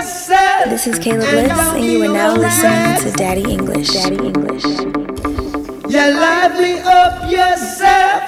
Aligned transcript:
This 0.00 0.86
is 0.86 0.98
Caleb 0.98 1.28
Bliss, 1.28 1.52
and 1.74 1.84
you 1.84 2.02
are 2.04 2.08
now 2.08 2.32
listening 2.34 2.96
to 3.04 3.12
Daddy 3.18 3.42
English. 3.42 3.88
Daddy 3.88 4.16
English. 4.16 4.64
Yeah, 5.92 6.08
lively 6.08 6.80
up 6.80 7.30
yourself. 7.30 8.22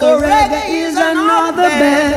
The 0.00 0.20
reggae 0.24 0.88
is 0.88 0.96
another 0.96 1.68
bed. 1.68 2.08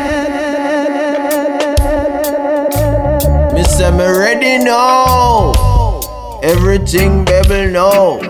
Me 3.54 3.64
say 3.66 3.92
me 3.92 4.06
ready 4.18 4.64
now. 4.64 6.40
Everything 6.42 7.26
baby 7.26 7.70
know. 7.70 8.22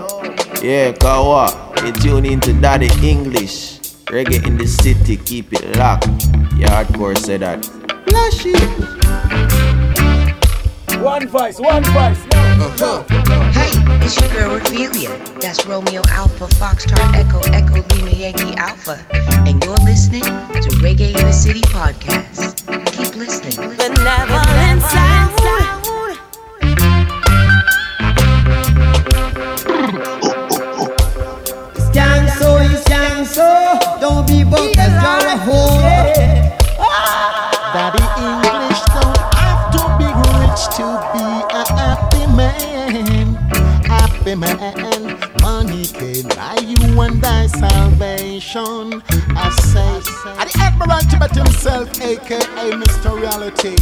Yeah, 0.60 0.90
Kawa. 0.98 1.74
You 1.86 1.92
tune 1.92 2.26
into 2.26 2.52
Daddy 2.54 2.90
English. 3.08 3.78
Reggae 4.06 4.44
in 4.44 4.58
the 4.58 4.66
city, 4.66 5.16
keep 5.16 5.52
it 5.52 5.76
locked. 5.76 6.08
Yeah, 6.58 6.82
hardcore 6.82 7.16
say 7.16 7.36
that. 7.36 7.64
Flashy. 8.08 9.61
One 11.02 11.26
voice, 11.26 11.58
one 11.58 11.82
voice. 11.82 12.24
Uh-huh. 12.32 13.02
Hey, 13.50 13.72
it's 14.06 14.20
your 14.20 14.30
girl 14.30 14.54
Ophelia. 14.54 15.08
That's 15.40 15.66
Romeo 15.66 16.00
Alpha, 16.10 16.46
Foxtrot 16.46 17.14
Echo, 17.16 17.40
Echo 17.50 17.84
Lima 17.96 18.12
Yankee 18.12 18.54
Alpha. 18.54 19.04
And 19.44 19.62
you're 19.64 19.74
listening 19.78 20.22
to 20.22 20.70
Reggae 20.78 21.08
in 21.08 21.26
the 21.26 21.32
City 21.32 21.60
podcast. 21.62 22.64
Keep 22.92 23.16
listening. 23.16 23.76
Benevolent 23.76 24.82
sound. 24.82 25.32
Scan 31.90 32.28
so, 32.38 32.76
scan 32.76 33.24
so. 33.24 33.78
Don't 34.00 34.24
be 34.28 34.44
bogus, 34.44 34.76
you're 34.76 35.26
a 35.26 35.44
fool. 35.44 36.42
Daddy 36.92 37.31
to 40.76 40.88
be 41.12 41.24
a 41.52 41.64
happy 41.76 42.26
man. 42.34 43.34
Happy 43.84 44.34
man, 44.34 45.18
money 45.42 45.84
can 45.86 46.26
buy 46.28 46.56
you 46.64 46.80
and 47.00 47.20
thy 47.20 47.46
salvation. 47.46 49.02
I 49.36 49.50
say, 49.60 50.00
and 50.40 50.48
the 50.48 50.58
Admiral 50.60 51.00
Tibet 51.10 51.34
himself, 51.36 52.00
aka 52.00 52.70
Mr. 52.72 53.20
Reality, 53.20 53.76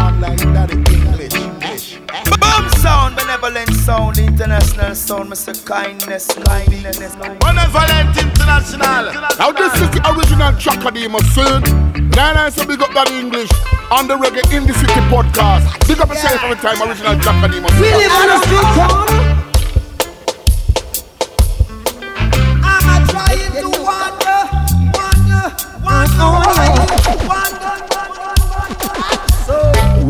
with 0.00 0.12
one 0.12 0.20
like 0.20 0.38
Daddy 0.38 0.76
English. 0.76 1.34
English. 1.34 1.98
Boom 2.40 2.68
sound, 2.78 3.16
benevolent 3.16 3.72
sound, 3.74 4.18
international 4.18 4.94
sound, 4.94 5.30
Mr. 5.30 5.54
Kindness, 5.64 6.26
kindness. 6.26 6.98
Benevolent 7.40 8.16
International. 8.16 9.12
Now 9.38 9.52
this 9.52 9.74
is 9.80 9.90
the 9.90 10.00
original 10.10 10.52
track 10.58 10.84
of 10.84 10.94
the 10.94 11.08
Muslim. 11.08 11.62
Then 12.10 12.36
I 12.36 12.50
say 12.50 12.66
big 12.66 12.82
up 12.82 12.92
that 12.94 13.10
English 13.10 13.50
on 13.90 14.08
the 14.08 14.16
Reggae 14.16 14.44
in 14.56 14.66
the 14.66 14.74
City 14.74 15.00
podcast. 15.08 15.86
Big 15.86 16.00
up 16.00 16.08
yourself 16.08 16.42
every 16.44 16.56
time 16.56 16.80
original 16.88 17.18
track 17.20 17.44
of 17.44 17.52
the 17.52 17.60
Muslim. 17.60 17.80
We 17.80 17.90
live 17.92 18.12
on 18.12 18.30
a 18.30 18.38
street 18.44 18.68
corner. 18.74 19.29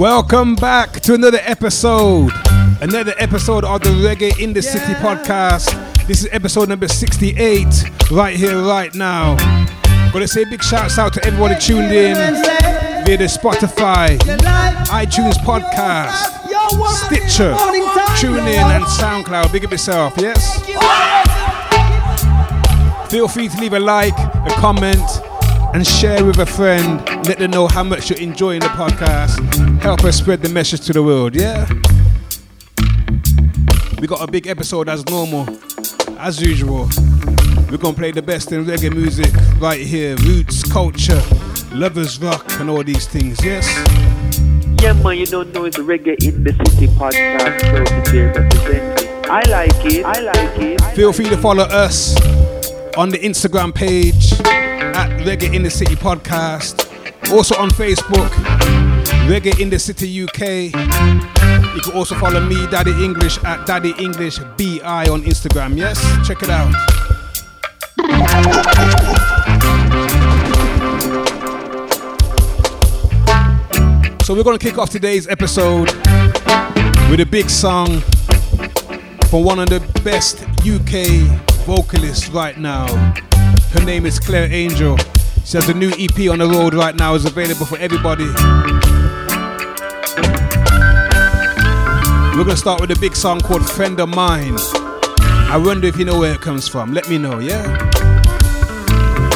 Welcome 0.01 0.55
back 0.55 0.93
to 1.01 1.13
another 1.13 1.41
episode. 1.43 2.33
Another 2.81 3.13
episode 3.19 3.65
of 3.65 3.83
the 3.83 3.91
Reggae 3.91 4.41
in 4.41 4.55
the 4.55 4.63
City 4.63 4.95
podcast. 4.95 5.77
This 6.07 6.21
is 6.23 6.29
episode 6.33 6.71
number 6.71 6.89
68, 6.89 7.67
right 8.11 8.35
here, 8.35 8.63
right 8.63 8.95
now. 8.95 9.37
Gonna 10.11 10.27
say 10.27 10.45
big 10.45 10.63
shouts 10.63 10.99
out 10.99 11.13
to 11.13 11.25
everybody 11.27 11.55
tuned 11.61 11.93
in 11.93 12.15
via 13.05 13.19
the 13.19 13.25
Spotify, 13.25 14.17
iTunes 14.89 15.35
podcast, 15.45 16.17
Stitcher, 17.05 17.53
TuneIn, 18.17 18.75
and 18.75 18.85
SoundCloud. 18.85 19.53
Big 19.53 19.67
up 19.67 19.71
yourself, 19.71 20.15
yes? 20.17 20.63
Feel 23.11 23.29
free 23.29 23.49
to 23.49 23.61
leave 23.61 23.75
a 23.75 23.79
like, 23.79 24.17
a 24.17 24.55
comment, 24.57 25.20
and 25.75 25.87
share 25.87 26.25
with 26.25 26.39
a 26.39 26.47
friend. 26.47 27.07
Let 27.27 27.39
them 27.39 27.51
know 27.53 27.67
how 27.69 27.83
much 27.83 28.11
you're 28.11 28.19
enjoying 28.19 28.61
the 28.61 28.67
podcast. 28.69 29.39
Help 29.81 30.05
us 30.05 30.17
spread 30.17 30.43
the 30.43 30.49
message 30.49 30.81
to 30.87 30.93
the 30.93 31.03
world, 31.03 31.35
yeah? 31.35 31.69
We 34.01 34.07
got 34.07 34.27
a 34.27 34.31
big 34.31 34.47
episode 34.47 34.89
as 34.89 35.05
normal, 35.07 35.47
as 36.19 36.41
usual. 36.41 36.89
We're 37.71 37.77
gonna 37.77 37.95
play 37.95 38.11
the 38.11 38.23
best 38.23 38.51
in 38.53 38.65
reggae 38.65 38.93
music 38.93 39.33
right 39.61 39.81
here 39.81 40.17
roots, 40.17 40.65
culture, 40.65 41.23
lovers 41.73 42.19
rock, 42.19 42.45
and 42.59 42.69
all 42.69 42.83
these 42.83 43.07
things, 43.07 43.45
yes? 43.45 43.69
Yeah, 44.83 44.95
man, 44.95 45.19
you 45.19 45.27
don't 45.27 45.53
know 45.53 45.67
it's 45.67 45.77
Reggae 45.77 46.17
in 46.27 46.43
the 46.43 46.53
City 46.65 46.87
podcast. 46.89 47.63
Representing. 47.73 49.31
I 49.31 49.43
like 49.49 49.85
it. 49.85 50.05
I 50.05 50.21
like 50.21 50.59
it. 50.59 50.81
Feel 50.97 51.13
free 51.13 51.29
to 51.29 51.37
follow 51.37 51.65
us 51.65 52.17
on 52.97 53.11
the 53.11 53.19
Instagram 53.19 53.73
page 53.73 54.33
at 55.01 55.09
Reggae 55.21 55.55
in 55.55 55.63
the 55.63 55.71
City 55.71 55.97
Podcast. 55.97 56.87
Also 57.33 57.57
on 57.57 57.71
Facebook, 57.71 58.29
Reggae 59.31 59.59
in 59.59 59.71
the 59.71 59.79
City 59.79 60.07
UK. 60.25 60.69
You 61.75 61.81
can 61.81 61.93
also 61.95 62.15
follow 62.17 62.41
me, 62.41 62.67
Daddy 62.67 62.93
English, 63.03 63.43
at 63.45 63.67
Daddy 63.67 63.95
English 63.99 64.39
BI 64.59 65.09
on 65.09 65.23
Instagram. 65.23 65.79
Yes, 65.79 65.99
check 66.29 66.43
it 66.43 66.51
out. 66.51 66.75
So 74.23 74.35
we're 74.35 74.45
gonna 74.45 74.59
kick 74.59 74.77
off 74.77 74.91
today's 74.91 75.27
episode 75.29 75.91
with 77.11 77.21
a 77.21 77.29
big 77.31 77.49
song 77.49 78.01
from 79.31 79.45
one 79.45 79.61
of 79.61 79.71
the 79.71 79.81
best 80.05 80.43
UK 80.61 81.27
vocalists 81.65 82.29
right 82.29 82.59
now. 82.59 82.85
Her 83.73 83.85
name 83.85 84.05
is 84.05 84.19
Claire 84.19 84.53
Angel. 84.53 84.97
She 85.45 85.57
has 85.57 85.69
a 85.69 85.75
new 85.75 85.91
EP 85.91 86.29
on 86.29 86.41
the 86.41 86.47
road 86.47 86.75
right 86.75 86.95
now, 86.95 87.15
is 87.15 87.25
available 87.25 87.67
for 87.67 87.79
everybody. 87.79 88.25
We're 92.37 92.45
gonna 92.45 92.57
start 92.57 92.81
with 92.81 92.91
a 92.91 92.99
big 93.01 93.15
song 93.15 93.41
called 93.41 93.65
Friend 93.65 94.01
of 94.01 94.09
Mine. 94.09 94.57
I 95.53 95.57
wonder 95.57 95.87
if 95.87 95.97
you 95.97 96.05
know 96.05 96.19
where 96.19 96.35
it 96.35 96.41
comes 96.41 96.67
from. 96.67 96.93
Let 96.93 97.09
me 97.09 97.19
know, 97.19 97.39
yeah? 97.39 97.63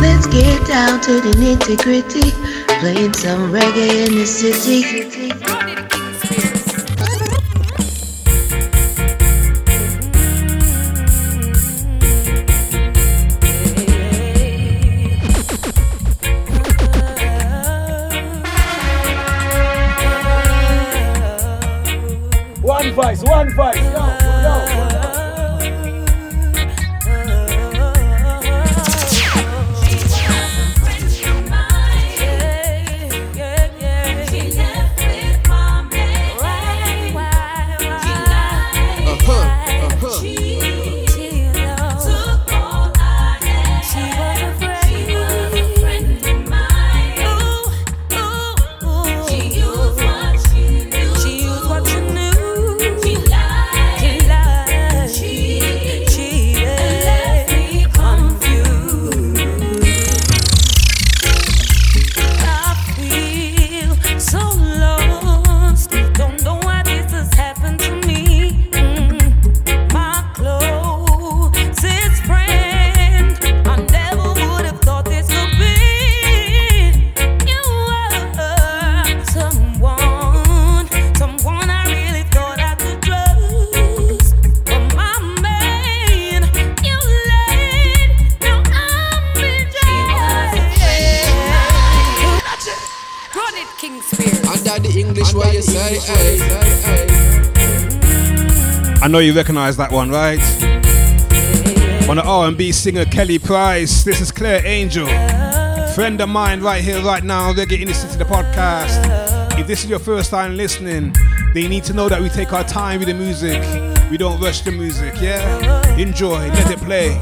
Let's 0.01 0.27
get 0.27 0.67
down 0.67 1.01
to 1.03 1.21
the 1.21 1.35
nitty 1.39 1.77
gritty. 1.83 2.33
Playing 2.81 3.13
some 3.13 3.53
reggae 3.53 4.07
in 4.07 4.15
the 4.17 4.27
city. 4.27 5.24
Voice, 23.55 23.84
know 99.15 99.21
you 99.21 99.33
recognize 99.33 99.77
that 99.77 99.93
one, 99.93 100.11
right? 100.11 100.41
On 102.09 102.17
the 102.17 102.25
R&B 102.25 102.73
singer 102.73 103.05
Kelly 103.05 103.39
Price. 103.39 104.03
This 104.03 104.21
is 104.21 104.33
Claire 104.33 104.61
Angel, 104.67 105.07
friend 105.95 106.21
of 106.21 106.29
mine, 106.29 106.61
right 106.61 106.83
here, 106.83 107.01
right 107.01 107.23
now. 107.23 107.53
They're 107.53 107.65
getting 107.65 107.87
listening 107.87 108.13
into 108.13 108.25
the 108.25 108.29
podcast. 108.29 109.57
If 109.57 109.69
this 109.69 109.85
is 109.85 109.91
your 109.91 110.01
first 110.01 110.33
time 110.33 110.57
listening, 110.57 111.15
they 111.53 111.69
need 111.69 111.85
to 111.85 111.93
know 111.93 112.09
that 112.09 112.21
we 112.21 112.29
take 112.29 112.53
our 112.53 112.65
time 112.65 112.99
with 112.99 113.07
the 113.07 113.15
music. 113.15 113.63
We 114.11 114.17
don't 114.17 114.41
rush 114.41 114.63
the 114.63 114.73
music. 114.73 115.15
Yeah, 115.21 115.97
enjoy, 115.97 116.49
let 116.49 116.73
it 116.73 116.81
play. 116.81 117.17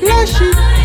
Bless 0.00 0.40
you. 0.40 0.77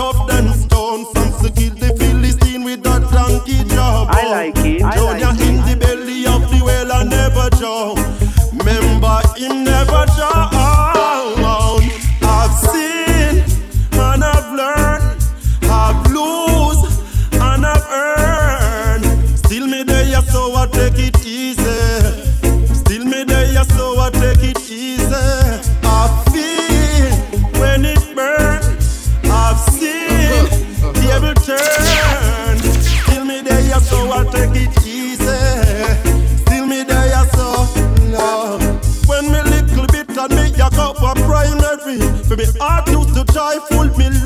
tough 0.00 0.26
than 0.28 0.49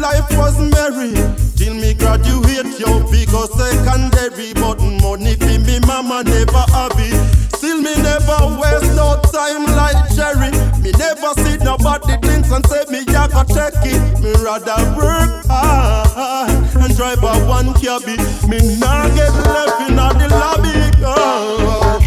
life 0.05 0.29
was 0.37 0.57
merry. 0.61 1.17
Till 1.57 1.75
me 1.75 1.95
graduate, 1.95 2.69
yo, 2.79 2.93
because 3.11 3.51
secondary. 3.57 4.53
But 4.53 4.79
money 5.01 5.35
for 5.37 5.59
me 5.67 5.81
mama 5.89 6.23
never 6.23 6.65
have 6.77 6.99
it. 7.01 7.17
Still 7.57 7.81
me 7.81 7.95
never 8.05 8.39
waste 8.61 8.93
no 9.01 9.17
time 9.33 9.65
like 9.81 10.01
Jerry. 10.17 10.53
Me 10.83 10.93
never 11.01 11.33
see 11.43 11.57
nobody 11.65 12.17
drinks 12.21 12.51
and 12.53 12.65
say 12.67 12.85
me 12.93 13.01
ya 13.13 13.27
go 13.29 13.43
take 13.45 13.81
it. 13.95 14.03
Me 14.21 14.33
rather 14.45 14.81
work 14.97 15.33
hard 15.49 16.51
and 16.83 16.97
drive 16.97 17.23
a 17.25 17.33
one 17.49 17.73
cabby. 17.81 18.17
Me 18.51 18.59
nah 18.79 19.09
get 19.17 19.33
left 19.49 19.81
in 19.89 19.97
the 19.97 20.29
lobby. 20.43 20.77
Oh, 21.01 21.99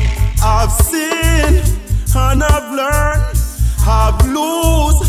I've 0.44 0.72
seen 0.72 1.64
and 2.16 2.44
I've 2.44 2.70
learned, 2.80 3.38
I've 3.88 4.20
lose 4.36 5.00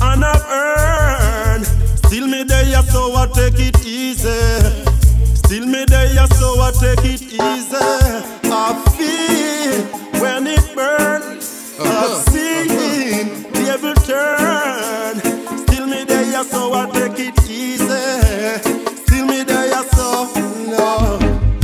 and 0.00 0.24
I've 0.24 0.44
earned. 0.50 1.91
Still 2.12 2.26
me 2.26 2.42
there, 2.42 2.82
so 2.92 3.16
I 3.16 3.26
take 3.28 3.58
it 3.58 3.86
easy. 3.86 4.28
Still 5.34 5.64
me 5.64 5.86
there, 5.86 6.26
so 6.36 6.60
I 6.60 6.70
take 6.78 7.06
it 7.06 7.22
easy. 7.22 7.40
I 8.52 8.76
feel 8.92 10.20
when 10.20 10.46
it 10.46 10.60
burns. 10.76 11.74
I've 11.80 12.18
seen 12.28 12.68
uh-huh. 12.68 13.48
the 13.48 13.64
devil 13.64 13.94
turn. 14.04 15.16
Still 15.64 15.86
me 15.86 16.04
there, 16.04 16.44
so 16.44 16.74
I 16.74 16.84
take 16.90 17.18
it 17.18 17.48
easy. 17.48 17.86
Still 19.06 19.24
me 19.24 19.42
there, 19.44 19.82
so 19.96 20.28
no. 20.68 21.16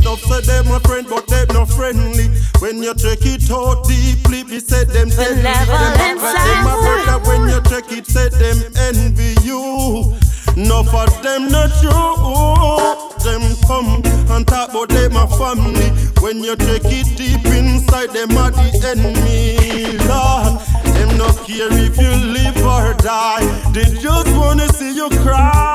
No 0.03 0.15
say 0.15 0.41
them 0.41 0.67
my 0.67 0.79
friend, 0.79 1.05
but 1.07 1.27
them 1.27 1.45
no 1.53 1.67
friendly. 1.67 2.25
When 2.57 2.81
you 2.81 2.95
check 2.95 3.19
it 3.21 3.51
out 3.51 3.87
deeply, 3.87 4.45
me 4.45 4.59
say 4.59 4.83
them 4.85 5.09
deadly. 5.09 5.43
level 5.43 5.77
Them 5.77 6.17
a 6.17 6.19
friend, 6.19 6.37
them 6.39 6.65
a 6.65 6.73
brother. 6.81 7.29
When 7.29 7.49
you 7.49 7.61
check 7.69 7.91
it, 7.91 8.07
say 8.07 8.29
them 8.29 8.73
envy 8.89 9.35
you. 9.45 10.17
Enough 10.59 10.93
of 10.93 11.23
them 11.23 11.47
not 11.47 11.69
true. 11.79 12.99
Them 13.23 13.55
come 13.65 14.03
and 14.29 14.45
talk 14.45 14.71
about 14.71 14.89
them 14.89 15.15
a 15.15 15.25
family. 15.37 15.89
When 16.19 16.43
you 16.43 16.57
check 16.57 16.81
it 16.83 17.15
deep 17.15 17.45
inside, 17.45 18.09
them 18.09 18.35
are 18.37 18.51
the 18.51 18.67
enemy. 18.91 19.97
Lord, 20.09 20.59
them 20.83 21.17
not 21.17 21.37
care 21.47 21.71
if 21.71 21.97
you 21.97 22.11
live 22.33 22.57
or 22.57 22.93
die. 22.95 23.45
They 23.71 23.85
just 23.85 24.27
wanna 24.35 24.67
see 24.73 24.93
you 24.93 25.09
cry. 25.23 25.68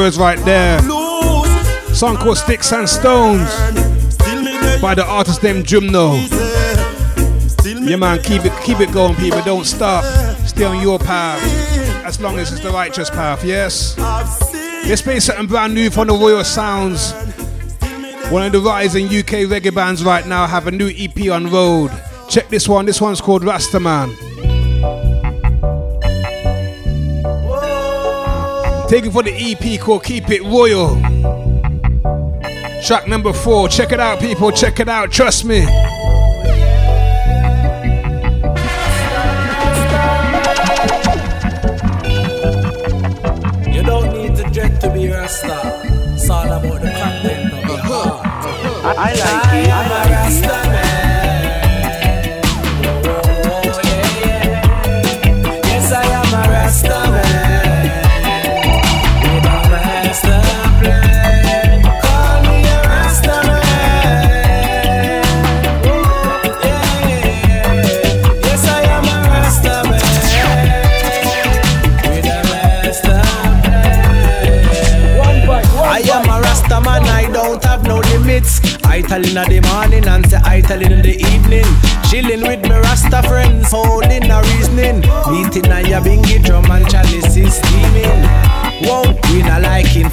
Words 0.00 0.18
right 0.18 0.38
there. 0.46 0.80
Song 1.92 2.16
called 2.16 2.38
Sticks 2.38 2.72
and 2.72 2.88
Stones 2.88 3.50
by 4.80 4.94
the 4.94 5.04
artist 5.06 5.42
named 5.42 5.66
Jumno. 5.66 6.16
Yeah 7.86 7.96
man, 7.96 8.22
keep 8.22 8.46
it 8.46 8.52
keep 8.62 8.80
it 8.80 8.92
going, 8.92 9.14
people. 9.16 9.42
Don't 9.42 9.66
stop. 9.66 10.02
Stay 10.46 10.64
on 10.64 10.80
your 10.80 10.98
path. 10.98 11.42
As 12.02 12.18
long 12.18 12.38
as 12.38 12.50
it's 12.50 12.62
the 12.62 12.70
righteous 12.70 13.10
path, 13.10 13.44
yes. 13.44 13.98
Let's 14.88 15.02
play 15.02 15.20
something 15.20 15.46
brand 15.46 15.74
new 15.74 15.90
from 15.90 16.06
the 16.06 16.14
Royal 16.14 16.44
Sounds. 16.44 17.12
One 18.30 18.42
of 18.46 18.52
the 18.52 18.60
rising 18.60 19.04
UK 19.04 19.50
reggae 19.52 19.74
bands 19.74 20.02
right 20.02 20.26
now 20.26 20.46
have 20.46 20.66
a 20.66 20.70
new 20.70 20.90
EP 20.96 21.30
on 21.30 21.50
road. 21.50 21.90
Check 22.30 22.48
this 22.48 22.66
one. 22.66 22.86
This 22.86 23.02
one's 23.02 23.20
called 23.20 23.42
Rastaman. 23.42 24.29
Taking 28.90 29.12
for 29.12 29.22
the 29.22 29.30
EP 29.30 29.80
called 29.80 30.02
Keep 30.02 30.30
It 30.30 30.42
Royal. 30.42 31.00
Track 32.82 33.06
number 33.06 33.32
four. 33.32 33.68
Check 33.68 33.92
it 33.92 34.00
out, 34.00 34.18
people. 34.18 34.50
Check 34.50 34.80
it 34.80 34.88
out. 34.88 35.12
Trust 35.12 35.44
me. 35.44 35.64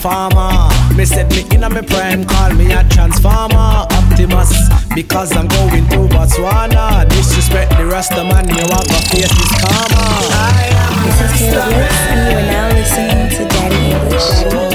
Informer. 0.07 0.69
Me 0.95 1.05
said 1.05 1.29
me 1.31 1.43
in 1.53 1.63
a 1.63 1.69
me 1.69 1.81
prime, 1.81 2.23
call 2.25 2.53
me 2.53 2.71
a 2.71 2.83
transformer. 2.89 3.85
Optimus, 3.91 4.53
because 4.95 5.35
I'm 5.35 5.47
going 5.47 5.87
to 5.89 6.07
Botswana. 6.13 7.07
Disrespect 7.09 7.71
the 7.77 7.85
man, 8.23 8.47
you 8.47 8.55
gonna 8.67 8.99
face 9.11 9.29
this 9.29 9.51
karma. 9.61 10.03
I 10.31 10.69
am 10.71 11.03
a 11.03 11.17
This 11.19 11.19
is 11.21 11.31
Rasta 11.31 11.47
Caleb 11.47 11.77
Wicks, 11.77 11.99
and 12.09 12.31
you 12.31 12.37
are 12.37 12.51
now 12.51 12.67
listening 12.69 13.29
to 13.35 13.41
Daddy 13.53 13.81
English. 13.91 14.66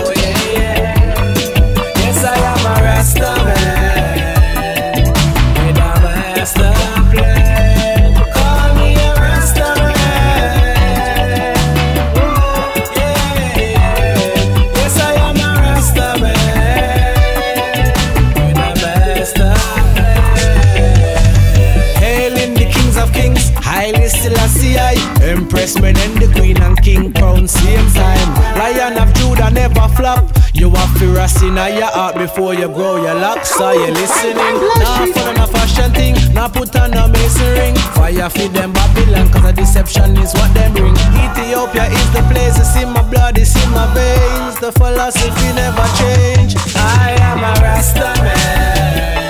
You 31.12 31.18
have 31.18 31.42
in 31.42 31.76
your 31.76 31.92
heart 31.92 32.16
before 32.16 32.54
you 32.54 32.68
grow 32.68 32.96
your 32.96 33.14
locks. 33.14 33.50
So 33.50 33.70
you 33.72 33.92
listening? 33.92 34.56
Nah, 34.80 35.04
for 35.12 35.34
no 35.36 35.46
fashion 35.46 35.92
thing, 35.92 36.16
nah 36.32 36.48
put 36.48 36.74
on 36.74 36.94
a 36.94 37.06
mason 37.06 37.52
ring. 37.52 37.76
Fire 37.92 38.30
feed 38.30 38.52
them 38.52 38.72
Babylon, 38.72 39.28
cause 39.28 39.44
a 39.44 39.52
deception 39.52 40.16
is 40.16 40.32
what 40.32 40.54
them 40.54 40.72
bring. 40.72 40.94
Ethiopia 40.96 41.84
is 41.92 42.10
the 42.16 42.22
place, 42.32 42.58
it's 42.58 42.82
in 42.82 42.88
my 42.88 43.02
blood, 43.02 43.36
it's 43.36 43.54
in 43.62 43.70
my 43.72 43.92
veins. 43.92 44.58
The 44.58 44.72
philosophy 44.72 45.52
never 45.52 45.84
change. 46.00 46.56
I 46.76 47.14
am 47.20 47.44
a 47.44 47.60
Rasta 47.60 48.14
man. 48.24 49.21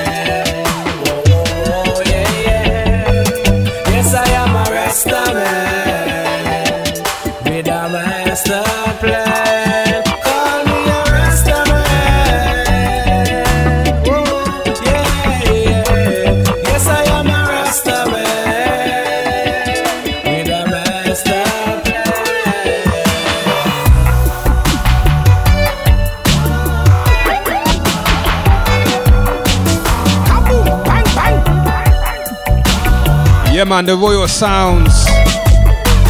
Yeah, 33.62 33.68
man, 33.68 33.86
the 33.86 33.94
Royal 33.96 34.26
Sounds 34.26 35.06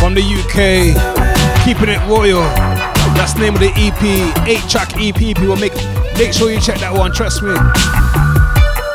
from 0.01 0.15
the 0.15 0.25
UK, 0.25 0.97
keeping 1.67 1.91
it 1.91 2.01
royal. 2.09 2.41
That's 3.13 3.35
the 3.35 3.41
name 3.41 3.53
of 3.53 3.61
the 3.61 3.71
EP, 3.77 4.49
eight 4.49 4.67
track 4.71 4.97
EP. 4.97 5.15
People 5.15 5.57
make 5.57 5.75
make 6.17 6.33
sure 6.33 6.51
you 6.51 6.59
check 6.59 6.79
that 6.81 6.95
one. 6.95 7.13
Trust 7.13 7.43
me, 7.43 7.53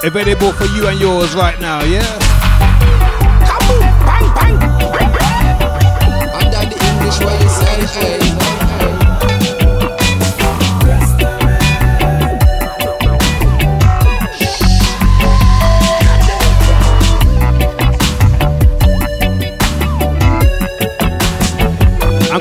available 0.01 0.53
for 0.53 0.65
you 0.73 0.87
and 0.87 0.99
yours 0.99 1.35
right 1.35 1.61
now. 1.61 1.83
Yeah. 1.83 2.01
Under 6.33 6.65
the 6.65 6.77
English 6.81 7.19
way 7.19 7.37
you 7.39 7.49
say, 7.93 8.37
hey. 8.41 8.46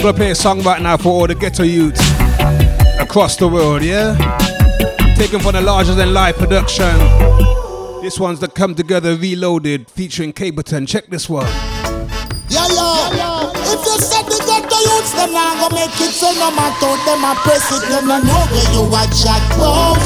Gonna 0.06 0.18
play 0.18 0.30
a 0.30 0.36
song 0.36 0.62
right 0.62 0.80
now 0.80 0.96
for 0.96 1.08
all 1.08 1.26
the 1.26 1.34
ghetto 1.34 1.64
youths 1.64 1.98
across 3.02 3.34
the 3.34 3.48
world. 3.48 3.82
Yeah. 3.82 4.14
Taken 5.16 5.40
from 5.40 5.54
the 5.54 5.60
larger 5.60 5.96
than 5.96 6.14
life 6.14 6.36
production. 6.36 6.94
This 8.02 8.14
one's 8.20 8.38
the 8.38 8.46
Come 8.46 8.76
Together 8.76 9.16
Reloaded 9.16 9.90
featuring 9.90 10.32
Capleton. 10.32 10.86
Check 10.86 11.08
this 11.08 11.28
one. 11.28 11.44
Yeah, 12.46 12.70
yeah. 12.70 13.50
If 13.66 13.82
you 13.82 13.98
said 13.98 14.22
the 14.30 14.38
ghetto 14.46 14.78
youths, 14.78 15.10
them 15.10 15.32
not 15.32 15.58
gonna 15.58 15.74
make 15.74 15.98
it 15.98 16.14
so 16.14 16.30
no 16.38 16.54
matter 16.54 16.94
them 17.02 17.26
a 17.26 17.34
press 17.42 17.66
it, 17.74 17.88
them 17.90 18.06
no 18.06 18.22
know 18.22 18.46
where 18.54 18.70
you 18.78 18.86
a 18.86 19.02
chat 19.10 19.42
about. 19.58 19.98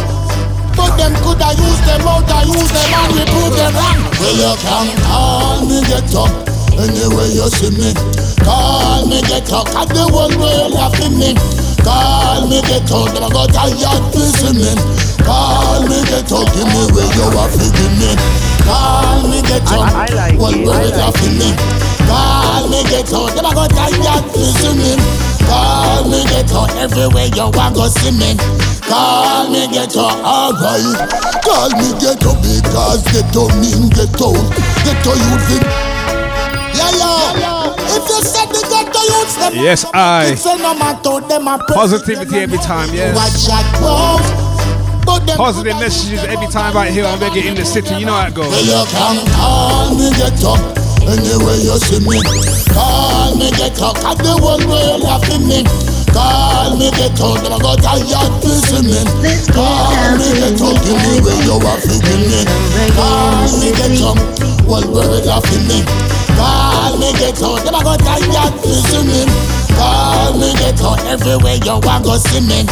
But 0.80 0.96
them 0.96 1.12
coulda 1.20 1.52
use 1.60 1.80
them 1.84 2.08
out, 2.08 2.24
I 2.24 2.48
use 2.48 2.72
them 2.72 2.88
and 2.88 3.12
we 3.12 3.24
prove 3.28 3.52
them 3.52 3.74
wrong. 3.76 4.00
Well, 4.16 4.32
you 4.32 4.56
can 4.64 4.96
call 5.04 5.66
me 5.68 5.84
ghetto 5.84 6.49
anyway 6.80 7.28
you 7.30 7.48
see 7.52 7.70
me. 7.76 7.92
Call 8.40 9.06
me 9.06 9.20
ghetto, 9.22 9.64
cause 9.68 9.88
the 9.92 10.04
whole 10.08 10.32
world 10.40 10.72
laughing 10.72 11.16
me. 11.18 11.36
Call 11.84 12.48
me 12.48 12.60
ghetto, 12.62 13.04
them 13.12 13.24
a 13.24 13.28
go 13.28 13.46
tired 13.46 13.76
see 14.16 14.52
me. 14.56 14.72
Call 15.24 15.84
me 15.84 16.00
ghetto, 16.08 16.44
give 16.56 16.68
me 16.68 16.82
where 16.92 17.10
you 17.12 17.26
are 17.36 17.50
feeding 17.52 17.96
me. 18.00 18.10
Call 18.64 19.28
me 19.28 19.40
I 19.44 20.06
like 20.12 20.38
whole 20.38 20.54
it, 20.54 20.64
like 20.64 20.94
laughing 20.96 21.36
me. 21.36 21.50
Call 22.08 22.68
me 22.68 22.80
ghetto, 22.88 23.28
them 23.32 23.44
a 23.44 23.52
go 23.52 23.64
tired 23.68 24.24
to 24.32 24.42
see 24.56 24.74
me. 24.76 24.92
Call 25.44 26.08
me 26.08 26.24
ghetto, 26.32 26.64
everywhere 26.78 27.28
you 27.34 27.48
want 27.52 27.74
go 27.74 27.88
see 27.88 28.12
me. 28.12 28.36
Call 28.88 29.50
me 29.50 29.68
ghetto, 29.68 30.08
alright. 30.24 31.10
Call 31.44 31.70
me 31.76 31.92
ghetto 32.00 32.34
because 32.40 33.04
ghetto 33.12 33.48
mean 33.60 33.88
ghetto. 33.90 34.32
Ghetto 34.84 35.12
youth 35.14 36.19
Yes, 39.52 39.84
I. 39.92 40.34
say 40.34 40.56
no 40.58 40.74
matter 40.74 41.20
them 41.26 41.48
a 41.48 41.58
Positivity 41.58 42.36
every 42.38 42.58
time, 42.58 42.92
yeah. 42.94 43.14
Watch 43.14 43.48
out, 43.50 43.80
boss. 43.80 45.04
But 45.04 45.26
them 45.26 45.36
Positive 45.36 45.76
messages 45.78 46.24
every 46.24 46.46
time 46.48 46.74
right 46.74 46.92
here 46.92 47.06
on 47.06 47.18
Reggae 47.18 47.44
in 47.46 47.54
the 47.54 47.64
City. 47.64 47.94
You 47.96 48.06
know 48.06 48.14
how 48.14 48.28
it 48.28 48.34
goes. 48.34 48.48
Well, 48.48 48.64
you 48.64 48.86
can 48.90 49.26
call 49.34 49.94
me 49.94 50.10
ghetto 50.16 50.80
anyway 51.10 51.58
you 51.60 51.76
see 51.78 52.00
me. 52.06 52.20
Call 52.72 53.36
me 53.36 53.50
ghetto, 53.50 53.92
cause 53.94 54.18
the 54.18 54.34
whole 54.38 54.62
world 54.68 55.02
laughing 55.02 55.46
me. 55.46 55.99
Call 56.12 56.76
me 56.76 56.90
ghetto, 56.90 57.34
them 57.40 57.52
a 57.52 57.58
go 57.58 57.76
tired 57.76 58.32
to 58.42 58.50
see 58.66 58.82
me. 58.82 58.98
Call 59.52 60.16
me 60.18 60.28
ghetto, 60.38 60.74
give 60.82 60.98
me 60.98 61.20
where 61.22 61.40
you 61.44 61.56
are 61.60 61.80
feeding 61.80 62.24
me. 62.28 62.40
Call 62.94 63.48
me 63.58 63.70
ghetto, 63.72 64.14
whole 64.66 64.86
world 64.92 65.24
laughing 65.26 65.66
me. 65.68 65.82
Call 66.36 66.98
me 66.98 67.12
ghetto, 67.18 67.56
them 67.62 67.74
a 67.74 67.80
go 67.82 67.94
tired 67.96 68.54
to 68.62 68.72
see 68.88 69.04
me. 69.06 69.22
Call 69.76 70.38
me 70.38 70.52
ghetto, 70.58 70.94
everywhere 71.06 71.56
you 71.62 71.78
want 71.82 72.04
go 72.04 72.16
see 72.18 72.40
me. 72.40 72.66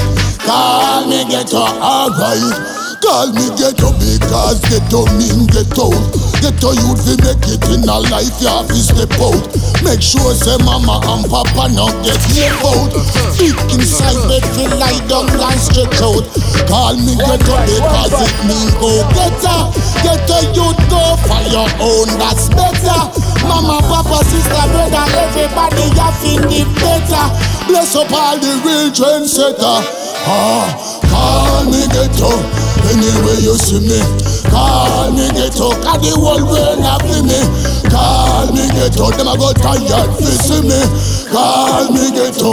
Call 0.44 1.07
me 1.07 1.24
ghetto, 1.29 1.62
alright. 1.62 2.77
Call 3.03 3.33
me 3.33 3.48
ghetto 3.57 3.92
because 3.94 4.61
ghetto 4.68 5.07
mean 5.16 5.46
ghetto. 6.40 6.59
Ghetto 6.59 6.72
youth 6.74 7.03
we 7.07 7.14
make 7.22 7.46
it 7.48 7.64
in 7.70 7.88
a 7.88 7.98
life, 8.11 8.35
you 8.40 8.48
have 8.48 8.66
to 8.68 8.74
step 8.74 9.12
out. 9.22 9.42
Make 9.83 10.03
sure 10.03 10.35
say 10.35 10.59
mama 10.64 11.01
and 11.07 11.24
papa 11.31 11.70
not 11.70 11.94
get 12.03 12.18
left 12.35 12.64
out. 12.66 12.90
Feet 13.38 13.55
inside 13.72 14.18
bed 14.27 14.44
feel 14.55 14.72
lie 14.77 14.98
down 15.07 15.31
and 15.31 15.61
stretch 15.61 16.03
out. 16.03 16.24
Call 16.66 16.96
me 16.98 17.14
ghetto 17.14 17.55
because 17.62 18.16
it 18.27 18.35
mean 18.46 18.68
go 18.83 18.90
getter. 19.14 19.61
Ghetto 20.03 20.38
youth 20.53 20.81
go 20.90 21.16
for 21.27 21.42
your 21.48 21.68
own, 21.79 22.09
that's 22.18 22.48
better. 22.51 23.01
Mama, 23.46 23.81
papa, 23.87 24.24
sister, 24.27 24.64
brother, 24.74 25.07
everybody 25.14 25.87
you 25.94 26.09
feel 26.20 26.44
it 26.51 26.68
better. 26.83 27.27
Bless 27.66 27.94
up 27.96 28.12
all 28.12 28.37
the 28.38 28.53
real 28.64 28.90
trendsetter. 28.90 30.08
Ah, 30.27 30.68
call 31.09 31.64
me 31.71 31.87
ghetto 31.88 32.31
anyway 32.90 33.38
you 33.40 33.57
see 33.57 33.81
me. 33.81 34.01
Call 34.51 35.12
me 35.12 35.29
ghetto, 35.33 35.71
cause 35.83 36.01
the 36.01 36.12
whole 36.16 36.44
world 36.44 36.81
happy 36.81 37.21
me. 37.25 37.40
Call 37.88 38.53
me 38.53 38.64
ghetto, 38.73 39.11
them 39.16 39.29
a 39.29 39.37
go 39.37 39.53
tired 39.53 40.11
to 40.18 40.31
see 40.44 40.62
me. 40.64 40.81
Call 41.33 41.92
me 41.92 42.11
ghetto 42.12 42.53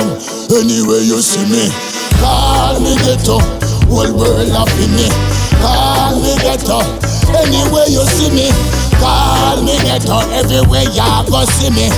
anyway 0.55 1.03
you 1.03 1.21
see 1.21 1.43
me. 1.47 1.71
Call 2.19 2.79
me 2.79 2.95
ghetto, 3.03 3.39
whole 3.87 4.11
world 4.15 4.51
happy 4.51 4.87
me. 4.91 5.07
Call 5.59 6.19
me 6.19 6.35
ghetto 6.43 6.79
anyway 7.35 7.87
you 7.91 8.03
see 8.15 8.31
me. 8.31 8.47
Call 8.99 9.63
me 9.63 9.75
ghetto 9.83 10.19
everywhere 10.31 10.87
you 10.91 11.11
go 11.31 11.43
see 11.45 11.71
me. 11.71 11.89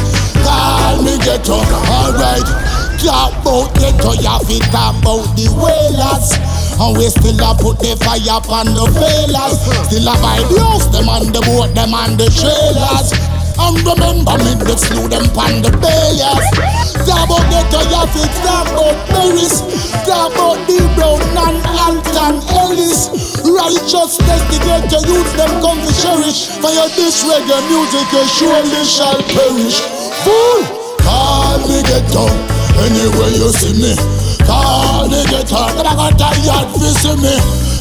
Call 0.46 1.02
me 1.04 1.18
ghetto, 1.18 1.58
alright. 1.90 2.77
Talk 2.98 3.30
about 3.46 3.70
ghetto, 3.78 4.18
you 4.18 4.38
fi 4.50 4.58
talk 4.74 4.98
about 4.98 5.30
the 5.38 5.46
whalers. 5.54 6.34
And 6.82 6.98
we 6.98 7.06
still 7.14 7.38
a 7.46 7.54
put 7.54 7.78
the 7.78 7.94
fire 8.02 8.42
upon 8.42 8.74
the 8.74 8.90
failures. 8.90 9.62
Still 9.86 10.10
a 10.10 10.18
buy 10.18 10.42
the 10.50 10.58
house, 10.58 10.90
them 10.90 11.06
on 11.06 11.30
the 11.30 11.42
boat, 11.46 11.78
them 11.78 11.94
on 11.94 12.18
the 12.18 12.26
trailers. 12.34 13.14
And 13.58 13.78
remember 13.86 14.38
me, 14.42 14.58
the 14.58 14.74
slew 14.74 15.06
them 15.06 15.30
on 15.38 15.62
the 15.62 15.70
bayers. 15.78 16.46
Talk 17.06 17.30
about 17.30 17.46
ghetto, 17.54 17.86
you 17.86 18.04
fi 18.18 18.24
talk 18.42 18.66
about 18.74 18.98
berries. 19.14 19.62
Talk 20.06 20.34
about 20.34 20.58
the 20.66 20.82
brown 20.98 21.22
and 21.22 21.62
Alton 21.78 22.42
Ellis. 22.50 23.14
Righteousness, 23.46 24.42
the 24.50 24.58
ghetto 24.66 25.06
youth, 25.06 25.32
them 25.38 25.54
come 25.62 25.86
to 25.86 25.92
cherish. 26.02 26.50
For 26.58 26.74
your 26.74 26.90
this 26.98 27.22
reggae 27.30 27.62
music, 27.70 28.10
you 28.10 28.26
surely 28.26 28.84
shall 28.90 29.22
perish. 29.22 29.86
Fool! 30.26 30.66
Call 31.06 31.62
me 31.70 31.86
ghetto 31.86 32.57
anywhere 32.86 33.32
you 33.34 33.50
see 33.54 33.74
me. 33.78 33.94
Call 34.46 35.10
me 35.10 35.24
ghetto, 35.28 35.68
but 35.76 35.86
I 35.86 35.94
got 35.96 36.14
tired 36.18 36.68
to 36.76 36.90
see 36.94 37.16
me. 37.18 37.36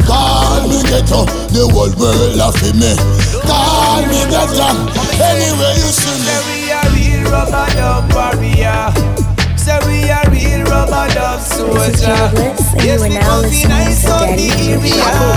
Call 0.07 0.69
me 0.69 0.83
ghetto, 0.87 1.27
the 1.53 1.67
whole 1.73 1.91
world 1.99 2.37
laughing 2.37 2.79
me. 2.79 2.95
Call 3.47 4.03
me 4.07 4.21
ghetto 4.31 4.69
anywhere 5.19 5.75
you 5.77 5.91
see 5.91 6.17
me. 6.23 6.27
Say 6.27 6.41
we 6.47 6.71
are 6.73 6.89
real 6.95 7.23
rubber 7.31 7.67
dub 7.75 8.07
warrior. 8.15 8.91
Say 9.57 9.79
we 9.87 10.11
are 10.11 10.27
real 10.31 10.63
rubber 10.71 11.07
dub 11.15 11.41
soldier. 11.41 12.31
Yes, 12.83 13.03
we 13.03 13.19
must 13.19 13.51
be 13.51 13.67
nice 13.69 14.07
on 14.09 14.37
the 14.37 14.49
area. 14.71 15.36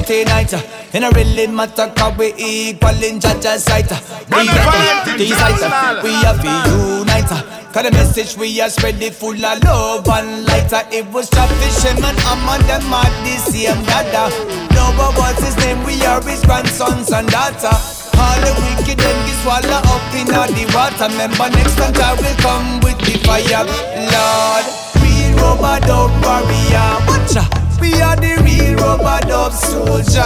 Black 0.00 0.06
like 0.06 0.06
tea 0.06 0.24
nighter. 0.24 0.62
In 0.92 1.04
a 1.04 1.10
really 1.10 1.46
matter, 1.46 1.92
cause 1.96 2.16
we 2.18 2.32
equal 2.36 3.02
in 3.02 3.20
Jaja's 3.20 3.64
sight. 3.64 3.90
We 4.30 4.48
are 4.48 5.04
the 5.04 5.18
decider, 5.18 6.02
we 6.02 6.14
are 6.24 6.36
the 6.36 6.52
uniter. 6.68 7.42
Cause 7.72 7.84
the 7.84 7.90
message 7.92 8.36
we 8.36 8.60
are 8.60 8.68
spread 8.68 9.00
it 9.02 9.14
full 9.14 9.34
of 9.34 9.62
love 9.64 10.08
and 10.08 10.44
lighter. 10.46 10.82
It 10.90 11.06
was 11.12 11.30
Travis 11.30 11.84
and 11.84 12.04
I'm 12.04 12.48
on 12.48 12.60
them 12.66 12.92
at 12.92 13.12
the 13.24 13.36
same 13.38 13.82
dada. 13.84 14.30
No, 14.74 14.92
but 14.96 15.16
what's 15.16 15.42
his 15.42 15.56
name? 15.58 15.82
We 15.84 16.02
are 16.04 16.22
his 16.22 16.42
grandsons 16.42 17.12
and 17.12 17.28
daughter. 17.28 17.74
All 18.18 18.36
the 18.42 18.52
wicked 18.58 18.98
them 18.98 19.16
get 19.26 19.38
swallow 19.42 19.80
up 19.86 20.14
in 20.14 20.34
all 20.34 20.50
the 20.50 20.66
water. 20.74 21.08
Remember 21.08 21.48
next 21.56 21.76
time 21.76 21.94
I 21.96 22.14
will 22.18 22.36
come 22.42 22.80
with 22.80 22.98
the 22.98 23.16
fire, 23.22 23.64
Lord. 24.10 24.66
Real 24.98 25.30
rubber 25.38 25.86
dub 25.86 26.10
warrior, 26.24 26.90
watcha. 27.06 27.59
We 27.80 28.00
are 28.02 28.16
the 28.16 28.36
real 28.44 28.76
rubber 28.76 29.26
dub 29.26 29.52
soldier. 29.52 30.20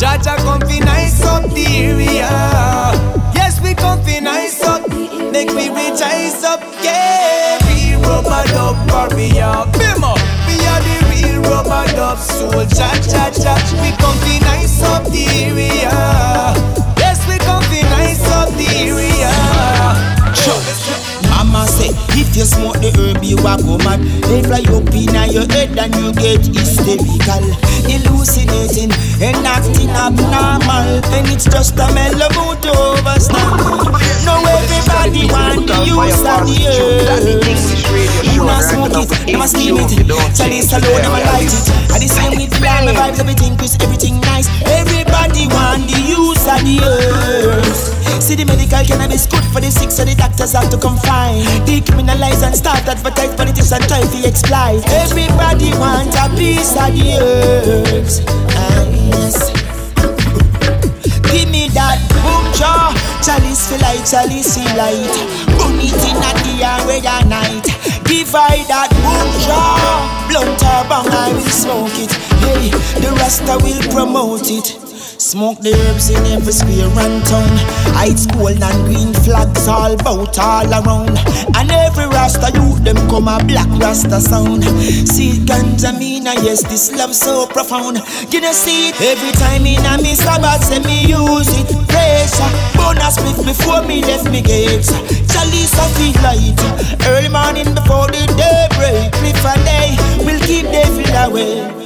Jaja 0.00 0.36
come 0.44 0.60
fi 0.68 0.80
nice 0.80 1.22
up 1.24 1.42
the 1.54 1.66
area. 1.66 2.28
Yes, 3.34 3.60
we 3.60 3.74
come 3.74 4.02
fi 4.04 4.20
nice 4.20 4.62
up, 4.62 4.88
make 5.32 5.50
we 5.50 5.68
rejoice 5.70 6.44
up, 6.44 6.60
yeah. 6.82 7.58
Real 7.68 8.00
rubber 8.00 8.44
dub 8.52 8.76
warrior, 8.90 9.64
bimmer. 9.78 10.16
We 10.46 10.56
are 10.72 10.82
the 10.86 10.96
real 11.10 11.42
rubber 11.50 11.86
dub 11.92 12.18
soldier. 12.18 12.92
Cha 13.08 13.54
we 13.82 13.90
come 13.96 14.18
fi 14.24 14.38
nice 14.40 14.82
up 14.82 15.04
the 15.04 15.24
area. 15.26 15.90
Yes, 16.98 17.26
we 17.28 17.38
come 17.38 17.62
fi 17.64 17.82
nice 17.82 18.28
up 18.30 18.50
the 18.56 18.68
area. 18.68 19.32
Sure. 20.34 21.03
Mama 21.54 21.68
say, 21.68 21.90
if 22.18 22.34
you 22.34 22.42
smoke 22.44 22.74
the 22.82 22.90
herb, 22.98 23.22
you 23.22 23.38
a 23.38 23.54
go 23.62 23.78
mad. 23.86 24.02
They 24.26 24.42
fly 24.42 24.66
up 24.74 24.90
in 24.90 25.14
your 25.30 25.46
head 25.54 25.78
and 25.78 25.94
you 25.94 26.10
get 26.10 26.42
hysterical, 26.50 27.46
hallucinating 27.86 28.90
and 29.22 29.46
acting 29.46 29.90
abnormal. 29.90 30.98
And 31.14 31.30
it's 31.30 31.44
just 31.44 31.78
a 31.78 31.86
mellow 31.94 32.26
mood 32.34 32.58
to 32.66 32.74
overstand. 32.74 33.54
No, 34.26 34.34
everybody 34.50 35.30
want 35.30 35.70
the 35.70 35.78
use 35.86 36.26
the 36.26 36.34
herb. 36.74 38.23
You 38.34 38.42
not 38.42 38.66
smoke 38.66 38.98
it, 38.98 39.30
you 39.30 39.38
must 39.38 39.54
steam 39.54 39.78
it. 39.78 39.90
Chalice 40.34 40.74
alone, 40.74 41.06
never 41.06 41.22
light 41.30 41.46
it. 41.46 41.66
And 41.94 42.02
the 42.02 42.10
same 42.10 42.34
with 42.34 42.50
the 42.50 42.58
my 42.58 42.90
vibes, 42.90 43.20
everything 43.22 43.56
crisp, 43.56 43.80
everything 43.80 44.20
nice. 44.26 44.50
Everybody 44.66 45.46
want 45.54 45.86
the 45.86 46.02
use 46.02 46.42
of 46.50 46.58
the 46.66 46.82
herb. 46.82 47.94
See 48.20 48.34
the 48.34 48.44
medical 48.44 48.82
cannabis 48.82 49.26
good 49.26 49.44
for 49.54 49.60
the 49.60 49.70
sick, 49.70 49.90
so 49.90 50.04
the 50.04 50.14
doctors 50.14 50.52
have 50.52 50.68
to 50.70 50.78
confine. 50.78 51.46
Decriminalize 51.62 52.42
and 52.42 52.56
start 52.56 52.82
advertise 52.88 53.34
politics 53.36 53.70
and 53.70 53.84
try 53.86 54.02
to 54.02 54.18
exploit. 54.26 54.82
Everybody 54.90 55.70
want 55.78 56.10
a 56.18 56.26
piece 56.34 56.74
of 56.74 56.90
the 56.90 57.20
herbs. 57.22 58.24
Ah, 58.58 58.82
yes. 59.14 59.54
Give 61.30 61.50
me 61.50 61.68
that 61.76 62.02
boom 62.10 62.44
jaw, 62.58 62.90
chalice 63.22 63.70
feel 63.70 63.78
like 63.78 64.02
chalice 64.02 64.58
light. 64.74 65.14
Burn 65.54 65.78
it 65.78 65.94
in 66.02 66.18
at 66.18 66.34
the 66.42 66.64
air 66.64 66.80
red 66.86 67.06
at 67.06 67.12
night. 67.12 67.13
I 68.34 68.64
that 68.66 68.90
boom 68.98 69.30
blunt 70.28 70.62
or 70.62 70.82
bang 70.90 71.06
I 71.06 71.32
will 71.32 71.54
smoke 71.54 71.94
it. 71.94 72.10
Hey, 72.42 72.70
the 73.00 73.12
Rasta 73.14 73.58
will 73.62 73.80
promote 73.92 74.50
it. 74.50 74.93
Smoke 75.18 75.60
the 75.60 75.72
herbs 75.72 76.10
in 76.10 76.24
every 76.26 76.52
square 76.52 76.90
and 76.90 77.24
town. 77.26 77.54
Heights 77.94 78.26
gold 78.26 78.58
and 78.58 78.80
green 78.86 79.14
flags 79.22 79.68
all 79.68 79.96
bout 79.96 80.38
all 80.38 80.66
around. 80.66 81.14
And 81.54 81.70
every 81.70 82.06
Rasta 82.06 82.50
youth 82.54 82.82
them 82.82 82.98
come 83.08 83.28
a 83.28 83.38
black 83.44 83.70
Rasta 83.78 84.20
sound. 84.20 84.64
See 85.06 85.38
ganja 85.46 85.96
mina, 85.98 86.34
yes, 86.42 86.62
this 86.62 86.90
love 86.92 87.14
so 87.14 87.46
profound. 87.46 88.02
Gonna 88.30 88.52
see 88.52 88.90
it 88.90 89.00
every 89.00 89.32
time 89.38 89.66
in 89.66 89.86
a 89.86 90.02
me 90.02 90.14
sabbat 90.14 90.62
say 90.62 90.82
me 90.82 91.06
use 91.06 91.50
it. 91.62 91.70
Pressure, 91.86 92.50
bonus 92.74 93.14
split 93.14 93.38
before 93.46 93.82
me 93.86 94.02
left 94.02 94.30
me 94.30 94.42
gates. 94.42 94.90
Chalice 95.30 95.78
I 95.78 95.86
feel 95.94 96.16
light. 96.26 96.58
Early 97.06 97.30
morning 97.30 97.70
before 97.74 98.10
the 98.10 98.26
day 98.34 98.66
break. 98.74 99.12
Cliff 99.12 99.46
and 99.46 99.62
day 99.62 99.94
will 100.26 100.40
keep 100.42 100.66
devil 100.74 101.30
away. 101.30 101.83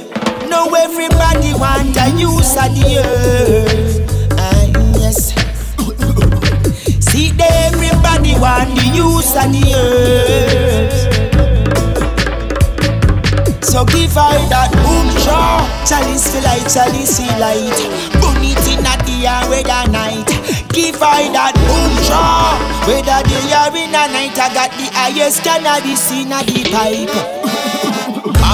Now 0.59 0.67
everybody 0.75 1.53
want 1.53 1.95
a 1.95 2.11
use 2.19 2.57
of 2.59 2.75
the 2.75 2.99
earth. 2.99 4.03
Ah, 4.35 4.67
yes. 4.99 5.31
See, 6.99 7.31
everybody 7.39 8.35
want 8.35 8.75
the 8.75 8.83
use 8.91 9.39
of 9.39 9.47
the 9.55 9.63
earth. 9.71 10.99
So 13.63 13.85
give 13.85 14.17
I 14.17 14.35
that 14.51 14.75
boom 14.83 15.07
jaw. 15.23 15.63
Chalice 15.87 16.27
feel 16.27 16.43
like 16.43 16.67
chalice 16.67 17.21
feel 17.23 17.39
light. 17.39 17.79
It 18.43 18.59
in 18.67 18.83
at 18.85 18.99
the 19.07 19.27
air 19.31 19.47
whether 19.47 19.87
night. 19.89 20.27
Give 20.75 21.01
I 21.01 21.31
that 21.31 21.55
boom 21.55 21.95
jaw. 22.03 22.59
Whether 22.83 23.23
day 23.31 23.47
or 23.55 23.71
in 23.79 23.95
the 23.95 24.07
night, 24.11 24.35
I 24.35 24.51
got 24.53 24.71
the 24.75 24.91
highest 24.91 25.41
cannabis 25.41 26.11
in 26.11 26.33
a 26.33 26.43
the 26.43 26.67
pipe. 26.67 27.68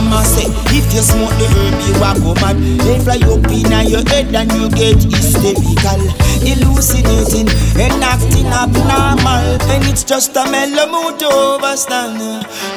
Mama 0.05 0.23
say, 0.23 0.45
if 0.69 0.93
you 0.93 1.01
smoke 1.01 1.33
the 1.41 1.49
herb, 1.49 1.73
you 1.81 1.97
a 1.97 2.13
go 2.21 2.33
mad. 2.37 2.57
They 2.85 2.99
fly 3.01 3.17
up 3.25 3.41
in 3.49 3.89
your 3.89 4.05
head 4.05 4.29
and 4.37 4.51
you 4.53 4.69
get 4.69 5.01
hysterical, 5.01 6.01
hallucinating 6.45 7.49
and 7.81 8.03
acting 8.05 8.45
abnormal. 8.45 9.57
And 9.65 9.83
it's 9.89 10.03
just 10.03 10.37
a 10.37 10.45
mellow 10.45 10.85
mood 10.93 11.17
to 11.19 11.25
overstand. 11.25 12.21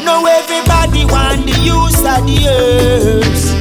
Now 0.04 0.24
everybody 0.24 1.04
want 1.04 1.44
the 1.44 1.56
use 1.60 2.00
of 2.00 2.24
the 2.24 2.48
herbs. 2.48 3.52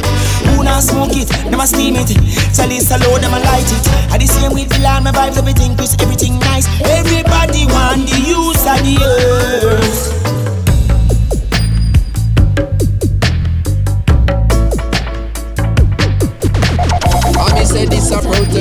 Who 0.55 0.63
not 0.63 0.83
smoke 0.83 1.15
it, 1.17 1.27
them 1.27 1.59
a 1.59 1.67
steam 1.67 1.95
it. 1.97 2.07
Tell 2.55 2.71
Chalice 2.71 2.91
alone, 2.91 3.19
them 3.19 3.33
a 3.35 3.39
light 3.43 3.67
it. 3.67 3.87
I 4.11 4.17
the 4.17 4.27
same 4.27 4.53
with 4.53 4.69
the 4.69 4.79
lamb, 4.79 5.03
my 5.03 5.11
vibes, 5.11 5.37
everything 5.37 5.75
crisp, 5.75 6.01
everything 6.01 6.39
nice. 6.39 6.67
Everybody 6.87 7.67
want 7.67 8.07
the 8.07 8.19
use 8.31 8.63
of 8.63 8.79
the 8.79 8.95
herbs. 9.03 10.26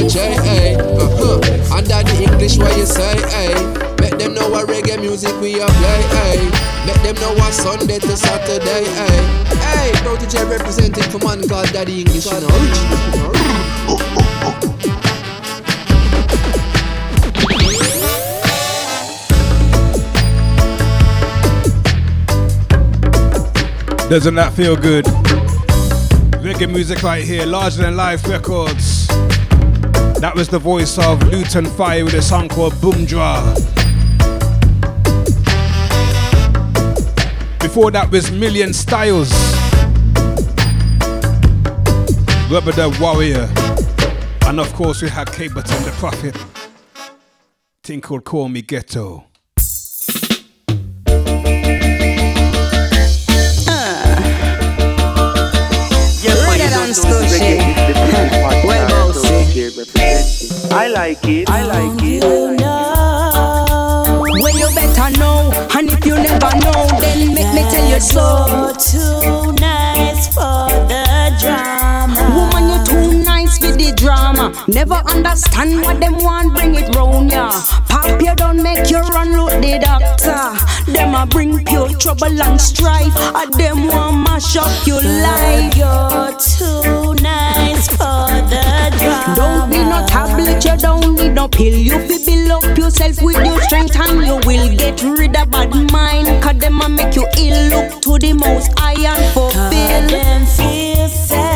A 0.06 0.12
protege, 0.12 0.34
eh? 0.48 0.76
Uh-huh. 0.76 1.74
Under 1.76 2.02
the 2.02 2.22
English, 2.22 2.58
what 2.58 2.76
you 2.76 2.86
say, 2.86 3.16
eh? 3.32 3.96
Make 4.00 4.18
them 4.18 4.34
know 4.34 4.48
what 4.48 4.68
reggae 4.68 5.00
music 5.00 5.32
we 5.40 5.60
a 5.60 5.66
play, 5.66 6.02
eh? 6.10 6.86
Make 6.86 7.02
them 7.02 7.14
know 7.16 7.34
what 7.34 7.52
Sunday 7.52 7.98
to 7.98 8.16
Saturday, 8.16 8.84
eh? 8.86 9.22
Hey, 9.60 9.92
protege 10.02 10.44
representing 10.44 11.04
for 11.04 11.18
man 11.26 11.46
called 11.48 11.72
Daddy 11.72 12.00
English, 12.00 12.26
you 12.26 12.40
know. 12.40 12.48
Doesn't 24.08 24.36
that 24.36 24.52
feel 24.52 24.76
good? 24.76 25.04
Reggae 26.44 26.72
music 26.72 27.02
right 27.02 27.24
here, 27.24 27.44
larger 27.44 27.82
than 27.82 27.96
life 27.96 28.24
records. 28.28 29.05
That 30.20 30.32
was 30.34 30.48
the 30.48 30.58
voice 30.58 30.98
of 30.98 31.22
Luton 31.24 31.66
Fyah 31.66 32.02
with 32.02 32.14
a 32.14 32.22
song 32.22 32.48
called 32.48 32.72
Boomdra. 32.74 33.54
Before 37.60 37.90
that 37.90 38.10
was 38.10 38.30
Million 38.30 38.70
Stylez. 38.70 39.30
Rubber 42.50 42.72
the 42.72 42.88
Warrior. 42.98 43.46
And 44.48 44.58
of 44.58 44.72
course 44.72 45.02
we 45.02 45.10
had 45.10 45.28
Capleton 45.28 45.84
the 45.84 45.90
Prophet. 45.92 46.34
Thing 47.84 48.00
called 48.00 48.24
Call 48.24 48.48
Me 48.48 48.62
Ghetto. 48.62 49.26
Well, 58.64 58.95
I 59.78 60.88
like 60.88 61.22
it. 61.28 61.50
I 61.50 61.62
like 61.62 62.02
it. 62.02 62.24
Well, 64.24 64.56
you 64.56 64.68
better 64.74 65.18
know, 65.18 65.50
and 65.76 65.90
if 65.90 66.06
you 66.06 66.14
never 66.14 66.56
know, 66.60 66.86
then 66.98 67.34
make 67.34 67.52
me 67.52 67.60
tell 67.70 67.90
you 67.90 68.00
so. 68.00 69.55
Never 74.68 74.94
understand 74.94 75.82
what 75.82 76.00
them 76.00 76.18
want, 76.22 76.54
bring 76.54 76.74
it 76.74 76.94
round 76.94 77.30
ya. 77.30 77.50
Pop 77.88 78.20
you 78.20 78.34
don't 78.34 78.62
make 78.62 78.90
you 78.90 79.00
run 79.00 79.32
look 79.36 79.50
the 79.62 79.78
doctor. 79.78 80.92
Them 80.92 81.14
a 81.14 81.26
bring 81.26 81.64
pure 81.64 81.88
trouble 81.98 82.40
and 82.42 82.60
strife. 82.60 83.14
A 83.16 83.46
them 83.56 83.86
want 83.86 84.16
mash 84.28 84.56
up 84.56 84.86
your 84.86 85.02
life. 85.02 85.74
You're 85.76 86.32
too 86.38 87.14
nice 87.22 87.88
for 87.88 88.28
the 88.52 88.94
drama. 88.98 89.34
Don't 89.36 89.70
need 89.70 89.88
no 89.88 90.06
tablet, 90.06 90.64
you 90.64 90.76
don't 90.76 91.14
need 91.16 91.34
no 91.34 91.48
pill. 91.48 91.74
You 91.74 91.98
fi 92.06 92.24
build 92.24 92.50
up 92.50 92.78
yourself 92.78 93.22
with 93.22 93.44
your 93.44 93.60
strength 93.62 93.96
and 93.96 94.24
you 94.26 94.36
will 94.46 94.76
get 94.76 95.02
rid 95.02 95.36
of 95.36 95.50
bad 95.50 95.72
mind. 95.90 96.42
Cause 96.42 96.58
them 96.58 96.80
a 96.80 96.88
make 96.88 97.16
you 97.16 97.26
ill. 97.38 97.70
Look 97.70 98.02
to 98.02 98.18
the 98.18 98.32
most 98.32 98.70
iron 98.78 99.22
fulfill. 99.32 100.08
them 100.08 100.46
feel 100.46 101.08
safe, 101.08 101.55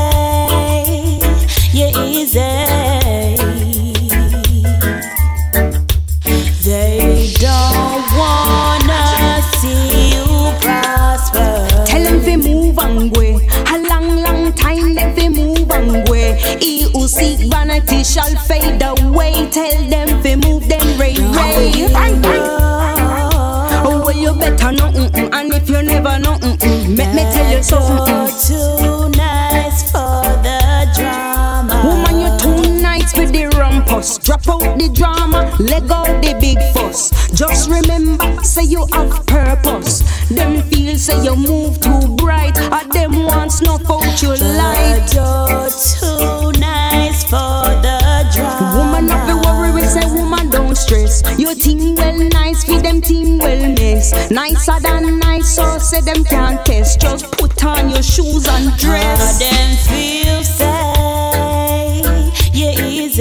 seek 17.11 17.51
vanity 17.51 18.05
shall 18.05 18.35
fade 18.47 18.83
away. 18.83 19.49
Tell 19.51 19.85
them 19.91 20.23
fi 20.23 20.37
move 20.37 20.69
them 20.69 20.87
ray 20.99 21.15
ray. 21.15 21.73
Oh, 22.53 23.83
oh, 23.85 24.03
well, 24.05 24.17
you 24.17 24.33
better 24.35 24.73
know, 24.73 24.91
mm-mm. 24.93 25.35
and 25.35 25.53
if 25.53 25.69
you 25.69 25.83
never 25.83 26.19
know, 26.19 26.37
mm-mm, 26.39 26.97
let 26.97 27.15
me 27.15 27.23
tell 27.35 27.51
you 27.51 27.63
something. 27.63 28.31
Too 28.47 29.09
nice 29.17 29.91
for 29.91 30.23
the 30.47 30.89
drama. 30.97 31.83
Woman, 31.85 32.21
you're 32.21 32.39
too 32.39 32.81
nice 32.81 33.17
with 33.17 33.33
the 33.33 33.47
rumpus. 33.59 34.19
Drop 34.19 34.49
out 34.49 34.79
the 34.79 34.89
drama, 34.95 35.53
let 35.59 35.89
go 35.89 36.05
the 36.21 36.37
big 36.41 36.59
fuss. 36.73 37.11
Just 37.33 37.69
remember, 37.71 38.43
say 38.45 38.63
you 38.63 38.87
have 38.93 39.27
purpose. 39.27 40.03
Them 40.29 40.63
feel 40.71 40.97
say 40.97 41.23
you 41.25 41.35
move 41.35 41.81
too 41.81 42.15
bright, 42.17 42.57
and 42.57 42.93
them 42.93 43.25
want 43.25 43.51
snuff 43.53 43.91
out 43.91 44.23
your 44.23 44.37
light. 44.37 45.11
Stress. 50.91 51.39
Your 51.39 51.55
team 51.55 51.95
well 51.95 52.19
nice, 52.31 52.65
feed 52.65 52.83
them 52.85 53.01
team 53.01 53.39
well 53.39 53.69
miss. 53.75 54.13
Nicer 54.31 54.81
than 54.81 55.19
nice, 55.21 55.55
so 55.55 55.79
say 55.79 56.01
them 56.01 56.25
can't 56.25 56.65
test. 56.67 57.01
Just 57.01 57.31
put 57.33 57.65
on 57.65 57.91
your 57.91 58.03
shoes 58.03 58.49
and 58.49 58.77
dress. 58.77 59.39
them 59.39 59.71
feel 59.87 60.43
say 60.43 62.03
yeah 62.53 62.87
easy. 62.87 63.21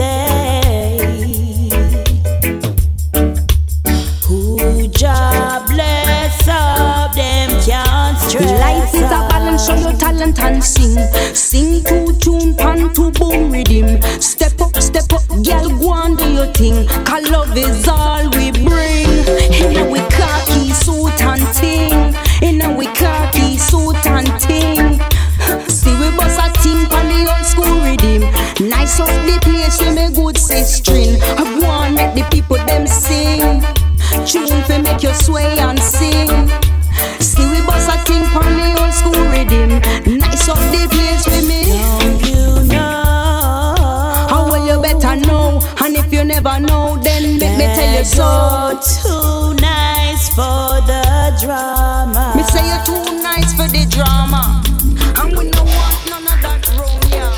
Who 4.27 4.87
job 4.87 5.67
bless 5.69 6.47
up 6.47 7.13
them 7.13 7.49
can't 7.65 8.17
stress. 8.17 8.51
Life 8.59 8.93
is 8.95 9.01
a 9.01 9.21
balance, 9.29 9.65
show 9.67 9.75
your 9.75 9.93
talent 9.93 10.39
and 10.39 10.63
sing. 10.63 10.97
Sing 11.35 11.83
to 11.83 12.17
tune, 12.19 12.55
pan 12.55 12.93
to 12.93 13.11
boom 13.11 13.51
rhythm. 13.51 14.01
Your 16.39 16.53
thing. 16.53 16.87
Cause 17.05 17.29
love 17.29 17.57
is 17.57 17.87
all 17.87 18.23
we 18.31 18.51
bring. 18.51 19.09
In 19.59 19.75
a 19.77 19.89
we 19.91 19.99
khaki 20.15 20.71
suit 20.71 21.19
and 21.21 21.45
ting. 21.53 22.15
In 22.41 22.61
a 22.61 22.73
we 22.77 22.85
khaki 22.87 23.57
suit 23.57 24.05
and 24.05 24.27
ting. 24.39 24.99
See 25.67 25.95
we 25.99 26.09
bust 26.15 26.39
a 26.39 26.47
ting 26.63 26.87
on 26.95 27.05
the 27.11 27.19
old 27.33 27.45
school 27.45 27.75
rhythm. 27.83 28.21
Nice 28.69 28.99
up 28.99 29.11
the 29.27 29.37
place, 29.41 29.81
we 29.81 29.91
make 29.91 30.15
good 30.15 30.37
string. 30.37 31.19
I 31.21 31.43
go 31.59 31.65
and 31.65 31.95
make 31.95 32.13
the 32.15 32.23
people 32.31 32.57
them 32.57 32.87
sing. 32.87 33.61
Tune 34.25 34.63
fi 34.63 34.81
make 34.81 35.03
you 35.03 35.13
sway 35.13 35.59
and 35.59 35.79
sing. 35.79 36.29
See 37.19 37.45
we 37.51 37.59
bust 37.67 37.89
a 37.91 37.97
thing 38.07 38.23
on 38.39 38.47
the 38.59 38.67
old 38.79 38.93
school 38.93 39.23
rhythm. 39.33 39.69
Nice 40.19 40.47
up 40.47 40.59
the 40.71 40.87
place 40.87 41.25
with 41.27 41.48
make 47.99 48.07
me 48.07 48.15
tell 48.15 48.73
you 48.73 48.81
so. 48.81 49.01
Too 49.01 49.53
nice 49.61 50.29
for 50.29 50.81
the 50.87 51.37
drama. 51.41 52.33
Me 52.35 52.43
say 52.43 52.65
you're 52.67 52.83
too 52.85 53.21
nice 53.21 53.53
for 53.53 53.67
the 53.67 53.85
drama, 53.89 54.61
and 55.21 55.37
we 55.37 55.49
no 55.49 55.63
want 55.63 56.09
none 56.09 56.27
of 56.27 56.41
that 56.41 56.67
round 56.77 57.03
here. 57.05 57.31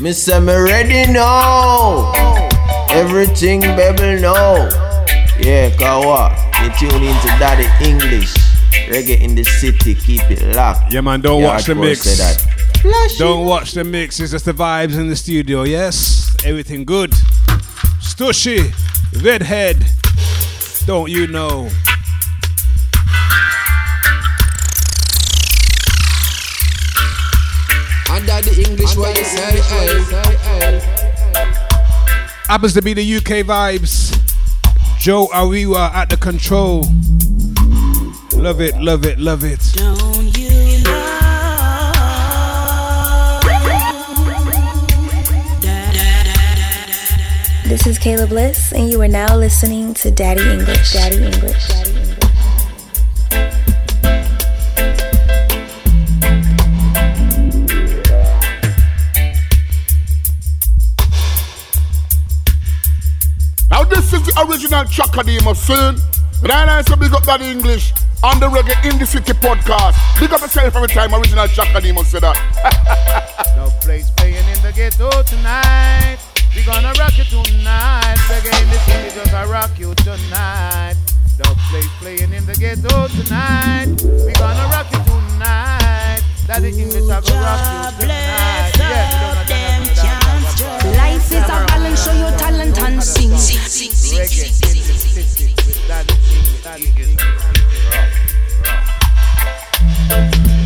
Me 0.00 0.12
say 0.12 0.40
me 0.40 0.54
ready 0.54 1.12
now. 1.12 2.12
Everything 2.90 3.60
baby 3.60 4.20
know. 4.20 4.68
Yeah, 5.40 5.70
Kawa. 5.76 6.34
You 6.62 6.70
tune 6.78 7.02
into 7.02 7.28
Daddy 7.38 7.66
English. 7.84 8.34
Reggae 8.88 9.20
in 9.20 9.34
the 9.34 9.44
city, 9.44 9.94
keep 9.94 10.22
it 10.30 10.54
locked. 10.54 10.92
Yeah, 10.92 11.00
man, 11.00 11.20
don't 11.20 11.40
Yeah, 11.40 11.46
watch 11.46 11.64
the 11.64 11.74
hardcore 11.74 11.80
mix. 11.80 12.53
Say 12.90 12.90
that. 12.90 13.14
Don't 13.18 13.46
watch 13.46 13.72
the 13.72 13.84
mix. 13.84 14.20
It's 14.20 14.32
just 14.32 14.44
the 14.44 14.52
vibes 14.52 14.98
in 14.98 15.08
the 15.08 15.16
studio. 15.16 15.62
Yes, 15.62 16.36
everything 16.44 16.84
good. 16.84 17.10
Stushy, 18.00 18.72
redhead. 19.22 19.84
Don't 20.86 21.10
you 21.10 21.26
know? 21.26 21.70
Under 28.10 28.40
the 28.42 28.64
English, 28.68 28.96
what 28.96 29.16
you 29.16 29.24
say? 29.24 29.60
Happens 32.46 32.74
to 32.74 32.82
be 32.82 32.92
the 32.94 33.16
UK 33.16 33.44
vibes. 33.46 34.12
Joe 34.98 35.28
Ariwa 35.32 35.90
at 35.92 36.10
the 36.10 36.16
control. 36.16 36.86
Love 38.34 38.60
it, 38.60 38.76
love 38.80 39.04
it, 39.06 39.18
love 39.18 39.42
it. 39.44 39.60
This 47.74 47.88
is 47.88 47.98
Kayla 47.98 48.28
Bliss, 48.28 48.70
and 48.70 48.88
you 48.88 49.02
are 49.02 49.08
now 49.08 49.34
listening 49.34 49.94
to 49.94 50.08
Daddy 50.08 50.48
English. 50.48 50.92
Daddy 50.92 51.16
English. 51.16 51.66
Daddy 51.66 51.90
English. 51.90 52.18
Now 63.68 63.82
this 63.82 64.12
is 64.12 64.22
the 64.22 64.46
original 64.48 64.84
Chakadima 64.84 65.56
film. 65.56 65.96
And 66.44 66.52
I 66.52 66.76
like 66.76 66.86
to 66.86 66.96
big 66.96 67.12
up 67.12 67.24
that 67.24 67.40
English 67.40 67.92
on 68.22 68.38
the 68.38 68.46
Reggae 68.46 68.88
in 68.88 69.00
the 69.00 69.04
City 69.04 69.32
podcast. 69.32 69.98
Big 70.20 70.32
up 70.32 70.42
yourself 70.42 70.76
every 70.76 70.86
time 70.86 71.12
original 71.12 71.48
Chakadima 71.48 72.04
say 72.04 72.20
that. 72.20 72.36
No 73.56 73.68
place 73.80 74.12
playing 74.12 74.46
in 74.46 74.62
the 74.62 74.70
ghetto 74.72 75.24
tonight. 75.24 76.18
We 76.54 76.62
gonna 76.62 76.92
rock 76.98 77.18
you 77.18 77.24
tonight. 77.24 78.16
Reggae 78.28 78.62
in 78.62 78.68
the 78.70 78.78
city 78.86 79.10
just 79.14 79.32
a 79.32 79.46
rock 79.46 79.78
you 79.78 79.94
tonight. 79.96 80.94
No 81.44 81.54
place 81.68 81.88
playing 81.98 82.32
in 82.32 82.46
the 82.46 82.54
ghetto 82.54 83.08
tonight. 83.08 83.88
We 84.24 84.32
gonna 84.34 84.68
rock 84.70 84.86
you 84.92 85.02
tonight. 85.04 86.22
Daddy 86.46 86.68
English 86.68 87.10
I 87.10 87.20
go 87.20 87.34
rock 87.42 87.60
you 87.98 88.06
tonight. 88.06 88.72
Yeah, 88.78 89.40
we 89.80 89.86
don't. 89.94 90.96
Life 90.96 91.32
is 91.32 91.42
a 91.42 91.66
balance, 91.66 92.04
show 92.04 92.12
your 92.12 92.30
talent 92.38 92.78
and 92.78 93.02
sing. 93.02 93.36
Sing, 93.36 93.58
sing, 93.58 93.90
sing, 93.90 94.18
Reggae 94.20 94.46
in 94.46 94.84
the 94.84 94.94
city 94.94 95.54
with 95.66 95.80
Daddy 95.88 96.86
English. 96.86 97.18
All 100.10 100.63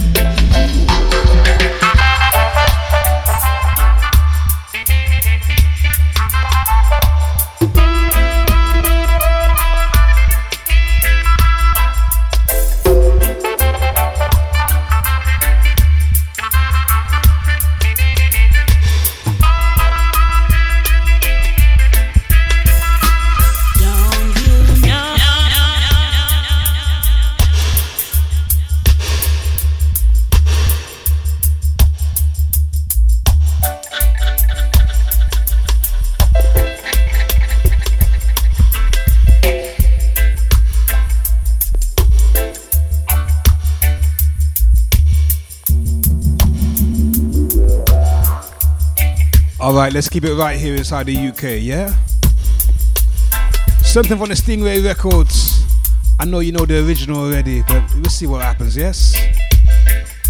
right, 49.79 49.93
let's 49.93 50.09
keep 50.09 50.25
it 50.25 50.35
right 50.35 50.59
here 50.59 50.75
inside 50.75 51.07
the 51.07 51.17
UK, 51.17 51.61
yeah? 51.61 51.95
Something 53.83 54.19
from 54.19 54.29
the 54.29 54.35
Stingray 54.35 54.85
Records. 54.85 55.63
I 56.19 56.25
know 56.25 56.41
you 56.41 56.51
know 56.51 56.67
the 56.67 56.85
original 56.85 57.21
already, 57.21 57.63
but 57.63 57.85
we'll 57.95 58.07
see 58.07 58.27
what 58.27 58.43
happens, 58.43 58.77
yes? 58.77 59.17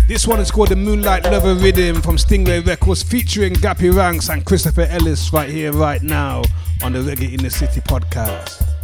This 0.07 0.27
one 0.27 0.41
is 0.41 0.51
called 0.51 0.69
the 0.69 0.77
Moonlight 0.77 1.25
Lover 1.25 1.55
Rhythm 1.55 2.03
from 2.03 2.17
Stingray 2.17 2.67
Records 2.67 3.03
featuring 3.03 3.55
Gappy 3.55 3.95
Ranks 3.95 4.29
and 4.29 4.45
Christopher 4.45 4.83
Ellis 4.83 5.33
right 5.33 5.49
here, 5.49 5.73
right 5.73 6.03
now 6.03 6.43
on 6.83 6.93
the 6.93 6.99
Reggae 6.99 7.33
in 7.33 7.43
the 7.43 7.51
City 7.51 7.81
podcast. 7.81 8.78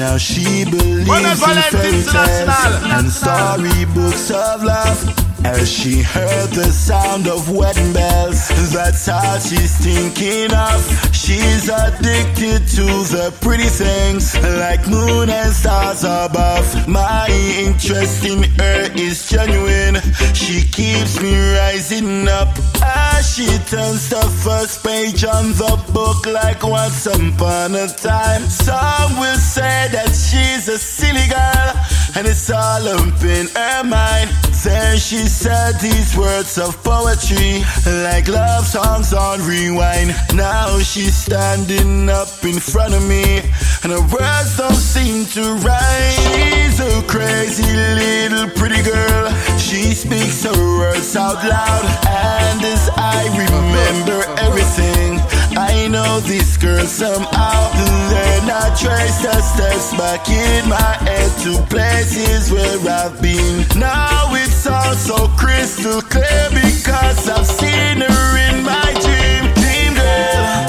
Now 0.00 0.16
she 0.16 0.64
believes 0.64 1.06
in 1.06 1.62
fairy 1.68 2.02
tales 2.02 2.82
and 2.84 3.10
storybooks 3.12 4.30
of 4.30 4.64
love. 4.64 5.29
As 5.44 5.70
she 5.70 6.02
heard 6.02 6.50
the 6.50 6.70
sound 6.70 7.26
of 7.26 7.50
wedding 7.50 7.92
bells, 7.92 8.48
that's 8.72 9.06
how 9.06 9.38
she's 9.38 9.76
thinking 9.78 10.52
of. 10.52 10.80
She's 11.14 11.68
addicted 11.68 12.66
to 12.76 12.86
the 13.14 13.32
pretty 13.40 13.64
things, 13.64 14.36
like 14.60 14.86
moon 14.88 15.30
and 15.30 15.52
stars 15.52 16.04
above. 16.04 16.88
My 16.88 17.28
interest 17.58 18.24
in 18.24 18.42
her 18.58 18.90
is 18.94 19.28
genuine. 19.28 19.96
She 20.34 20.62
keeps 20.68 21.20
me 21.22 21.32
rising 21.56 22.28
up 22.28 22.48
as 22.82 23.34
she 23.34 23.46
turns 23.68 24.08
the 24.10 24.22
first 24.44 24.84
page 24.84 25.24
on 25.24 25.52
the 25.52 25.82
book, 25.92 26.26
like 26.26 26.62
once 26.62 27.06
upon 27.06 27.74
a 27.74 27.88
time. 27.88 28.42
Some 28.42 29.18
will 29.18 29.38
say 29.38 29.88
that 29.92 30.08
she's 30.08 30.68
a 30.68 30.78
silly 30.78 31.26
girl, 31.28 31.72
and 32.16 32.26
it's 32.26 32.50
all 32.50 32.86
up 32.88 33.22
in 33.22 33.46
her 33.54 33.84
mind. 33.84 34.30
Then 34.64 34.98
she 34.98 35.26
said 35.26 35.78
these 35.80 36.16
words 36.16 36.58
of 36.58 36.82
poetry, 36.82 37.62
like 38.04 38.28
love 38.28 38.66
songs 38.66 39.14
on 39.14 39.40
rewind. 39.46 40.14
Now 40.34 40.78
she's 40.80 41.16
standing 41.16 42.08
up 42.08 42.28
in 42.42 42.58
front 42.58 42.94
of 42.94 43.06
me, 43.08 43.38
and 43.82 43.92
her 43.92 44.04
words 44.12 44.56
don't 44.56 44.74
seem 44.74 45.26
to 45.36 45.54
rhyme. 45.64 46.12
She's 46.20 46.80
a 46.80 47.02
crazy 47.06 47.70
little 47.72 48.50
pretty 48.50 48.82
girl. 48.82 49.30
She 49.58 49.94
speaks 49.94 50.44
her 50.44 50.78
words 50.78 51.16
out 51.16 51.42
loud, 51.44 51.84
and 52.06 52.64
as 52.64 52.90
I 52.96 53.28
remember 53.32 54.24
everything, 54.40 55.19
I 55.56 55.88
know 55.88 56.20
this 56.20 56.56
girl 56.56 56.86
somehow. 56.86 57.72
Then 58.10 58.50
I 58.50 58.74
trace 58.78 59.22
the 59.22 59.40
steps 59.40 59.92
back 59.96 60.28
in 60.28 60.68
my 60.68 60.96
head 61.04 61.30
to 61.42 61.62
places 61.68 62.52
where 62.52 62.78
I've 62.88 63.20
been. 63.20 63.66
Now 63.78 64.32
it's 64.34 64.66
all 64.66 64.94
so 64.94 65.28
crystal 65.36 66.00
clear 66.02 66.48
because 66.50 67.28
I've 67.28 67.46
seen 67.46 68.00
her 68.00 68.38
in 68.48 68.62
my 68.62 68.90
dream. 69.02 69.52
Dream 69.58 69.94
girl. 69.94 70.68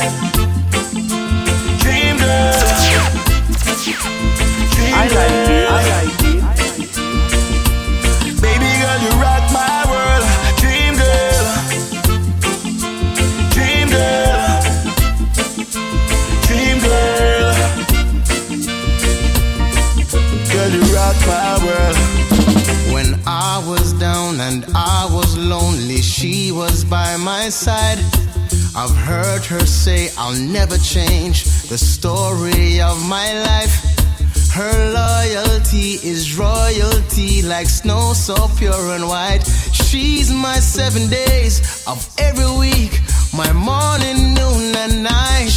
Dream 1.81 2.17
girl. 2.17 2.61
Dream 4.73 4.93
I 4.93 5.07
like 5.07 5.49
it, 5.49 5.69
I 5.69 5.89
like 5.89 6.15
it. 6.15 6.20
I 23.53 23.59
was 23.67 23.91
down 23.91 24.39
and 24.39 24.65
I 24.73 25.09
was 25.11 25.37
lonely, 25.37 26.01
she 26.01 26.53
was 26.53 26.85
by 26.85 27.17
my 27.17 27.49
side. 27.49 27.97
I've 28.73 28.95
heard 28.95 29.43
her 29.43 29.65
say, 29.65 30.09
I'll 30.17 30.39
never 30.39 30.77
change 30.77 31.43
the 31.67 31.77
story 31.77 32.79
of 32.79 32.95
my 33.09 33.27
life. 33.49 33.75
Her 34.53 34.93
loyalty 34.93 35.99
is 36.11 36.37
royalty, 36.37 37.41
like 37.41 37.67
snow 37.67 38.13
so 38.13 38.47
pure 38.57 38.95
and 38.95 39.05
white. 39.05 39.43
She's 39.73 40.31
my 40.31 40.55
seven 40.55 41.09
days 41.09 41.83
of 41.85 41.99
every 42.17 42.51
week, 42.57 43.01
my 43.35 43.51
morning, 43.51 44.33
noon, 44.33 44.75
and 44.77 45.03
night. 45.03 45.49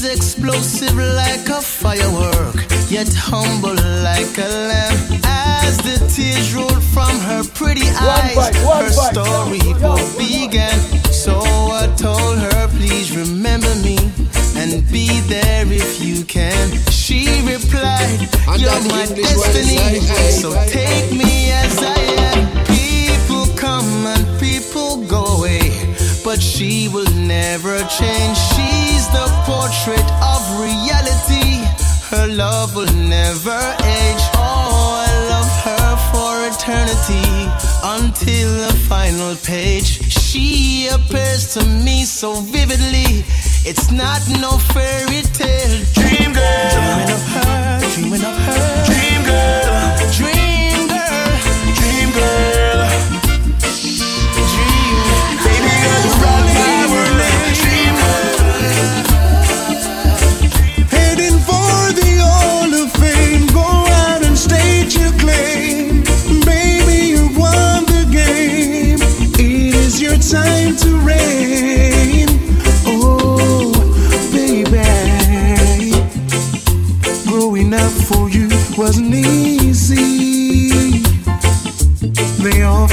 She's 0.00 0.16
explosive 0.16 0.96
like 0.96 1.46
a 1.50 1.60
firework, 1.60 2.56
yet 2.88 3.12
humble 3.12 3.74
like 4.00 4.32
a 4.38 4.48
lamb. 4.48 5.20
As 5.24 5.76
the 5.76 5.98
tears 6.08 6.54
rolled 6.54 6.82
from 6.82 7.10
her 7.28 7.44
pretty 7.52 7.86
eyes, 8.00 8.34
bite, 8.34 8.56
one 8.64 8.84
her 8.84 8.96
bite. 8.96 9.12
story 9.12 9.74
both 9.78 10.16
began. 10.16 10.78
So 11.12 11.36
I 11.36 11.92
told 11.98 12.38
her, 12.38 12.68
please 12.68 13.14
remember 13.14 13.74
me 13.84 13.98
and 14.56 14.90
be 14.90 15.20
there 15.28 15.66
if 15.70 16.02
you 16.02 16.24
can. 16.24 16.70
She 16.90 17.26
replied, 17.44 18.20
You're 18.56 18.80
my 18.88 19.02
is 19.02 19.12
destiny, 19.12 20.00
so 20.30 20.54
take 20.70 21.12
me 21.12 21.52
as 21.52 21.78
I 21.82 21.99
but 26.30 26.40
she 26.40 26.86
will 26.86 27.10
never 27.16 27.76
change. 27.98 28.38
She's 28.54 29.04
the 29.08 29.26
portrait 29.48 30.08
of 30.22 30.40
reality. 30.60 31.58
Her 32.10 32.28
love 32.28 32.76
will 32.76 32.94
never 33.18 33.60
age. 33.98 34.24
Oh, 34.38 35.04
I 35.06 35.10
love 35.32 35.50
her 35.66 35.88
for 36.10 36.32
eternity 36.52 37.26
until 37.98 38.48
the 38.64 38.72
final 38.88 39.34
page. 39.42 39.88
She 40.08 40.86
appears 40.86 41.52
to 41.54 41.64
me 41.66 42.04
so 42.04 42.34
vividly. 42.34 43.24
It's 43.68 43.90
not 43.90 44.20
no 44.40 44.52
fairy 44.72 45.22
tale. 45.34 45.74
Dream 45.98 46.32
girl. 46.32 46.70
Dreaming 46.76 47.10
of 47.18 47.22
her, 47.34 47.80
dreaming 47.94 48.24
of 48.30 48.36
her. 48.46 48.84
Dream 48.86 49.09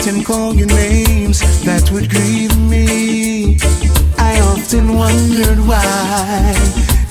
Often 0.08 0.24
call 0.24 0.56
you 0.56 0.66
names 0.68 1.42
that 1.66 1.92
would 1.92 2.10
grieve 2.10 2.58
me. 2.58 3.58
I 4.18 4.40
often 4.40 4.96
wondered 4.96 5.60
why 5.68 6.56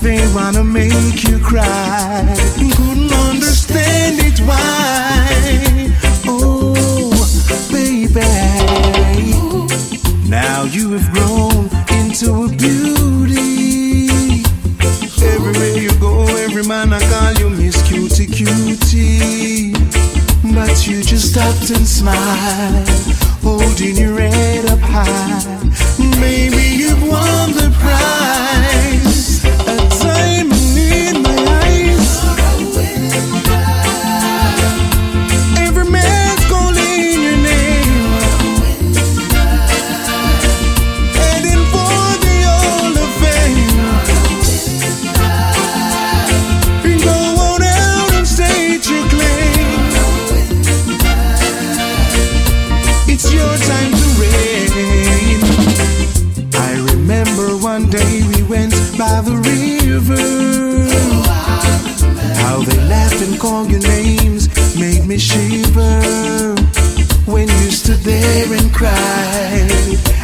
they 0.01 0.17
wanna 0.33 0.63
make 0.63 1.23
you 1.23 1.37
cry. 1.37 2.25
Couldn't 2.57 3.13
understand 3.13 4.17
it 4.25 4.39
why. 4.39 5.93
Oh, 6.25 6.73
baby. 7.71 8.21
Now 10.27 10.63
you 10.63 10.93
have 10.93 11.13
grown 11.13 11.69
into 11.99 12.45
a 12.45 12.49
beauty. 12.49 12.86
You 21.07 21.11
just 21.11 21.31
stopped 21.33 21.69
and 21.69 21.87
smiled, 21.87 22.87
holding 23.41 23.95
your 23.95 24.19
head 24.19 24.65
up 24.65 24.79
high. 24.79 26.19
Maybe 26.19 26.66
me 65.07 65.17
shiver. 65.17 66.55
When 67.25 67.47
you 67.47 67.71
stood 67.71 67.99
there 67.99 68.51
and 68.51 68.73
cried, 68.73 69.69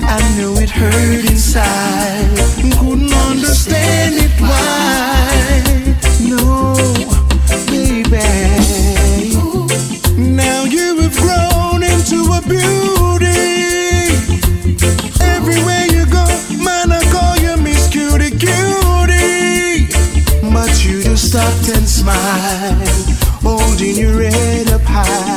I 0.04 0.20
knew 0.36 0.56
it 0.58 0.70
hurt 0.70 1.26
inside. 1.32 2.38
Couldn't 2.80 3.14
understand 3.14 4.16
it 4.16 4.32
why. 4.42 5.64
No, 6.20 6.76
baby. 7.68 8.20
Now 10.18 10.64
you 10.66 11.00
have 11.00 11.16
grown 11.18 11.84
into 11.84 12.20
a 12.34 12.42
beauty. 12.42 13.32
Everywhere 15.22 15.86
you 15.96 16.06
go, 16.08 16.26
man, 16.64 16.92
I 16.92 17.02
call 17.12 17.38
you 17.38 17.56
Miss 17.62 17.88
Cutie 17.88 18.32
Cutie. 18.32 19.88
But 20.54 20.84
you 20.86 21.04
just 21.04 21.30
stopped 21.30 21.70
and 21.70 21.88
smiled, 21.88 22.63
high. 24.94 25.33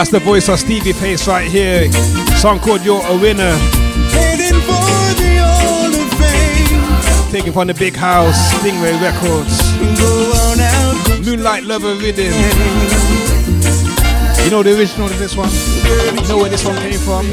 That's 0.00 0.10
the 0.10 0.18
voice 0.18 0.48
of 0.48 0.58
Stevie 0.58 0.94
Pace 0.94 1.28
right 1.28 1.46
here. 1.46 1.92
Song 2.38 2.58
called 2.58 2.82
You're 2.82 3.04
a 3.04 3.18
Winner. 3.18 3.52
Heading 4.08 4.58
for 4.62 5.12
the 5.20 5.44
Hall 5.60 5.92
of 5.92 7.30
Taken 7.30 7.52
from 7.52 7.66
the 7.66 7.74
big 7.74 7.96
house, 7.96 8.34
Stingray 8.54 8.98
Records. 8.98 9.60
Moonlight 11.26 11.64
Lover 11.64 11.96
Rhythm. 11.96 12.32
You 14.42 14.50
know 14.50 14.62
the 14.62 14.74
original 14.74 15.04
of 15.04 15.18
this 15.18 15.36
one? 15.36 15.50
You 16.16 16.28
know 16.28 16.38
where 16.38 16.48
this 16.48 16.64
one 16.64 16.76
came 16.76 16.98
from? 16.98 17.26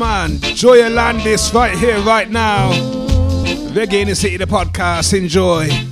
Man. 0.00 0.40
Joya 0.40 0.88
Landis 0.88 1.52
right 1.52 1.76
here, 1.76 2.00
right 2.00 2.30
now. 2.30 2.72
Reggae 3.74 4.00
in 4.00 4.08
the 4.08 4.14
City, 4.14 4.38
the 4.38 4.46
podcast. 4.46 5.12
Enjoy. 5.16 5.89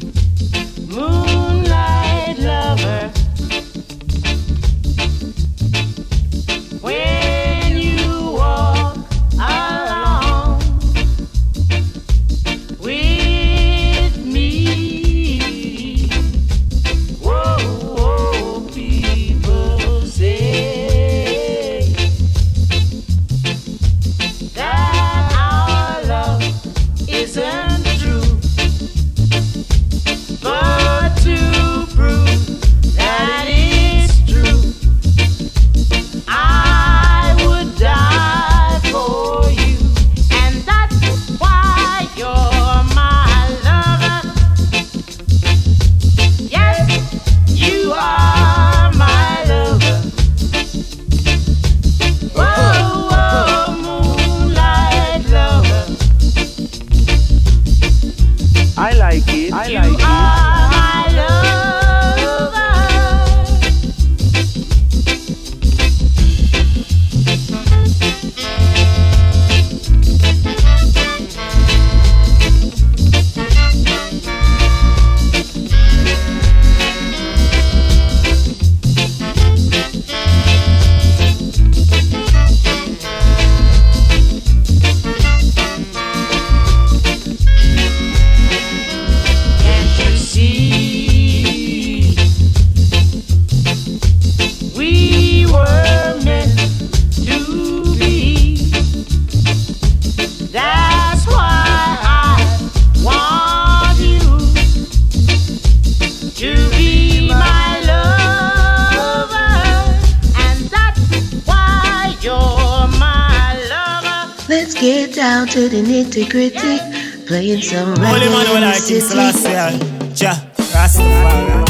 To 116.18 116.24
nitty 116.24 116.30
gritty. 116.30 116.78
Playing 117.26 117.62
some 117.62 117.96
Holy 117.96 118.28
man, 118.28 118.46
in 118.46 118.52
when 118.52 118.60
the 118.62 118.68
I 118.68 118.72
King 118.74 118.82
city. 118.82 119.00
Selassie, 119.00 120.14
Jah, 120.14 120.36
Rastafari, 120.72 121.64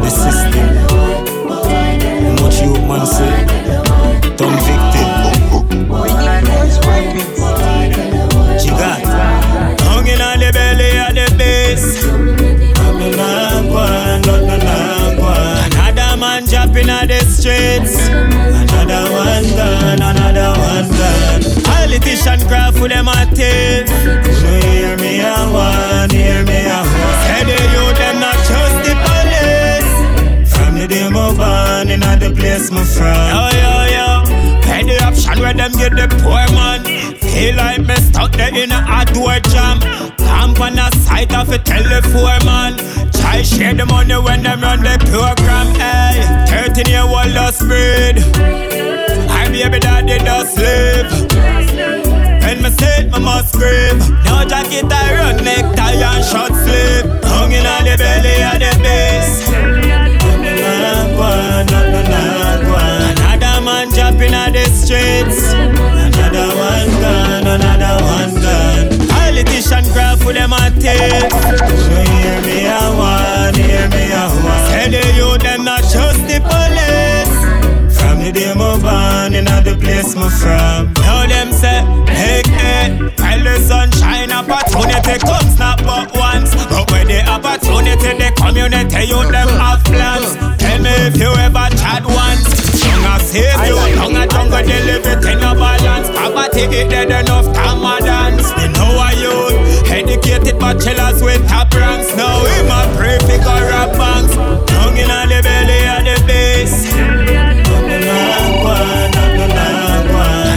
the 0.00 0.10
system. 0.10 0.66
Much 2.36 2.58
you 2.62 2.72
man 2.86 3.06
say, 3.06 3.44
Tom 4.36 4.52
victim. 4.62 5.08
Jigat, 8.62 9.02
hunging 9.80 10.20
on 10.20 10.38
the 10.38 10.50
belly 10.52 10.98
of 10.98 11.14
the 11.14 11.26
base. 11.36 12.02
Another 15.74 16.16
man 16.16 16.46
jumping 16.46 16.88
on 16.90 17.06
the 17.08 17.20
streets. 17.24 18.08
Another 18.08 19.10
one 19.12 19.44
gone, 19.56 20.02
another 20.02 20.50
one 20.60 20.88
gone. 20.90 21.42
Politician 21.64 22.40
cry 22.48 22.70
for 22.72 22.88
them 22.88 23.08
a 23.08 23.26
the 32.70 32.74
my. 32.74 32.82
Yo 33.32 33.42
yo 33.62 33.74
yo, 33.96 34.62
pay 34.62 34.82
the 34.82 35.02
option 35.02 35.40
where 35.40 35.54
them 35.54 35.72
get 35.72 35.92
the 35.92 36.06
poor 36.22 36.44
man. 36.54 36.84
Feel 37.18 37.56
like 37.56 37.80
me 37.80 37.94
stuck 37.96 38.32
there 38.32 38.54
in 38.54 38.70
a 38.70 38.80
hard 38.80 39.08
door 39.12 39.38
jam. 39.50 39.80
Camp 40.18 40.60
on 40.60 40.74
the 40.76 40.90
side 40.98 41.32
of 41.34 41.50
a 41.50 41.58
telephone 41.58 42.44
man. 42.44 42.72
Try 43.12 43.42
share 43.42 43.74
the 43.74 43.86
money 43.86 44.14
when 44.14 44.42
them 44.42 44.60
run 44.60 44.80
the 44.82 44.98
program. 45.10 45.74
Hey, 45.74 46.22
13 46.46 46.86
year 46.86 47.02
old 47.02 47.32
lost 47.34 47.60
breed. 47.66 48.22
I 49.30 49.48
baby 49.50 49.80
daddy 49.80 50.18
does 50.18 50.54
sleep. 50.54 51.06
When 52.42 52.62
me 52.62 52.70
say 52.70 53.04
me 53.10 53.18
must 53.18 53.48
scream. 53.54 53.98
No 54.24 54.44
jacket, 54.44 54.92
I 54.92 55.14
run 55.14 55.44
necktie 55.44 55.98
and 55.98 56.24
short 56.24 56.52
sleep. 56.52 57.24
Hung 57.24 57.52
in 57.52 57.66
on 57.66 57.84
the 57.84 57.96
belly 57.96 58.42
of 58.44 58.58
the 58.60 58.72
base. 58.82 59.42
Another 61.62 62.51
streets. 64.92 65.52
Another 65.52 66.48
one 66.52 66.90
gone, 67.00 67.46
another 67.48 67.96
one 68.04 68.32
gone. 68.44 69.08
Politician 69.08 69.84
grab 69.92 70.18
for 70.18 70.32
them 70.32 70.52
a 70.52 70.68
tape. 70.76 71.32
You 71.88 71.98
hear 72.12 72.38
me 72.44 72.68
a 72.68 72.80
one, 72.92 73.54
hear 73.54 73.88
me 73.88 74.04
a 74.12 74.24
one. 74.28 74.68
Say 74.68 74.90
the 74.92 75.02
youth 75.16 75.40
them 75.40 75.64
not 75.64 75.82
trust 75.88 76.20
the 76.28 76.38
police. 76.44 77.36
From 77.96 78.20
the 78.20 78.32
day 78.32 78.52
my 78.54 78.76
born 78.84 79.34
in 79.34 79.46
the 79.46 79.74
place 79.80 80.14
me 80.14 80.28
from. 80.28 80.92
Now 81.00 81.26
them 81.26 81.52
say, 81.52 81.80
hey, 82.12 82.42
hey, 82.44 82.86
while 83.16 83.42
the 83.44 83.58
sun 83.60 83.90
shine, 83.92 84.32
opportunity 84.32 85.16
comes 85.24 85.58
not 85.58 85.82
but 85.84 86.12
once. 86.12 86.52
But 86.68 86.90
when 86.90 87.06
the 87.08 87.24
opportunity, 87.30 88.12
the 88.20 88.28
community, 88.36 89.08
you 89.08 89.20
them 89.32 89.48
have 89.56 89.82
plans. 89.84 90.36
Tell 90.60 90.78
me 90.84 90.92
if 91.08 91.16
you 91.16 91.32
ever 91.32 91.68
chat 91.80 92.04
once. 92.04 92.44
Young 92.84 93.04
a 93.04 93.20
save 93.20 93.71
you, 94.66 94.70
young 94.70 94.70
a 94.70 94.70
jungle, 94.70 94.70
they 94.70 94.80
live 94.84 95.06
it 95.06 95.24
in 95.24 95.38
a 95.38 95.54
balance. 95.54 96.08
Poverty 96.10 96.62
it 96.62 96.90
dead 96.90 97.10
enough, 97.10 97.46
dance. 97.52 98.50
Me 98.56 98.68
know 98.68 98.98
a 98.98 99.10
youth, 99.16 99.86
Graduated 99.86 100.58
bachelors 100.58 101.22
with 101.22 101.46
top 101.48 101.72
ranks. 101.74 102.14
Now 102.16 102.44
him 102.44 102.70
a 102.70 102.96
pray 102.96 103.18
figure 103.20 103.64
rob 103.70 103.92
banks. 103.96 104.34
Down 104.34 104.96
in 104.96 105.08
the 105.08 105.40
belly 105.42 105.86
of 105.88 106.04
the 106.04 106.16
base. 106.26 106.92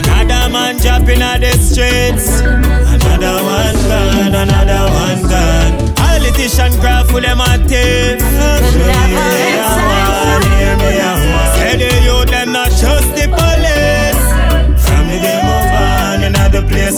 Another 0.08 0.50
man 0.52 0.80
jumping 0.80 1.22
at 1.22 1.40
the 1.40 1.52
streets. 1.58 2.42
Another 2.42 3.44
one 3.44 3.76
gone, 3.88 4.36
another 4.36 4.90
one 4.92 5.22
gone. 5.30 5.96
Politician 5.96 6.80
craft 6.80 7.12
full 7.12 7.22
them 7.22 7.40
a 7.40 7.58
thief. 7.68 8.20
Say 10.76 11.05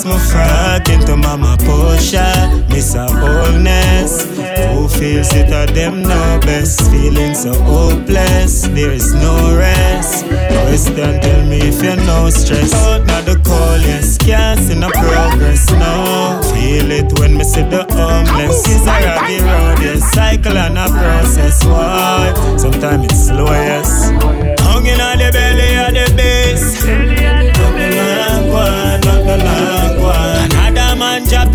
the 0.04 0.10
my 0.10 0.18
frack 0.18 0.90
into 0.90 1.16
mama 1.16 1.58
Porsche. 1.62 2.28
Miss 2.70 2.94
a 2.94 3.08
boldness. 3.08 4.26
Who 4.74 4.88
feels 4.88 5.34
it 5.34 5.52
at 5.52 5.70
them 5.74 6.02
know 6.02 6.40
best? 6.42 6.90
Feeling 6.92 7.34
so 7.34 7.54
hopeless. 7.64 8.64
There 8.64 8.92
is 8.92 9.14
no 9.14 9.56
rest. 9.58 10.26
Question 10.26 11.22
tell 11.22 11.46
me 11.46 11.60
if 11.62 11.82
you 11.82 11.96
know 12.06 12.30
stress. 12.30 12.74
Out 12.74 13.06
not 13.06 13.26
the 13.26 13.36
call, 13.44 13.78
yes. 13.80 14.18
Can't 14.18 14.60
see 14.60 14.76
no 14.76 14.90
progress, 14.90 15.70
no. 15.72 16.42
Feel 16.54 16.92
it 16.92 17.20
when 17.20 17.38
me 17.38 17.44
see 17.44 17.64
the 17.64 17.84
homeless. 17.90 18.64
It's 18.68 18.86
a 18.86 18.96
rocky 19.06 19.40
road, 19.42 19.80
yes. 19.82 20.12
Cycle 20.12 20.58
and 20.58 20.78
a 20.78 20.90
process. 20.90 21.64
Why? 21.66 22.34
Sometimes 22.58 23.06
it's 23.06 23.28
slow, 23.28 23.46
yes. 23.46 24.10
Hung 24.62 24.86
in 24.86 25.02
on 25.02 25.18
the 25.18 25.32
belly 25.32 25.76
of 25.78 25.94
the 25.94 26.14
base. 26.16 26.78
Another 29.30 29.87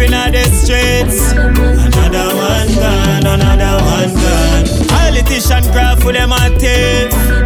jumping 0.02 0.14
the 0.32 0.44
streets. 0.50 1.32
Another 1.32 2.34
one 2.34 2.68
gone, 2.74 3.26
another 3.26 3.84
one 3.84 4.14
gone. 4.14 4.64
Politician 4.88 5.64
craft 5.72 6.02
for 6.02 6.12
them. 6.12 6.30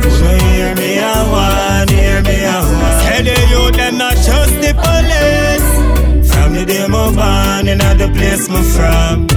So 0.02 0.28
hear 0.46 0.74
me 0.74 0.98
a 0.98 1.12
one, 1.30 1.88
hear 1.88 2.22
me 2.22 2.44
a 2.44 2.60
one. 2.60 3.24
The 3.24 3.46
them 3.72 3.98
not 3.98 4.16
the 4.60 4.72
police. 4.74 5.68
From 6.32 6.54
the 6.54 6.64
day 6.66 6.86
on, 7.18 7.68
in 7.68 7.78
place 8.12 8.48
me 8.48 8.62
from. 8.62 9.28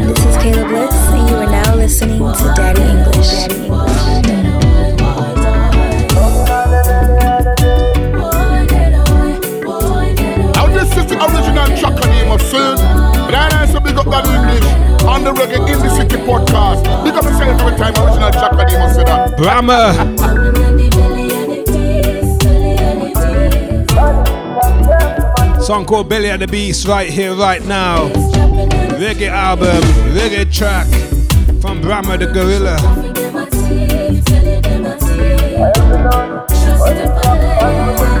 This 0.00 0.24
is 0.24 0.36
Caleb 0.42 0.68
Bliss, 0.68 0.94
and 1.12 1.28
you 1.28 1.36
are 1.36 1.46
now 1.46 1.74
listening 1.76 2.18
to. 2.18 2.52
Daddy 2.56 2.82
English. 2.82 3.19
Of 12.52 12.60
name 12.60 12.72
of 12.72 12.80
film. 12.80 13.26
But 13.26 13.34
I 13.34 13.60
also 13.60 13.80
big 13.80 13.96
up 13.96 14.06
that 14.06 14.24
English 14.26 15.04
on 15.04 15.24
the 15.24 15.32
Reggae 15.32 15.60
in 15.72 15.78
the 15.78 15.90
City 15.90 16.16
podcast. 16.16 16.82
Big 17.04 17.14
up 17.14 17.24
yourself 17.24 17.60
every 17.60 17.76
time 17.76 17.94
original 17.96 18.30
track 18.30 18.52
of 18.52 18.58
name 18.58 18.82
of 18.82 18.92
say 18.92 19.04
that. 19.04 19.36
Brahma. 19.36 19.94
Song 25.62 25.84
called 25.84 26.08
Belly 26.08 26.30
of 26.30 26.40
the 26.40 26.48
Beast 26.48 26.86
right 26.86 27.08
here, 27.08 27.34
right 27.34 27.64
now. 27.64 28.08
Reggae 28.98 29.28
album, 29.28 29.82
reggae 30.14 30.52
track 30.52 30.86
from 31.60 31.80
Brahma 31.80 32.18
the 32.18 32.26
Gorilla. 32.26 32.76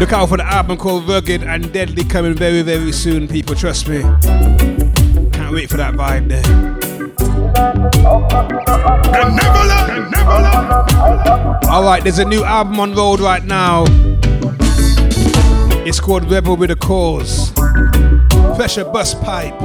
Look 0.00 0.14
out 0.14 0.30
for 0.30 0.38
the 0.38 0.46
album 0.46 0.78
called 0.78 1.06
Rugged 1.06 1.42
and 1.42 1.70
Deadly 1.74 2.04
coming 2.04 2.32
very, 2.32 2.62
very 2.62 2.90
soon, 2.90 3.28
people. 3.28 3.54
Trust 3.54 3.86
me. 3.86 4.00
Can't 4.00 5.52
wait 5.52 5.68
for 5.68 5.76
that 5.76 5.92
vibe 5.92 6.26
there. 6.26 6.42
Alright, 11.70 12.02
there's 12.02 12.18
a 12.18 12.24
new 12.24 12.42
album 12.42 12.80
on 12.80 12.94
road 12.94 13.20
right 13.20 13.44
now. 13.44 13.84
It's 15.84 16.00
called 16.00 16.30
Rebel 16.30 16.56
with 16.56 16.70
a 16.70 16.76
Cause. 16.76 17.52
Pressure 18.56 18.86
Busspipe. 18.86 19.60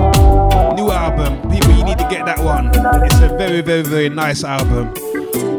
New 0.75 0.91
album. 0.91 1.49
People, 1.49 1.71
you 1.71 1.85
need 1.85 1.97
to 1.97 2.07
get 2.09 2.25
that 2.25 2.39
one. 2.39 2.71
It's 3.05 3.21
a 3.21 3.29
very, 3.37 3.61
very, 3.61 3.83
very 3.83 4.09
nice 4.09 4.43
album. 4.43 4.93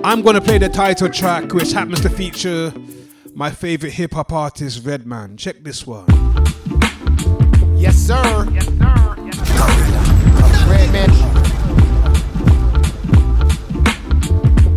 I'm 0.05 0.20
gonna 0.20 0.43
play 0.43 0.59
the 0.59 0.68
title 0.68 1.09
track, 1.09 1.55
which 1.55 1.72
happens 1.72 2.03
to 2.03 2.11
feature 2.11 2.74
my 3.37 3.51
favorite 3.51 3.93
hip 3.93 4.14
hop 4.14 4.32
artist, 4.32 4.82
Redman. 4.82 5.37
Check 5.37 5.62
this 5.62 5.87
one. 5.87 6.07
Yes, 7.76 7.95
sir. 7.95 8.49
Yes, 8.51 8.64
sir. 8.64 9.14
Yes, 9.26 9.37
sir. 9.47 9.66
Redman. 10.70 11.11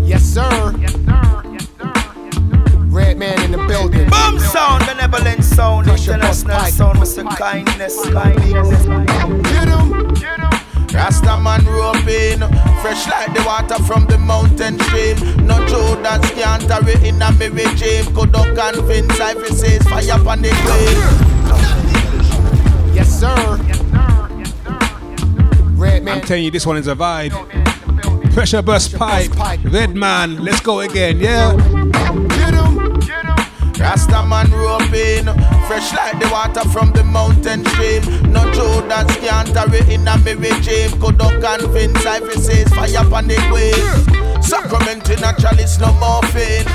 Yes, 0.05 0.21
sir. 0.21 0.75
Yes, 0.77 0.91
sir. 0.91 1.43
Yes. 1.53 1.69
Redman 2.91 3.41
in 3.43 3.51
the 3.53 3.65
building. 3.65 4.09
Boom 4.09 4.37
sound, 4.39 4.85
benevolent 4.85 5.45
sound, 5.45 5.87
international 5.87 6.59
sound, 6.65 6.97
Mr. 6.99 7.25
Kindness, 7.37 8.09
kindness. 8.09 8.85
Get 8.85 9.69
him. 9.69 10.13
Get 10.15 10.39
him. 10.39 10.58
Rasta 10.93 11.39
man 11.39 11.65
roping, 11.65 12.39
fresh 12.81 13.07
like 13.07 13.33
the 13.33 13.43
water 13.45 13.81
from 13.83 14.05
the 14.07 14.17
mountain 14.17 14.79
stream. 14.79 15.17
No 15.45 15.57
Judas 15.67 16.31
can't 16.31 16.63
hurry 16.63 17.07
in 17.07 17.21
a 17.21 17.31
me 17.33 17.47
regime. 17.47 18.13
Could 18.15 18.31
not 18.31 18.55
convince 18.55 19.19
I 19.19 19.35
fi 19.35 19.47
says 19.49 19.83
fire 19.83 20.19
upon 20.19 20.41
the 20.41 20.49
grave. 20.49 20.97
Yes, 22.95 23.19
sir. 23.19 23.59
Yes, 23.67 23.79
sir. 23.79 24.29
Yes, 24.37 24.53
sir. 24.63 24.79
Redman. 25.75 26.17
I'm 26.17 26.21
telling 26.21 26.43
you, 26.43 26.51
this 26.51 26.65
one 26.65 26.77
is 26.77 26.87
a 26.87 26.95
vibe. 26.95 27.33
Pressure 28.33 28.61
Busspipe, 28.61 29.71
red 29.71 29.95
man, 29.95 30.43
let's 30.43 30.59
go 30.61 30.79
again, 30.81 31.19
yeah. 31.19 31.55
Get 31.55 32.53
him. 32.53 32.99
Get 32.99 33.25
him. 33.25 33.73
Rasta 33.79 34.23
man 34.25 34.51
roping, 34.51 35.25
fresh 35.69 35.93
like 35.93 36.17
the 36.17 36.27
water 36.29 36.67
from 36.69 36.91
the 36.93 37.03
mountain 37.03 37.63
stream. 37.63 38.01
No 38.33 38.41
Judas 38.51 39.05
can't 39.21 39.53
hurry 39.53 39.81
in 39.93 40.07
a 40.07 40.17
me 40.17 40.33
regime. 40.33 40.89
Could 40.99 41.19
not 41.19 41.37
convince 41.37 42.03
I 42.07 42.17
says 42.41 42.73
fire 42.73 43.05
upon 43.05 43.27
the 43.27 43.37
grave. 43.53 43.77
Sacrament 44.43 45.07
in 45.13 45.21
a 45.23 45.31
chalice, 45.37 45.77
no 45.77 45.93
morphine. 46.01 46.65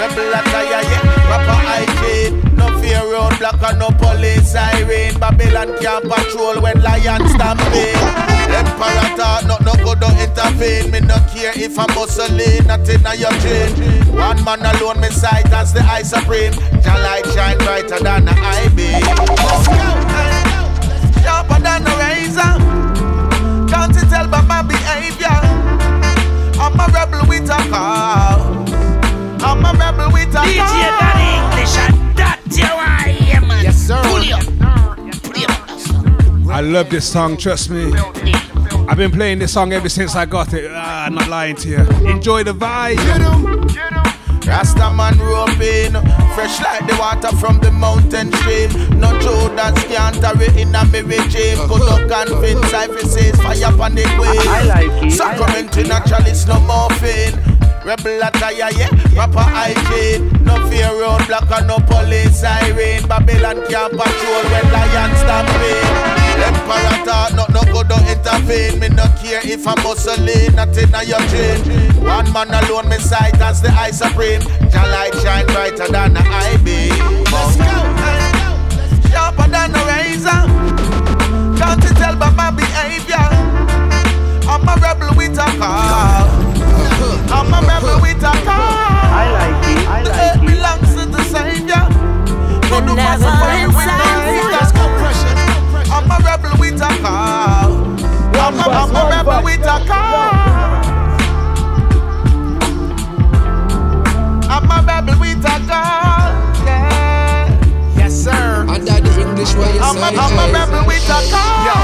Rebel 0.00 0.32
attire, 0.32 0.80
yeah, 0.80 1.28
rapper 1.28 1.60
hygiene. 1.68 2.40
No 2.56 2.72
fear 2.80 3.04
road 3.12 3.36
block 3.38 3.60
and 3.68 3.80
no 3.80 3.90
police 4.00 4.52
siren. 4.52 5.20
Babylon 5.20 5.76
can't 5.82 6.08
patrol 6.08 6.62
when 6.62 6.80
lions 6.80 7.28
stampede. 7.36 8.00
Emperor 8.48 9.08
thought 9.20 9.44
no 9.44 9.57
go 9.88 10.00
don't 10.00 10.18
intervene. 10.18 10.90
Me 10.90 11.00
no 11.00 11.16
care 11.32 11.52
if 11.56 11.78
I'm 11.78 11.88
muscling, 11.96 12.66
nothing 12.66 13.04
on 13.06 13.18
your 13.18 13.32
chain. 13.40 13.70
One 14.14 14.42
man 14.44 14.60
alone, 14.60 15.00
me 15.00 15.08
sight 15.08 15.50
as 15.52 15.72
the 15.72 15.80
eye 15.80 16.02
supreme. 16.02 16.52
Your 16.84 16.98
light 17.06 17.26
shine 17.34 17.58
brighter 17.58 17.98
than 18.02 18.24
the 18.26 18.34
eye 18.36 18.68
beam. 18.76 19.02
Sharper 21.22 21.60
than 21.62 21.86
a 21.86 21.94
razor. 22.02 22.52
Can't 23.70 23.94
you 23.94 24.04
tell 24.12 24.28
by 24.28 24.42
my 24.42 24.62
behavior? 24.62 25.38
I'm 26.60 26.78
a 26.80 26.86
rebel 26.92 27.26
with 27.28 27.48
a 27.50 27.60
car. 27.70 28.38
I'm 29.40 29.64
a 29.64 29.72
rebel 29.78 30.12
with 30.12 30.34
a 30.34 30.42
DJ 30.44 30.58
car. 30.58 30.98
that 31.00 31.18
English 31.36 31.76
and 31.84 31.94
that 32.16 32.40
you 32.50 32.72
are 32.88 33.08
here, 33.08 33.40
man. 33.40 33.64
Yes, 33.64 33.76
sir. 33.76 34.00
Pull 34.04 34.24
you. 34.24 34.36
I 36.50 36.60
love 36.60 36.90
this 36.90 37.04
song, 37.04 37.36
trust 37.36 37.70
me. 37.70 37.92
I've 38.88 38.96
been 38.96 39.10
playing 39.10 39.38
this 39.38 39.52
song 39.52 39.74
ever 39.74 39.90
since 39.90 40.16
I 40.16 40.24
got 40.24 40.54
it. 40.54 40.70
Ah, 40.72 41.04
I'm 41.04 41.14
not 41.14 41.28
lying 41.28 41.56
to 41.56 41.68
you. 41.68 41.80
Enjoy 42.08 42.42
the 42.42 42.54
vibe. 42.54 42.96
Rasta 44.46 44.90
man 44.96 45.18
roping, 45.18 45.92
fresh 46.34 46.58
like 46.62 46.86
the 46.88 46.96
water 46.98 47.36
from 47.36 47.60
the 47.60 47.70
mountain 47.70 48.32
stream. 48.32 48.70
No 48.98 49.12
Judas 49.20 49.76
can't 49.84 50.16
hurry 50.16 50.48
in 50.58 50.74
a 50.74 50.86
me 50.86 51.02
regime. 51.02 51.58
Could 51.68 51.84
not 51.84 52.08
convince 52.26 52.72
I 52.72 52.86
fi 52.88 53.02
says 53.02 53.36
fire 53.36 53.74
upon 53.74 53.94
the 53.94 54.04
grave. 54.16 54.48
I 54.48 54.62
like 54.64 55.04
it. 55.04 55.12
Sacrament 55.12 55.76
in 55.76 55.92
a 55.92 56.00
chalice, 56.08 56.46
no 56.46 56.58
morphine. 56.60 57.36
Rebel 57.84 58.22
attire, 58.22 58.72
yeah, 58.72 58.88
proper 59.12 59.44
hygiene. 59.44 60.32
No 60.44 60.56
fear 60.70 60.88
road 60.98 61.26
black 61.26 61.50
and 61.52 61.68
no 61.68 61.76
police 61.76 62.40
siren. 62.40 63.06
Babylon 63.06 63.60
can't 63.68 63.92
patrol 63.92 64.44
when 64.48 64.72
lions 64.72 65.18
stampede. 65.20 66.17
Emperor 66.38 66.96
thought 67.04 67.32
not 67.34 67.50
no 67.50 67.62
go 67.72 67.82
don't 67.82 68.06
intervene. 68.08 68.78
Me 68.80 68.88
no 68.88 69.04
care 69.20 69.40
if 69.44 69.66
I'm 69.66 69.76
muscling, 69.84 70.54
nothing 70.54 70.94
on 70.94 71.06
your 71.06 71.20
chain. 71.28 71.60
One 72.02 72.30
man 72.32 72.50
alone, 72.54 72.88
me 72.88 72.98
sight 72.98 73.40
as 73.40 73.60
the 73.62 73.70
eye 73.70 73.90
supreme. 73.90 74.42
Your 74.72 74.86
light 74.94 75.14
shine 75.22 75.46
brighter 75.46 75.88
than 75.90 76.14
the 76.14 76.20
eye 76.22 76.56
beam. 76.64 76.94
Let's 77.32 77.56
go. 77.56 77.70
let's 77.98 78.30
go. 78.38 79.10
Sharper 79.10 79.48
than 79.50 79.74
a 79.74 79.82
razor. 79.90 80.42
Can't 81.58 81.82
you 81.82 81.90
tell 81.98 82.16
by 82.16 82.30
my 82.30 82.50
behavior? 82.50 83.26
I'm 84.48 84.66
a 84.66 84.74
rebel 84.80 85.12
with 85.16 85.36
a 85.38 85.48
car. 85.58 86.24
I'm 87.30 87.52
a 87.52 87.60
rebel 87.66 88.00
with 88.00 88.22
a 88.22 88.32
car. 88.46 88.72
I 89.12 89.24
like 89.36 89.64
it. 89.68 89.88
I 89.88 90.02
The 90.02 90.10
like 90.10 90.20
earth 90.24 90.42
it. 90.42 90.46
belongs 90.46 90.90
to 90.96 91.04
the 91.10 91.22
Savior. 91.24 91.84
Good 92.68 92.84
man 92.84 92.96
pacify 92.96 93.56
me 93.56 93.66
with 93.66 93.86
no 93.86 94.06
haters. 94.08 94.27
I'm 96.10 96.20
a 96.20 96.24
rebel 96.24 96.56
with 96.58 96.80
a 96.80 96.88
car. 97.02 97.68
I'm 97.68 98.58
a, 98.58 98.62
I'm 98.62 98.96
a 98.96 99.10
rebel 99.10 99.44
with 99.44 99.60
a 99.60 99.84
car. 99.86 100.30
I'm 104.48 104.70
a 104.70 104.86
rebel 104.86 105.20
with 105.20 105.44
a 105.44 105.60
car. 105.68 106.32
Yeah. 106.64 107.96
Yes, 107.96 108.14
sir. 108.14 108.64
Under 108.68 109.00
the 109.00 109.20
English 109.20 109.54
way 109.54 109.74
you 109.74 109.80
I'm 109.80 109.96
say, 109.96 110.14
a, 110.16 110.20
I'm 110.20 110.38
a 110.38 110.52
rebel 110.52 110.86
with 110.86 111.04
a 111.04 111.20
car. 111.30 111.66
Yo, 111.68 111.76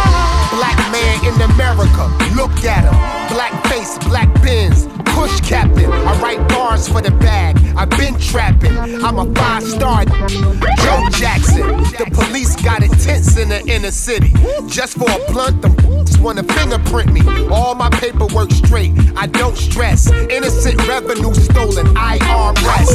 black 0.57 0.79
man 0.91 1.20
in 1.27 1.41
America, 1.53 2.09
look 2.35 2.64
at 2.64 2.85
him. 2.85 2.97
Black 3.35 3.53
face, 3.66 3.99
black 4.09 4.33
bins, 4.43 4.87
push 5.25 5.41
captain. 5.41 5.91
I 5.91 6.20
write 6.20 6.49
bars 6.49 6.87
for 6.87 7.01
the 7.01 7.11
bag. 7.11 7.57
I've 7.77 7.91
been 7.91 8.18
trapping. 8.18 8.77
I'm 8.77 9.18
a 9.18 9.27
five 9.35 9.62
star 9.62 10.05
Joe 10.05 11.09
Jackson. 11.12 11.66
The 11.99 12.11
police 12.12 12.55
got 12.57 12.83
it 12.83 12.91
tense 13.01 13.37
in 13.39 13.49
the 13.49 13.61
inner 13.66 13.91
city. 13.91 14.33
Just 14.68 14.99
for 14.99 15.09
a 15.11 15.33
blunt, 15.33 15.62
them 15.62 15.75
just 16.05 16.20
wanna 16.20 16.43
fingerprint 16.43 17.12
me. 17.12 17.22
All 17.49 17.75
my 17.75 17.89
paperwork 17.91 18.51
straight. 18.51 18.93
I 19.16 19.27
don't 19.27 19.57
stress. 19.57 20.11
Innocent 20.11 20.77
revenue 20.87 21.33
stolen. 21.33 21.87
IRS. 21.97 22.91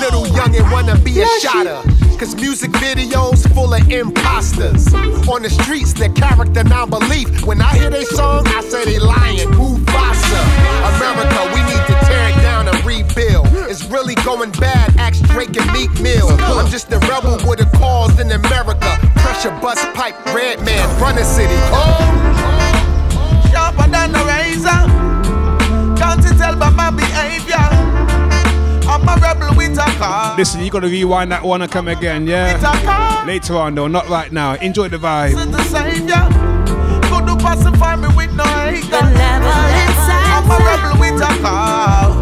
Little 0.00 0.26
youngin' 0.26 0.70
wanna 0.70 0.98
be 0.98 1.20
a 1.22 1.26
shotter. 1.40 1.80
Cause 2.18 2.34
music 2.34 2.72
videos 2.72 3.48
full 3.54 3.72
of 3.72 3.90
imposters. 3.90 4.92
On 5.28 5.40
the 5.42 5.48
streets, 5.48 5.92
their 5.92 6.08
character 6.10 6.64
non-belief. 6.64 7.46
When 7.46 7.62
I 7.62 7.78
hear 7.78 7.90
they 7.90 8.04
song, 8.04 8.46
I 8.48 8.60
say 8.62 8.84
they 8.84 8.98
lying. 8.98 9.48
Mufasa. 9.88 10.40
America, 10.96 11.40
we 11.54 11.60
need 11.62 11.84
to 11.86 11.94
tear 12.06 12.28
it 12.28 12.42
down 12.42 12.68
and 12.68 12.84
rebuild. 12.84 13.46
It's 13.68 13.84
really 13.84 14.14
going 14.16 14.50
bad, 14.52 14.96
ask 14.96 15.22
Drake 15.24 15.56
and 15.56 15.70
Meek 15.72 15.90
Mill. 16.00 16.28
I'm 16.40 16.70
just 16.70 16.92
a 16.92 16.98
rebel 17.00 17.38
with 17.48 17.60
a 17.60 17.76
cause 17.76 18.18
in 18.20 18.30
America. 18.32 18.98
Pressure 19.16 19.50
Busspipe, 19.60 20.34
red 20.34 20.64
man, 20.64 21.00
run 21.00 21.16
the 21.16 21.24
city. 21.24 21.54
Oh, 21.72 21.98
sharper 23.52 23.90
than 23.90 24.14
a 24.14 24.24
razor. 24.24 24.86
Can't 25.98 26.22
you 26.24 26.38
tell 26.38 26.56
by 26.56 26.70
my 26.70 26.90
behavior? 26.90 27.56
I'm 28.88 29.06
a 29.06 29.20
rebel 29.20 29.54
with 29.56 29.78
a 29.78 29.84
car. 29.98 30.36
Listen, 30.36 30.62
you 30.64 30.70
gotta 30.70 30.88
rewind 30.88 31.30
that 31.32 31.42
one 31.42 31.60
and 31.62 31.70
come 31.70 31.88
again, 31.88 32.26
yeah? 32.26 33.24
Later 33.26 33.56
on 33.56 33.74
though, 33.74 33.88
not 33.88 34.08
right 34.08 34.32
now. 34.32 34.54
Enjoy 34.54 34.88
the 34.88 34.96
vibe. 34.96 35.34
Pacify 37.38 37.96
me 37.96 38.08
with 38.16 38.32
no 38.34 38.44
haters. 38.44 38.88
I'm 38.92 40.50
a 40.50 40.56
rebel 40.58 41.00
with 41.00 41.22
a 41.22 41.42
car. 41.42 42.12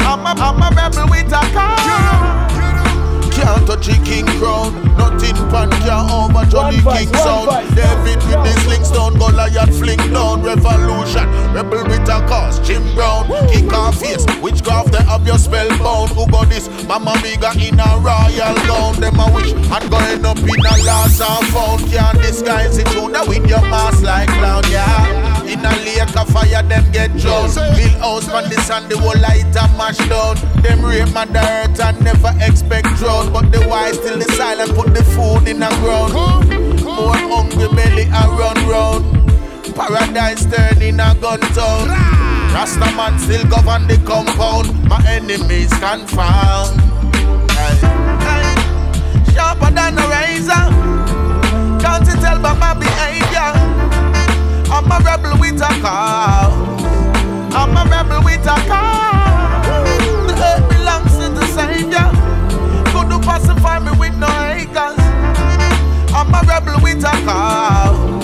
I'm 0.00 0.26
a, 0.26 0.32
I'm 0.40 0.62
a 0.62 0.74
rebel 0.74 1.08
with 1.10 1.32
a 1.32 1.40
car. 1.52 2.33
Can't 3.54 3.66
touch 3.68 3.88
a 3.88 4.02
king 4.02 4.26
crown. 4.42 4.74
Nothing 4.98 5.36
pan 5.48 5.70
can 5.70 6.10
over 6.10 6.44
Johnny 6.50 6.82
King 6.82 7.14
sound. 7.14 7.46
David 7.76 8.18
with 8.26 8.42
the 8.42 8.52
sling 8.64 8.84
stone, 8.84 9.14
Goliath 9.14 9.78
fling 9.78 9.98
down. 10.12 10.42
Revolution, 10.42 11.30
rebel 11.54 11.84
with 11.84 12.08
a 12.08 12.18
cause. 12.26 12.58
Jim 12.66 12.82
Brown, 12.94 13.28
kick 13.48 13.72
off 13.72 14.00
face. 14.00 14.26
Witchcraft, 14.42 14.90
they 14.90 15.02
have 15.04 15.24
your 15.24 15.38
spell 15.38 15.68
bound. 15.78 16.10
Who 16.10 16.26
got 16.26 16.48
this? 16.48 16.68
Mama 16.88 17.12
Miga 17.22 17.54
in 17.54 17.78
a 17.78 17.88
royal 18.02 18.56
gown. 18.66 19.00
Them 19.00 19.20
a 19.20 19.32
wish 19.32 19.52
and 19.52 19.90
going 19.90 20.24
up 20.24 20.38
in 20.38 20.66
a 20.66 20.74
lost 20.84 21.22
and 21.22 21.46
found. 21.54 21.80
Can't 21.92 22.20
disguise 22.20 22.78
it. 22.78 22.92
You 22.92 23.08
know 23.08 23.24
with 23.26 23.46
your 23.48 23.62
mask 23.62 24.02
like 24.02 24.28
clown, 24.30 24.64
yeah. 24.68 25.42
In 25.46 25.60
a 25.64 25.70
lake 25.84 26.16
of 26.16 26.28
fire, 26.30 26.62
them 26.62 26.90
get 26.90 27.16
drowned. 27.18 27.54
Build 27.54 28.00
house 28.02 28.24
from 28.24 28.48
the 28.50 28.60
sun, 28.62 28.88
the 28.88 28.98
whole 28.98 29.18
light 29.20 29.46
and 29.46 29.78
mash 29.78 29.98
down. 30.08 30.36
Them 30.62 30.84
rape 30.84 31.12
my 31.12 31.24
dirt 31.26 31.78
and 31.78 32.02
never 32.02 32.34
expect 32.40 32.88
drought. 32.96 33.32
But 33.32 33.43
the 33.50 33.66
wise 33.68 33.96
still 33.96 34.18
the 34.18 34.30
silent, 34.32 34.74
put 34.74 34.94
the 34.94 35.02
food 35.02 35.48
in 35.48 35.60
the 35.60 35.68
ground. 35.80 36.12
More 36.84 37.16
hungry 37.16 37.68
belly 37.74 38.04
and 38.04 38.38
run 38.38 38.56
round. 38.68 39.04
Paradise 39.74 40.46
turn 40.46 40.80
in 40.80 41.00
a 41.00 41.14
gun 41.20 41.40
town. 41.56 41.88
Rasta 42.54 42.86
man 42.96 43.18
still 43.18 43.44
govern 43.48 43.88
the 43.88 43.98
compound. 44.06 44.70
My 44.88 45.02
enemies 45.08 45.72
confound. 45.82 46.80
Hey. 47.50 47.76
Hey, 48.22 48.54
sharper 49.34 49.70
than 49.70 49.98
a 49.98 50.04
razor. 50.06 50.64
Can't 51.82 52.06
you 52.06 52.14
tell 52.22 52.38
by 52.38 52.54
my 52.54 52.74
behavior? 52.74 53.50
I'm 54.70 54.90
a 54.90 54.98
rebel 55.04 55.38
with 55.40 55.60
a 55.60 55.72
car. 55.82 56.50
I'm 57.52 57.76
a 57.76 57.90
rebel 57.90 58.22
with 58.24 58.46
a 58.46 58.68
car. 58.68 59.13
Pacify 63.44 63.78
me 63.78 63.92
with 63.98 64.16
no 64.16 64.26
haters. 64.26 64.96
I'm 66.14 66.32
a 66.32 66.40
rebel 66.48 66.80
with 66.82 67.04
a 67.04 67.10
car. 67.26 68.23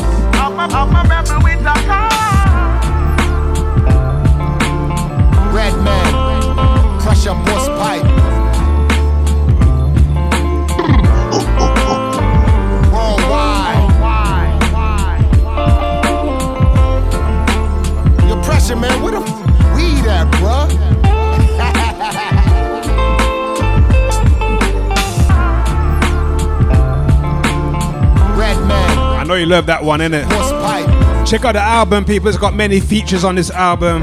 Love 29.51 29.67
that 29.67 29.83
one, 29.83 29.99
innit? 29.99 30.29
Check 31.29 31.45
out 31.45 31.55
the 31.55 31.61
album, 31.61 32.05
people. 32.05 32.29
It's 32.29 32.39
got 32.39 32.55
many 32.55 32.79
features 32.79 33.25
on 33.25 33.35
this 33.35 33.51
album. 33.51 34.01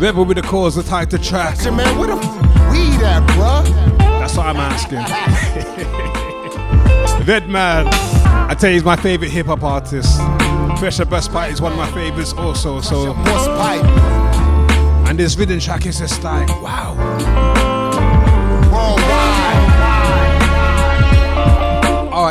Rebel 0.00 0.24
with 0.24 0.38
the 0.38 0.42
cause, 0.42 0.74
the 0.74 0.82
title 0.82 1.20
track. 1.20 1.54
Pressure, 1.54 1.70
man, 1.70 1.96
where 1.96 2.08
the 2.08 2.16
weed 2.16 3.00
at, 3.04 3.22
bruh? 3.30 3.64
That's 4.18 4.36
what 4.36 4.46
I'm 4.46 4.56
asking. 4.56 4.98
Redman, 7.24 7.86
I 7.86 8.56
tell 8.58 8.70
you, 8.70 8.74
he's 8.74 8.84
my 8.84 8.96
favorite 8.96 9.30
hip 9.30 9.46
hop 9.46 9.62
artist. 9.62 10.18
Pressure 10.80 11.04
Busspipe 11.04 11.52
is 11.52 11.60
one 11.60 11.70
of 11.70 11.78
my 11.78 11.88
favorites 11.92 12.32
also. 12.32 12.80
So, 12.80 13.14
and 15.08 15.16
this 15.16 15.36
rhythm 15.36 15.60
track 15.60 15.86
is 15.86 16.00
just 16.00 16.24
like, 16.24 16.48
wow. 16.60 17.01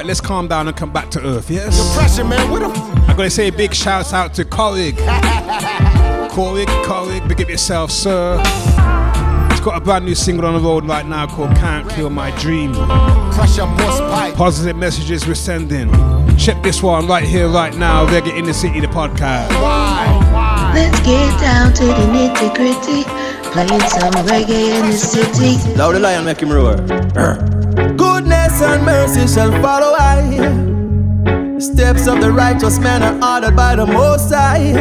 Right, 0.02 0.08
let's 0.08 0.20
calm 0.20 0.48
down 0.48 0.68
and 0.68 0.76
come 0.76 0.92
back 0.92 1.12
to 1.12 1.24
earth. 1.24 1.52
Yes. 1.52 1.96
Pressure, 1.96 2.24
man, 2.26 2.50
where 2.50 2.62
the 2.62 2.70
f- 2.70 3.08
I'm 3.08 3.16
gonna 3.16 3.30
say 3.30 3.50
a 3.50 3.52
big 3.52 3.72
shout 3.72 4.12
out 4.14 4.34
to 4.34 4.44
Colleague. 4.44 4.98
Colleague, 6.32 6.68
colleague, 6.86 7.28
big 7.28 7.40
up 7.40 7.48
yourself, 7.48 7.92
sir. 7.92 8.40
He's 9.52 9.60
got 9.60 9.78
a 9.78 9.80
brand 9.80 10.06
new 10.06 10.16
single 10.16 10.48
on 10.48 10.56
the 10.56 10.60
road 10.60 10.86
right 10.86 11.06
now 11.06 11.28
called 11.28 11.56
Can't 11.56 11.88
Kill 11.92 12.10
My 12.10 12.32
Dream. 12.40 12.74
Pressure 12.74 13.62
Busspipe. 13.78 14.34
Positive 14.34 14.76
messages 14.76 15.28
we're 15.28 15.36
sending. 15.36 15.92
Check 16.36 16.64
this 16.64 16.82
one 16.82 17.06
right 17.06 17.24
here, 17.24 17.48
right 17.48 17.76
now. 17.78 18.08
Reggae 18.08 18.36
in 18.36 18.46
the 18.46 18.56
City, 18.56 18.80
the 18.80 18.88
podcast. 18.88 19.50
Why? 19.62 20.72
Let's 20.74 21.00
get 21.02 21.40
down 21.40 21.74
to 21.74 21.86
the 21.86 21.94
nitty 21.94 22.56
gritty. 22.56 23.04
Playing 23.52 23.82
some 23.82 24.14
reggae 24.26 24.80
in 24.80 24.88
the 24.88 24.98
city. 24.98 25.76
Loud 25.78 25.92
the 25.92 26.00
lion 26.00 26.26
make 26.26 26.40
him 26.40 26.52
roar. 26.52 26.78
Goodness 28.52 28.70
and 28.70 28.86
mercy 28.86 29.34
shall 29.34 29.52
follow 29.62 29.96
I. 29.98 31.58
Steps 31.58 32.06
of 32.08 32.20
the 32.20 32.32
righteous 32.34 32.80
man 32.80 33.02
are 33.02 33.36
ordered 33.36 33.56
by 33.56 33.78
the 33.78 33.86
Most 33.86 34.30
High. 34.30 34.74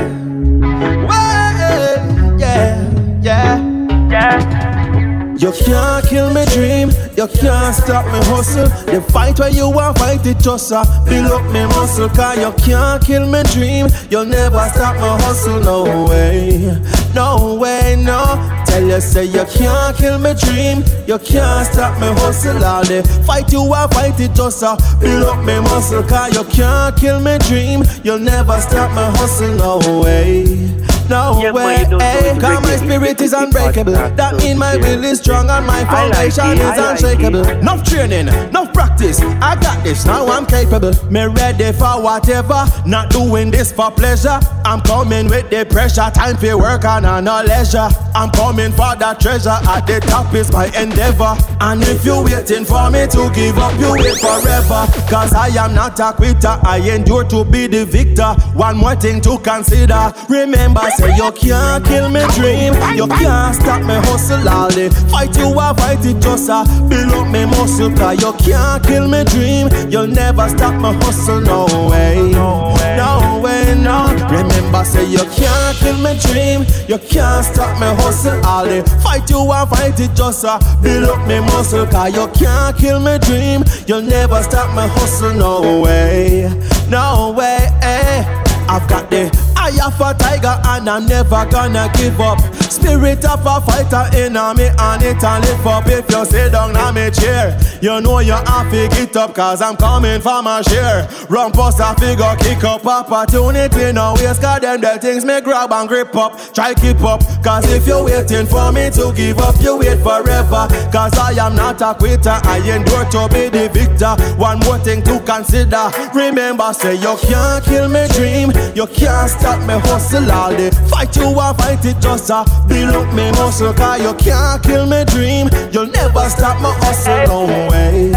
Yeah, 2.37 3.23
yeah, 3.23 4.11
yeah. 4.11 5.37
You 5.37 5.53
can't 5.53 6.05
kill 6.05 6.35
me 6.35 6.45
dream, 6.47 6.91
you 7.17 7.29
can't 7.29 7.75
stop 7.75 8.07
me 8.07 8.19
hustle. 8.27 8.69
The 8.93 9.01
fight 9.13 9.39
where 9.39 9.51
you 9.51 9.71
want, 9.71 9.99
fight 9.99 10.27
it 10.27 10.39
just 10.39 10.73
uh, 10.73 10.85
build 11.05 11.31
up 11.31 11.45
me 11.53 11.65
muscle. 11.67 12.09
Cause 12.09 12.39
you 12.39 12.53
can't 12.65 13.05
kill 13.05 13.27
me 13.31 13.43
dream, 13.55 13.87
you'll 14.11 14.27
never 14.27 14.69
stop 14.75 14.97
my 14.97 15.17
hustle. 15.23 15.61
No 15.61 16.07
way, 16.07 16.77
no 17.15 17.55
way, 17.55 17.95
no. 18.05 18.60
Tell 18.81 18.89
you 18.89 19.01
say 19.03 19.25
you 19.27 19.45
can't 19.45 19.95
kill 19.95 20.19
me 20.19 20.33
dream, 20.33 20.83
you 21.07 21.19
can't 21.19 21.67
stop 21.67 22.01
me 22.01 22.07
hustle. 22.19 22.65
All 22.65 22.83
day 22.83 23.03
fight 23.27 23.53
you 23.53 23.63
want, 23.63 23.93
fight 23.93 24.19
it 24.19 24.33
just 24.35 24.63
uh, 24.63 24.75
build 24.99 25.25
up 25.25 25.45
me 25.45 25.61
muscle. 25.61 26.03
Cause 26.03 26.35
you 26.35 26.45
can't 26.45 26.97
kill 26.97 27.21
me 27.21 27.37
dream, 27.41 27.83
you'll 28.03 28.19
never 28.19 28.59
stop 28.59 28.91
me 28.93 29.19
hustle. 29.19 29.55
No 29.57 30.01
way. 30.01 30.90
No 31.11 31.41
Yeah, 31.43 31.51
way, 31.51 31.81
you 31.81 31.91
don't 31.91 31.99
know 31.99 32.21
it's 32.23 32.41
Cause 32.41 32.63
my 32.63 32.77
spirit 32.77 33.21
is 33.21 33.33
unbreakable. 33.33 33.95
That 34.15 34.37
mean 34.37 34.57
my 34.59 34.77
will 34.77 35.03
is 35.03 35.19
strong 35.19 35.51
and 35.51 35.67
my 35.67 35.81
I 35.81 35.85
foundation 35.85 36.59
is 36.59 36.79
I 36.79 36.93
unshakable. 36.93 37.49
Enough 37.49 37.83
training, 37.83 38.29
enough 38.29 38.73
practice. 38.73 39.21
I 39.21 39.59
got 39.61 39.83
this, 39.83 40.07
now 40.07 40.27
I'm 40.29 40.47
capable. 40.47 40.93
Me 41.11 41.25
ready 41.27 41.73
for 41.73 42.01
whatever. 42.01 42.65
Not 42.87 43.11
doing 43.11 43.51
this 43.51 43.73
for 43.73 43.91
pleasure. 43.91 44.39
I'm 44.65 44.81
coming 44.83 45.29
with 45.29 45.51
the 45.51 45.67
pressure. 45.67 46.11
Time 46.15 46.37
for 46.37 46.57
work 46.57 46.85
and 46.85 47.05
uh, 47.05 47.21
no 47.21 47.43
leisure. 47.43 47.89
I'm 48.15 48.31
coming 48.31 48.71
for 48.71 48.95
that 48.95 49.19
treasure. 49.19 49.59
At 49.67 49.89
the 49.89 49.99
top 50.01 50.33
is 50.35 50.53
my 50.53 50.67
endeavor. 50.79 51.35
And 51.61 51.83
if 51.83 52.05
you're 52.05 52.23
waiting 52.23 52.65
for 52.65 52.89
me 52.89 53.07
to 53.09 53.31
give 53.35 53.59
up, 53.59 53.75
you 53.81 53.91
wait 53.93 54.17
forever. 54.23 54.87
Cause 55.11 55.35
I 55.35 55.49
am 55.59 55.75
not 55.75 55.99
a 55.99 56.13
quitter. 56.13 56.57
I 56.63 56.79
endure 56.95 57.25
to 57.25 57.45
be 57.45 57.67
the 57.67 57.85
victor. 57.85 58.33
One 58.55 58.77
more 58.77 58.95
thing 58.95 59.21
to 59.23 59.39
consider. 59.39 60.13
Remember, 60.29 60.83
say 61.01 61.17
you 61.17 61.33
can't 61.33 61.85
kill 61.85 62.09
me 62.11 62.21
dream. 62.37 62.75
You 62.95 63.07
can't 63.09 63.55
stop 63.57 63.81
me 63.83 63.95
hustle 64.07 64.49
all 64.49 64.69
day. 64.69 64.89
Fight 65.11 65.37
you, 65.37 65.59
I 65.59 65.73
fight 65.75 66.05
it 66.05 66.21
just 66.21 66.49
a 66.49 66.65
build 66.89 67.13
up 67.13 67.29
me 67.33 67.47
muscle. 67.47 67.91
Cause 67.97 68.21
you 68.21 68.33
can't 68.45 68.85
kill 68.85 69.09
me 69.09 69.25
dream. 69.25 69.69
You'll 69.91 70.07
never 70.07 70.49
stop 70.49 70.75
me 70.75 70.93
hustle, 71.03 71.41
no 71.41 71.67
way. 71.91 72.17
No 72.33 73.41
way, 73.43 73.75
no. 73.79 74.13
Remember, 74.31 74.85
say 74.85 75.07
you 75.07 75.25
can't 75.37 75.77
kill 75.79 75.99
me 75.99 76.19
dream. 76.21 76.65
You 76.89 76.99
can't 76.99 77.45
stop 77.45 77.73
me 77.81 77.89
hustle 78.03 78.45
all 78.45 78.65
day. 78.65 78.83
Fight 79.03 79.29
you, 79.31 79.41
I 79.51 79.65
fight 79.67 79.99
it 79.99 80.15
just 80.15 80.45
a 80.45 80.61
build 80.83 81.09
up 81.09 81.27
me 81.27 81.41
muscle. 81.41 81.87
Cause 81.87 82.15
you 82.15 82.29
can't 82.35 82.77
kill 82.77 83.01
me 83.01 83.19
dream. 83.19 83.65
You'll 83.87 84.03
never 84.03 84.43
stop 84.43 84.69
me 84.77 84.87
hustle, 84.95 85.35
no 85.35 85.81
way. 85.81 86.49
No 86.89 87.35
way, 87.37 87.69
eh. 87.83 88.37
I've 88.69 88.89
got 88.89 89.11
the 89.11 89.50
eye 89.71 89.87
of 89.87 90.01
a 90.01 90.15
tiger 90.19 90.61
and 90.67 90.89
I'm 90.89 91.07
never 91.07 91.47
gonna 91.51 91.91
give 91.95 92.21
up. 92.21 92.39
Spirit 92.71 93.25
of 93.25 93.45
a 93.45 93.61
fighter 93.61 94.17
in 94.17 94.35
me 94.35 94.69
and 94.79 95.03
it 95.03 95.23
and 95.23 95.45
lift 95.45 95.67
up. 95.67 95.87
If 95.87 96.11
you 96.11 96.25
sit 96.25 96.53
down 96.53 96.77
on 96.77 96.95
me 96.95 97.11
chair, 97.11 97.59
you 97.81 98.01
know 98.01 98.21
you 98.21 98.33
have 98.33 98.71
to 98.71 98.89
get 98.89 99.17
up 99.17 99.35
cause 99.35 99.61
I'm 99.63 99.77
coming 99.77 100.21
for 100.21 100.43
my 100.43 100.63
share. 100.63 101.09
Run 101.29 101.53
past 101.53 101.81
a 101.81 101.95
figure, 102.01 102.35
kick 102.39 102.65
up 102.65 102.87
opportunity. 102.87 103.93
No 103.93 104.15
waste 104.15 104.41
cause 104.41 104.61
them 104.61 104.81
the 104.81 104.99
things 105.01 105.25
me 105.25 105.41
grab 105.41 105.73
and 105.73 105.89
grip 105.89 106.15
up. 106.17 106.39
Try 106.55 106.75
keep 106.75 107.01
up 107.03 107.21
cause 107.43 107.71
if 107.71 107.87
you're 107.87 108.05
waiting 108.05 108.47
for 108.47 108.73
me 108.73 108.91
to 108.91 109.13
give 109.15 109.39
up, 109.39 109.61
you 109.61 109.79
wait 109.79 109.99
forever. 110.01 110.67
Cause 110.93 111.17
I 111.19 111.33
am 111.45 111.55
not 111.55 111.81
a 111.83 111.95
quitter, 111.95 112.39
I 112.45 112.59
endure 112.65 113.05
to 113.11 113.29
be 113.33 113.49
the 113.49 113.69
victor. 113.73 114.15
One 114.37 114.59
more 114.61 114.79
thing 114.79 115.03
to 115.05 115.21
consider. 115.21 115.91
Remember, 116.15 116.73
say 116.73 116.95
you 116.95 117.17
can't 117.23 117.65
kill 117.65 117.89
me 117.89 118.07
dream. 118.09 118.53
You 118.75 118.87
can't 118.87 119.31
stop 119.31 119.60
me 119.67 119.75
hustle 119.89 120.31
all 120.31 120.51
day. 120.51 120.71
Fight 120.89 121.17
you, 121.17 121.29
I 121.39 121.53
fight 121.55 121.85
it 121.85 122.01
just 122.01 122.31
a 122.31 122.45
build 122.69 122.95
up 122.95 123.15
me 123.15 123.31
muscle. 123.33 123.73
Cause 123.75 124.01
you 124.03 124.15
can't 124.15 124.63
kill 124.63 124.87
me 124.87 125.05
dream. 125.05 125.49
You'll 125.73 125.87
never 125.87 126.29
stop 126.29 126.61
my 126.61 126.73
hustle. 126.81 127.47
No 127.47 127.69
way, 127.71 128.11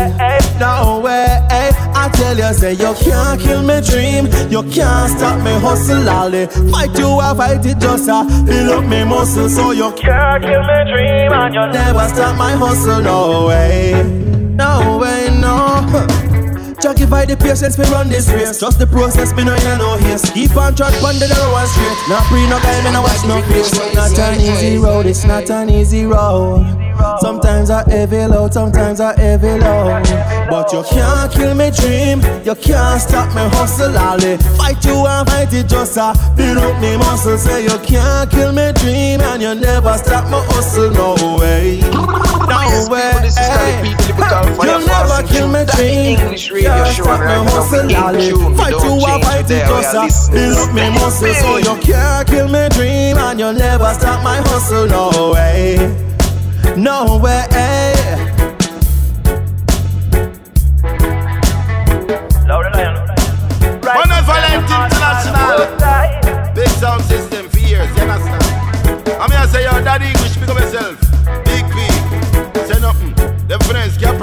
no 0.59 1.01
way. 1.03 1.39
I 1.95 2.09
tell 2.09 2.37
you, 2.37 2.53
say 2.53 2.73
you 2.73 2.93
can't 2.95 3.39
kill 3.39 3.63
me 3.63 3.79
dream. 3.81 4.25
You 4.51 4.63
can't 4.63 5.09
stop 5.17 5.41
me 5.43 5.51
hustle 5.59 6.09
all 6.09 6.29
day. 6.29 6.47
Fight 6.47 6.97
you, 6.97 7.07
I 7.19 7.33
fight 7.35 7.65
it 7.65 7.79
just 7.79 8.09
a 8.09 8.25
build 8.45 8.69
up 8.69 8.85
me 8.85 9.03
muscle. 9.03 9.49
So 9.49 9.71
you 9.71 9.91
can't 9.93 10.43
kill 10.43 10.61
me 10.61 10.91
dream. 10.91 11.31
And 11.31 11.53
you'll 11.53 11.67
never 11.67 12.07
stop 12.09 12.37
my 12.37 12.51
hustle. 12.51 13.01
No 13.01 13.47
way, 13.47 13.93
no 14.55 14.97
way, 14.99 15.29
no. 15.39 16.12
Justify 16.93 17.25
the 17.25 17.35
patience, 17.35 17.75
me 17.79 17.85
run 17.89 18.07
this 18.07 18.29
race. 18.29 18.59
Just 18.59 18.77
the 18.77 18.85
process, 18.85 19.33
me 19.33 19.43
no 19.43 19.55
hear 19.55 19.77
no 19.77 19.97
haste. 19.97 20.31
Keep 20.31 20.55
on 20.55 20.75
track, 20.75 20.93
on 21.01 21.17
the 21.17 21.25
narrow 21.25 21.51
one 21.51 21.65
straight. 21.65 21.97
Not 22.07 22.21
pre, 22.29 22.45
no 22.45 22.61
guy, 22.61 22.85
me 22.85 22.93
no 22.93 23.01
watch 23.01 23.25
no 23.25 23.41
face. 23.49 23.73
Not 23.95 24.13
an 24.19 24.39
easy 24.39 24.77
road, 24.77 25.07
it's 25.07 25.25
not 25.25 25.49
an 25.49 25.71
easy 25.71 26.05
road. 26.05 26.83
Sometimes 27.19 27.71
I 27.71 27.89
heavy 27.89 28.25
load, 28.27 28.53
sometimes 28.53 28.99
I 28.99 29.19
heavy 29.19 29.57
load. 29.57 30.03
But 30.49 30.71
you 30.71 30.83
can't 30.83 31.31
kill 31.33 31.55
me 31.55 31.71
dream, 31.71 32.21
you 32.45 32.53
can't 32.55 33.01
stop 33.01 33.29
me 33.33 33.41
hustle 33.57 33.91
day. 34.19 34.37
Fight 34.57 34.85
you 34.85 35.05
and 35.07 35.27
fight 35.27 35.51
it 35.51 35.67
just 35.67 35.97
a 35.97 36.13
build 36.37 36.59
up 36.59 36.79
me 36.79 36.95
muscle. 36.97 37.37
Say 37.39 37.63
you 37.63 37.77
can't 37.79 38.29
kill 38.29 38.51
me 38.53 38.71
dream 38.73 39.19
and 39.21 39.41
you 39.41 39.55
never 39.55 39.97
stop 39.97 40.29
my 40.29 40.39
hustle. 40.45 40.91
No 40.91 41.15
way, 41.39 41.81
no 42.53 42.87
way. 42.89 43.13
You'll 44.63 44.85
never 44.85 45.23
kill 45.27 45.47
me 45.47 45.65
dream. 45.75 46.17
Can't 46.17 46.37
stop 46.93 47.19
me 47.21 47.35
hustle 47.49 47.95
all. 47.95 48.13
Fight 48.57 48.77
you 48.83 48.93
and 49.05 49.23
fight 49.23 49.51
it 49.51 49.65
just 49.67 50.29
a 50.29 50.31
build 50.31 50.57
up 50.57 50.73
me 50.73 50.89
muscle. 50.89 51.33
So 51.33 51.57
you 51.57 51.75
can't 51.81 52.27
kill 52.27 52.47
me 52.47 52.69
dream 52.69 53.17
and 53.17 53.39
you'll 53.39 53.53
never 53.53 53.93
stop 53.93 54.23
my 54.23 54.37
hustle. 54.37 54.87
No 54.87 55.31
way. 55.33 55.77
No 56.77 57.17
way. 57.17 57.47
Benevolent 63.83 64.63
International. 64.63 65.59
Big 66.55 66.69
sound 66.69 67.03
system 67.03 67.49
for 67.49 67.59
years, 67.59 67.89
you 67.95 68.03
understand? 68.03 69.19
I'm 69.21 69.29
here 69.31 69.41
to 69.41 69.47
say, 69.47 69.63
yo, 69.63 69.71
daddy 69.83 70.05
English, 70.07 70.37
pick 70.37 70.49
up 70.49 70.59
yourself. 70.59 71.22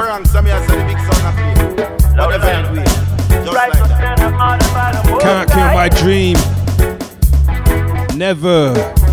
Get 0.01 0.07
pranks. 0.07 0.35
I'm 0.35 0.47
say 0.47 0.77
the 0.77 0.85
big 0.85 0.99
of. 0.99 1.35
Just 3.45 3.53
like 3.53 3.73
that. 3.73 3.89
Can't 5.21 5.51
kill 5.51 5.73
my 5.75 5.89
dream. 5.89 6.37
Never, 8.17 8.73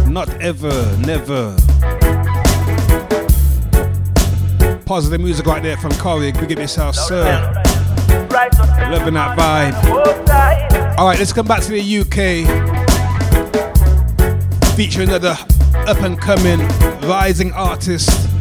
not 0.10 0.30
ever, 0.42 0.98
never. 1.00 1.56
Positive 4.86 5.20
music 5.20 5.46
right 5.46 5.62
there 5.62 5.78
from 5.78 5.92
Corrig. 5.94 6.40
Big 6.40 6.52
up 6.52 6.60
yourself, 6.60 6.96
sir. 6.96 7.24
Loving 8.90 9.16
that 9.16 9.38
vibe. 9.38 9.76
Alright, 10.98 11.20
let's 11.20 11.34
come 11.34 11.46
back 11.46 11.62
to 11.64 11.72
the 11.72 12.00
UK. 12.00 12.48
Featuring 14.76 15.10
another 15.10 15.38
up 15.88 16.02
and 16.02 16.20
coming 16.20 16.60
rising 17.08 17.52
artist. 17.54 18.37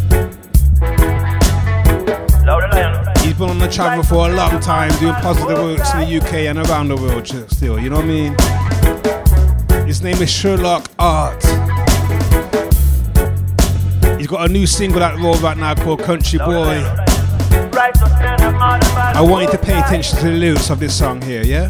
He's 3.36 3.42
been 3.42 3.50
on 3.50 3.58
the 3.58 3.68
travel 3.68 4.02
for 4.02 4.30
a 4.30 4.34
long 4.34 4.60
time, 4.60 4.90
doing 4.98 5.12
positive 5.16 5.58
works 5.58 5.92
in 5.92 6.00
the 6.00 6.16
UK 6.16 6.32
and 6.48 6.58
around 6.58 6.88
the 6.88 6.96
world 6.96 7.26
still, 7.52 7.78
you 7.78 7.90
know 7.90 7.96
what 7.96 8.06
I 8.06 8.08
mean? 8.08 8.34
His 9.86 10.00
name 10.00 10.22
is 10.22 10.30
Sherlock 10.30 10.90
Art. 10.98 11.42
He's 14.18 14.26
got 14.26 14.48
a 14.48 14.50
new 14.50 14.66
single 14.66 15.00
that 15.00 15.18
roll 15.18 15.34
right 15.34 15.58
now 15.58 15.74
called 15.74 16.00
Country 16.00 16.38
Boy. 16.38 16.82
I 19.12 19.20
want 19.20 19.44
you 19.44 19.50
to 19.50 19.58
pay 19.58 19.78
attention 19.80 20.16
to 20.20 20.24
the 20.24 20.32
lyrics 20.32 20.70
of 20.70 20.80
this 20.80 20.98
song 20.98 21.20
here, 21.20 21.42
yeah? 21.42 21.68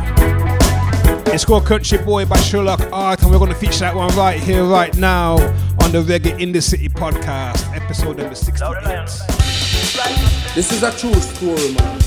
It's 1.35 1.45
called 1.45 1.67
Country 1.67 1.99
Boy 1.99 2.27
by 2.27 2.37
Sherlock 2.37 2.93
Art, 2.93 3.23
and 3.23 3.31
we're 3.33 3.41
going 3.41 3.51
to 3.51 3.59
feature 3.59 3.81
that 3.81 3.97
one 3.97 4.15
right 4.15 4.39
here, 4.39 4.63
right 4.63 4.97
now, 4.97 5.33
on 5.83 5.91
the 5.91 6.01
Reggae 6.01 6.41
in 6.41 6.53
the 6.53 6.63
City 6.63 6.89
podcast, 6.89 7.75
episode 7.75 8.19
number 8.19 8.37
68. 8.37 10.46
This 10.57 10.73
is 10.73 10.83
a 10.83 10.91
true 10.91 11.13
story, 11.21 11.75
man. 11.75 11.99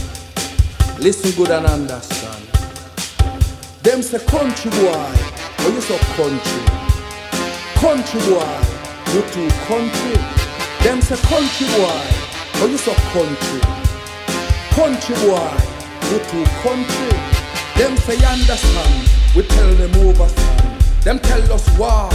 Listen 0.97 1.29
good 1.37 1.51
and 1.51 1.67
understand. 1.67 2.43
Them 3.83 4.01
say 4.01 4.17
country 4.25 4.71
boy, 4.71 4.89
oh 4.89 5.69
you 5.69 5.79
so 5.81 5.95
country. 6.17 6.65
Country 7.77 8.19
boy, 8.25 8.49
you 9.13 9.21
too 9.29 9.47
country. 9.69 10.17
Them 10.81 10.99
say 10.99 11.21
country 11.29 11.67
boy, 11.77 12.01
oh 12.57 12.65
you 12.65 12.77
so 12.81 12.91
country. 13.13 13.61
Country 14.73 15.13
boy, 15.21 15.53
you 16.09 16.17
too 16.17 16.43
country. 16.65 17.13
Them 17.77 17.95
say 17.97 18.17
understand, 18.25 19.09
we 19.35 19.43
tell 19.43 19.71
them 19.75 19.93
overstand. 20.09 20.81
Them 21.03 21.19
tell 21.19 21.53
us 21.53 21.69
war, 21.77 22.09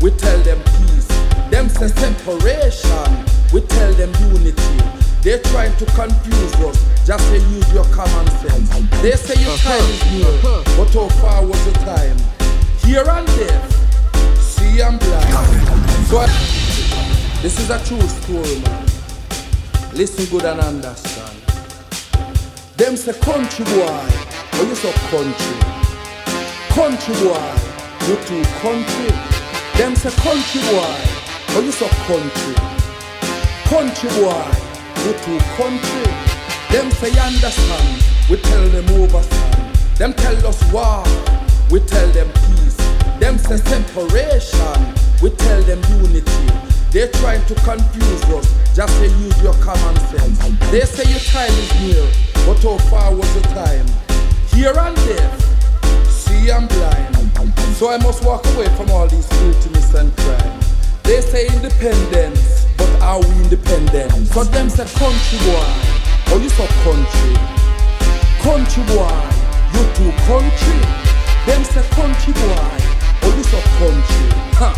we 0.00 0.12
tell 0.12 0.38
them 0.42 0.60
peace. 0.78 1.08
Them 1.50 1.68
say 1.68 1.88
separation, 1.88 3.26
we 3.52 3.60
tell 3.62 3.92
them 3.94 4.12
unity. 4.30 4.93
They're 5.24 5.38
trying 5.38 5.74
to 5.78 5.86
confuse 5.86 6.54
us, 6.56 7.06
just 7.06 7.24
say 7.28 7.38
use 7.48 7.72
your 7.72 7.84
common 7.86 8.26
sense. 8.44 8.68
They 9.00 9.12
say 9.12 9.40
your 9.42 9.56
time 9.56 9.80
is 9.80 10.04
near, 10.12 10.40
but 10.76 10.92
how 10.92 11.08
far 11.20 11.46
was 11.46 11.64
the 11.64 11.72
time? 11.80 12.16
Here 12.84 13.04
and 13.08 13.26
there, 13.28 13.62
see 14.38 14.80
and 14.82 15.00
blind. 15.00 16.08
So 16.08 16.18
I- 16.18 16.26
this 17.40 17.58
is 17.58 17.70
a 17.70 17.78
true 17.86 18.06
story, 18.06 18.58
man. 18.60 18.86
Listen 19.94 20.26
good 20.26 20.44
and 20.44 20.60
understand. 20.60 21.30
Them 22.76 22.94
say 22.96 23.14
country 23.14 23.64
boy, 23.64 24.04
oh 24.54 24.66
you 24.68 24.74
so 24.74 24.92
country. 25.08 25.56
Country 26.76 27.14
boy, 27.24 27.48
you 28.08 28.16
too 28.28 28.44
country. 28.60 29.10
Them 29.78 29.96
say 29.96 30.10
country 30.20 30.60
boy, 30.68 30.96
oh 31.56 31.62
you 31.64 31.72
so 31.72 31.88
country. 32.08 32.54
Country 33.64 34.10
boy, 34.20 34.44
you 35.04 35.12
too 35.20 35.38
country. 35.56 36.08
Them 36.72 36.90
say 36.92 37.12
understand, 37.20 38.02
we 38.30 38.36
tell 38.38 38.66
them 38.68 38.86
overstand. 39.00 39.76
Them 39.96 40.12
tell 40.14 40.46
us 40.46 40.58
war, 40.72 41.04
we 41.70 41.80
tell 41.80 42.08
them 42.12 42.28
peace. 42.32 42.76
Them 43.20 43.36
say 43.38 43.58
separation, 43.58 44.80
we 45.22 45.30
tell 45.30 45.62
them 45.62 45.80
unity. 46.00 46.48
They're 46.90 47.12
trying 47.20 47.44
to 47.46 47.54
confuse 47.56 48.24
us, 48.24 48.74
just 48.74 48.92
say 48.96 49.08
use 49.18 49.42
your 49.42 49.54
common 49.54 49.96
sense. 50.08 50.38
They 50.70 50.80
say 50.80 51.10
your 51.10 51.20
time 51.20 51.52
is 51.52 51.70
near, 51.80 52.06
but 52.46 52.62
how 52.62 52.78
far 52.88 53.14
was 53.14 53.32
the 53.34 53.42
time? 53.52 53.86
Here 54.48 54.72
and 54.76 54.96
there, 54.96 55.38
see 56.08 56.50
I'm 56.50 56.66
blind. 56.66 57.14
So 57.76 57.90
I 57.90 57.98
must 57.98 58.24
walk 58.24 58.46
away 58.54 58.68
from 58.76 58.90
all 58.90 59.06
these 59.06 59.26
filthiness 59.26 59.92
and 59.94 60.16
crime. 60.16 60.73
They 61.04 61.20
say 61.20 61.46
independence, 61.48 62.66
but 62.78 62.88
are 63.02 63.20
we 63.20 63.28
independent? 63.44 64.10
So 64.32 64.42
them 64.44 64.70
say 64.70 64.88
country 64.96 65.38
boy, 65.44 65.68
oh 66.32 66.40
you 66.40 66.48
so 66.48 66.64
country. 66.80 67.36
Country 68.40 68.82
boy, 68.88 69.12
you 69.76 69.82
too 69.92 70.12
country. 70.24 70.80
Them 71.44 71.60
say 71.62 71.84
country 71.92 72.32
boy, 72.32 72.72
oh 73.20 73.32
you 73.36 73.44
so 73.44 73.60
country. 73.76 74.28
Ha. 74.56 74.72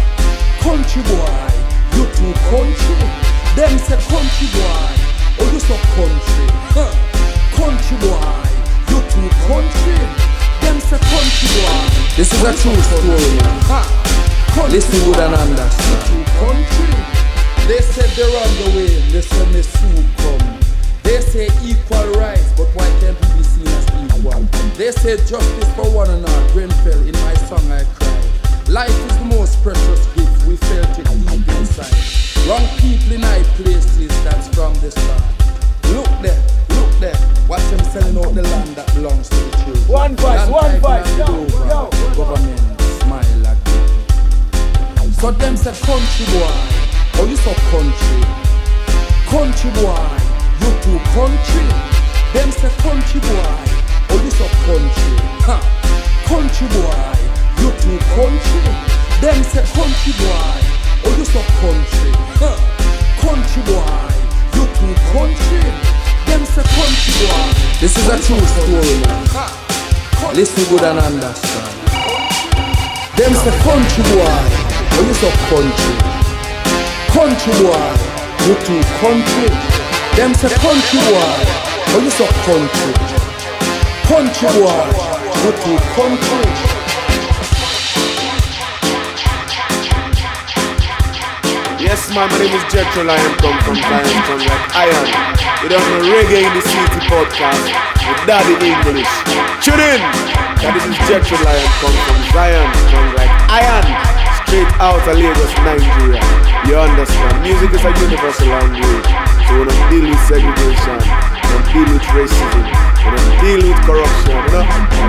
Country 0.66 1.02
boy, 1.06 1.46
you 1.94 2.04
too 2.10 2.34
country. 2.50 2.98
Them 3.54 3.78
say 3.78 3.98
country 4.10 4.48
boy, 4.50 4.82
oh 5.38 5.48
you 5.54 5.60
so 5.62 5.76
country. 5.94 6.46
Ha. 6.74 6.86
Country 7.54 7.96
boy, 8.02 8.34
you 8.90 8.98
too 9.14 9.28
country. 9.46 9.98
Them 10.58 10.76
say 10.82 10.98
country 10.98 11.48
boy. 11.54 11.86
This 12.18 12.34
is 12.34 12.42
a 12.42 12.50
true 12.50 12.74
story. 12.82 13.38
Ha. 13.70 14.25
Listen 14.64 15.04
good 15.04 15.20
and 15.20 15.34
understand. 15.34 16.26
Country. 16.36 16.96
They 17.68 17.80
said 17.80 18.10
they're 18.16 18.26
on 18.26 18.50
the 18.60 18.76
way. 18.76 19.00
They 19.12 19.20
said 19.22 19.48
me 19.54 19.62
soon 19.62 20.04
come. 20.16 20.60
They 21.02 21.20
say 21.20 21.48
equal 21.62 22.12
rights, 22.18 22.52
but 22.56 22.66
why 22.74 22.88
can't 23.00 23.16
we 23.20 23.38
be 23.38 23.42
seen 23.44 23.68
as 23.68 23.86
equal? 24.04 24.42
They 24.76 24.90
say 24.90 25.16
justice 25.16 25.72
for 25.76 25.88
one 25.94 26.10
another. 26.10 26.52
Grenfell, 26.52 27.00
in 27.06 27.12
my 27.12 27.34
song 27.46 27.70
I 27.70 27.84
cry. 27.84 28.20
Life 28.68 28.90
is 28.90 29.18
the 29.18 29.24
most 29.26 29.62
precious 29.62 30.04
gift. 30.14 30.46
We 30.46 30.56
felt 30.56 30.98
it 30.98 31.06
deep 31.24 31.48
inside. 31.56 31.94
Wrong 32.48 32.66
people 32.76 33.12
in 33.12 33.22
high 33.22 33.44
places. 33.56 34.08
That's 34.24 34.48
from 34.48 34.74
the 34.82 34.90
start. 34.90 35.22
Look 35.94 36.10
there, 36.20 36.42
look 36.70 36.92
there. 36.98 37.16
Watch 37.48 37.62
them 37.70 37.84
selling 37.84 38.18
out 38.18 38.34
the 38.34 38.42
land 38.42 38.74
that 38.76 38.92
belongs 38.94 39.28
to 39.30 39.36
the 39.36 39.50
children. 39.64 39.88
One 39.88 40.16
voice, 40.16 40.48
one 40.48 40.80
voice, 40.80 41.18
yo, 41.18 41.24
over. 41.24 42.16
Government 42.16 42.80
smile. 43.00 43.35
So 45.20 45.30
them 45.32 45.56
say 45.56 45.72
country 45.80 46.26
boy, 46.28 46.52
oh 47.18 47.26
you 47.26 47.36
so 47.40 47.52
country. 47.72 48.20
Country 49.26 49.70
boy, 49.80 49.96
you 50.60 50.70
too 50.84 51.00
country. 51.16 51.66
Them 52.36 52.52
say 52.52 52.68
country 52.84 53.20
boy, 53.24 53.56
oh 54.12 54.20
you 54.22 54.30
so 54.30 54.46
country. 54.68 55.16
Ha. 55.48 55.56
Country 56.28 56.68
boy, 56.68 57.16
you 57.64 57.72
too 57.80 57.98
country. 58.12 58.60
Them 59.24 59.40
say 59.42 59.64
country 59.72 60.12
boy, 60.20 60.52
oh 61.08 61.14
you 61.16 61.24
so 61.24 61.40
country. 61.64 62.12
Ha. 62.44 62.52
Country 63.24 63.62
boy, 63.64 64.12
you 64.52 64.64
too 64.76 64.94
country. 65.16 65.64
Them 66.28 66.44
say 66.44 66.62
country 66.76 67.12
boy. 67.24 67.50
This 67.80 67.96
is 67.96 68.06
a 68.06 68.16
true 68.20 68.44
story, 68.52 68.94
man. 69.00 69.24
Ha. 69.32 69.48
Listen 70.36 70.64
good 70.68 70.84
and 70.84 70.98
understand. 71.00 71.72
Them 73.16 73.32
say 73.32 73.54
country 73.64 74.04
boy, 74.12 74.65
oh 74.96 75.04
you 75.06 75.14
so 75.14 75.30
country. 75.50 75.94
Country 77.12 77.52
boy, 77.60 77.84
you 78.46 78.54
too 78.64 78.80
country. 79.00 79.48
Them 80.16 80.32
say 80.34 80.48
country 80.60 81.00
boy, 81.08 81.32
oh 81.92 82.00
you 82.02 82.10
so 82.10 82.26
country. 82.44 82.92
Country 84.08 84.48
boy, 84.56 84.86
you 85.42 85.52
too 85.62 85.78
country. 85.94 86.76
Yes, 91.78 92.08
man, 92.10 92.26
my 92.30 92.38
name 92.38 92.50
is 92.56 92.64
Jetro 92.72 93.04
Lion, 93.06 93.32
come 93.38 93.58
from 93.62 93.76
Zion, 93.76 94.10
come 94.26 94.40
like 94.42 94.74
Iron. 94.74 95.06
You 95.62 95.68
don't 95.68 95.86
know 95.92 96.02
Reggae 96.08 96.42
in 96.42 96.52
the 96.56 96.64
City 96.64 97.00
podcast 97.06 97.68
with 98.02 98.20
Daddy 98.26 98.56
English. 98.58 99.12
Tune 99.62 99.78
in! 99.78 100.00
That 100.64 100.72
this 100.74 100.82
is 100.88 100.96
Jetro 101.06 101.36
Lion, 101.44 101.68
come 101.78 101.94
from 102.08 102.18
Zion, 102.32 102.66
come 102.90 103.08
like 103.14 103.30
Iron. 103.52 104.15
Straight 104.46 104.70
out 104.78 105.02
of 105.02 105.18
Lagos, 105.18 105.52
Nigeria. 105.66 106.22
You 106.70 106.78
understand? 106.78 107.42
Music 107.42 107.70
is 107.74 107.82
a 107.82 107.90
universal 107.98 108.46
language. 108.46 109.06
So 109.46 109.58
we 109.58 109.64
don't 109.66 109.84
deal 109.90 110.06
with 110.06 110.22
segregation, 110.26 110.98
we 111.02 111.50
don't 111.50 111.66
deal 111.74 111.88
with 111.94 112.06
racism, 112.14 112.62
we 112.62 113.10
don't 113.10 113.34
deal 113.42 113.60
with 113.66 113.78
corruption, 113.82 114.38
you 114.38 114.50
know? 114.54 114.64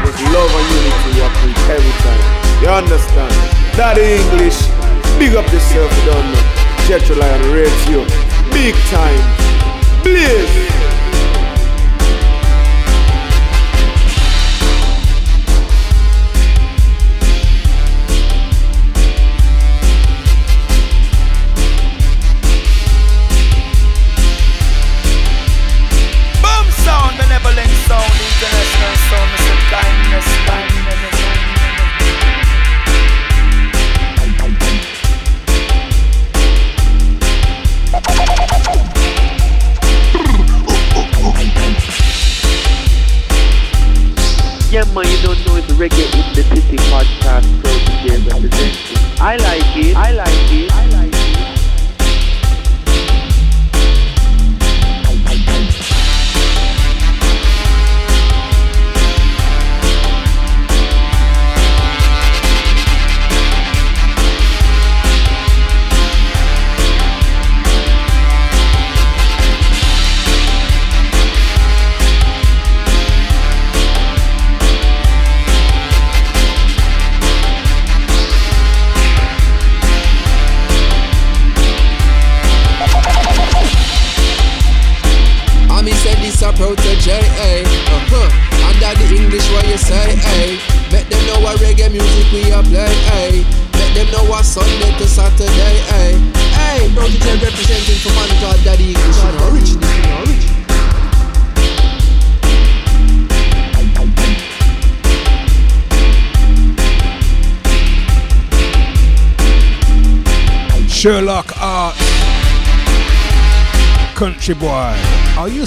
Just 0.05 0.21
love 0.33 0.51
and 0.57 0.67
unity 0.73 1.09
we 1.17 1.29
preach 1.41 1.63
every 1.69 1.95
time. 2.01 2.23
You 2.61 2.69
understand? 2.69 3.33
Daddy 3.77 4.21
English, 4.21 4.57
big 5.17 5.35
up 5.35 5.45
yourself, 5.53 5.89
you 6.01 6.11
don't 6.11 6.31
know. 6.33 6.57
Jetro 6.89 7.17
Lion 7.17 7.53
rates 7.53 7.89
you. 7.89 8.05
Big 8.53 8.73
time. 8.89 9.21
Blaze. 10.03 10.86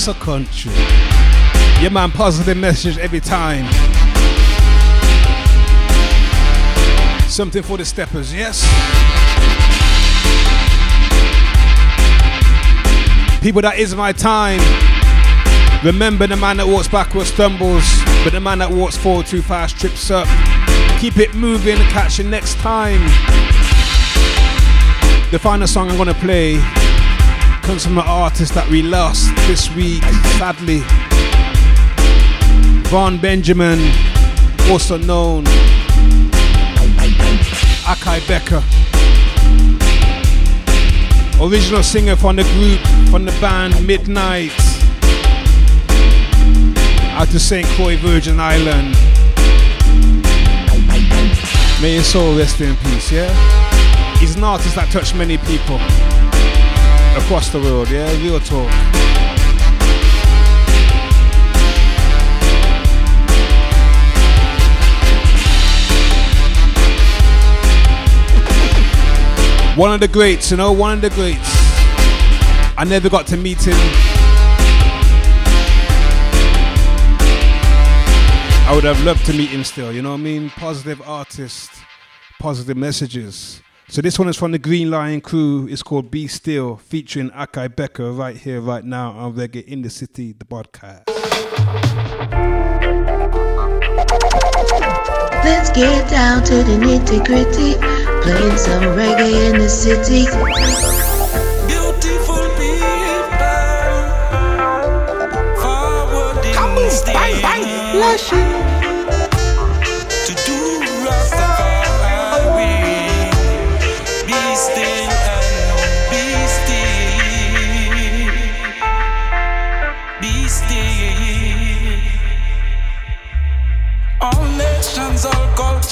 You 0.06 0.14
country? 0.14 0.72
Yeah, 1.82 1.90
man, 1.92 2.10
positive 2.10 2.56
message 2.56 2.96
every 2.96 3.20
time. 3.20 3.70
Something 7.28 7.62
for 7.62 7.76
the 7.76 7.84
steppers, 7.84 8.32
yes? 8.32 8.62
People, 13.42 13.60
that 13.60 13.74
is 13.78 13.94
my 13.94 14.12
time. 14.12 14.60
Remember 15.84 16.26
the 16.26 16.36
man 16.36 16.56
that 16.56 16.66
walks 16.66 16.88
backwards 16.88 17.30
stumbles, 17.30 17.84
but 18.24 18.32
the 18.32 18.40
man 18.40 18.60
that 18.60 18.70
walks 18.70 18.96
forward 18.96 19.26
too 19.26 19.42
fast 19.42 19.78
trips 19.78 20.10
up. 20.10 20.26
Keep 20.98 21.18
it 21.18 21.34
moving, 21.34 21.76
catch 21.90 22.18
you 22.18 22.24
next 22.24 22.54
time. 22.54 23.02
The 25.30 25.38
final 25.38 25.66
song 25.66 25.90
I'm 25.90 25.98
gonna 25.98 26.14
play 26.14 26.58
comes 27.62 27.84
from 27.84 27.98
an 27.98 28.04
artist 28.06 28.54
that 28.54 28.68
we 28.70 28.82
lost 28.82 29.34
this 29.46 29.74
week, 29.74 30.02
sadly. 30.38 30.82
Vaughn 32.88 33.18
Benjamin, 33.18 33.78
also 34.70 34.96
known 34.96 35.44
Akae 37.86 38.20
Beka. 38.28 38.62
Original 41.40 41.82
singer 41.82 42.16
from 42.16 42.36
the 42.36 42.44
group, 42.44 42.80
from 43.10 43.24
the 43.24 43.32
band 43.40 43.74
Midnite. 43.74 44.50
Out 47.12 47.28
to 47.28 47.40
St. 47.40 47.66
Croix, 47.68 47.96
Virgin 47.96 48.38
Island. 48.38 48.94
May 51.80 51.94
his 51.94 52.06
soul 52.06 52.36
rest 52.36 52.60
in 52.60 52.76
peace, 52.76 53.10
yeah? 53.10 53.32
He's 54.18 54.36
an 54.36 54.44
artist 54.44 54.74
that 54.74 54.90
touched 54.92 55.14
many 55.14 55.38
people 55.38 55.78
across 57.20 57.50
the 57.50 57.58
world, 57.58 57.88
yeah? 57.90 58.10
Real 58.22 58.40
talk. 58.40 58.70
One 69.76 69.92
of 69.94 70.00
the 70.00 70.08
greats, 70.08 70.50
you 70.50 70.56
know, 70.56 70.72
one 70.72 70.94
of 70.94 71.00
the 71.00 71.10
greats. 71.10 71.38
I 72.76 72.84
never 72.86 73.08
got 73.08 73.26
to 73.28 73.36
meet 73.36 73.62
him. 73.62 73.76
I 78.66 78.72
would 78.74 78.84
have 78.84 79.02
loved 79.04 79.24
to 79.26 79.32
meet 79.32 79.50
him 79.50 79.64
still, 79.64 79.92
you 79.92 80.02
know 80.02 80.10
what 80.10 80.20
I 80.20 80.22
mean? 80.22 80.50
Positive 80.50 81.00
artist, 81.02 81.70
positive 82.38 82.76
messages. 82.76 83.62
So 83.90 84.00
this 84.00 84.20
one 84.20 84.28
is 84.28 84.36
from 84.36 84.52
the 84.52 84.58
Green 84.60 84.88
Lion 84.88 85.20
crew. 85.20 85.66
It's 85.68 85.82
called 85.82 86.12
Be 86.12 86.28
Still, 86.28 86.76
featuring 86.76 87.30
Akae 87.30 87.68
Beka 87.68 88.16
right 88.16 88.36
here, 88.36 88.60
right 88.60 88.84
now 88.84 89.10
on 89.10 89.34
Reggae 89.34 89.64
in 89.64 89.82
the 89.82 89.90
City, 89.90 90.32
the 90.32 90.44
podcast. 90.44 91.08
Let's 95.42 95.70
get 95.70 96.08
down 96.08 96.44
to 96.44 96.62
the 96.62 96.76
nitty 96.78 97.26
gritty. 97.26 97.74
Playing 98.22 98.56
some 98.58 98.84
reggae 98.94 99.50
in 99.50 99.58
the 99.58 99.68
city. 99.68 100.26
Beautiful 101.66 102.46
people, 102.60 103.10
forwarding 105.58 106.90
still. 106.90 107.14
To 108.28 108.59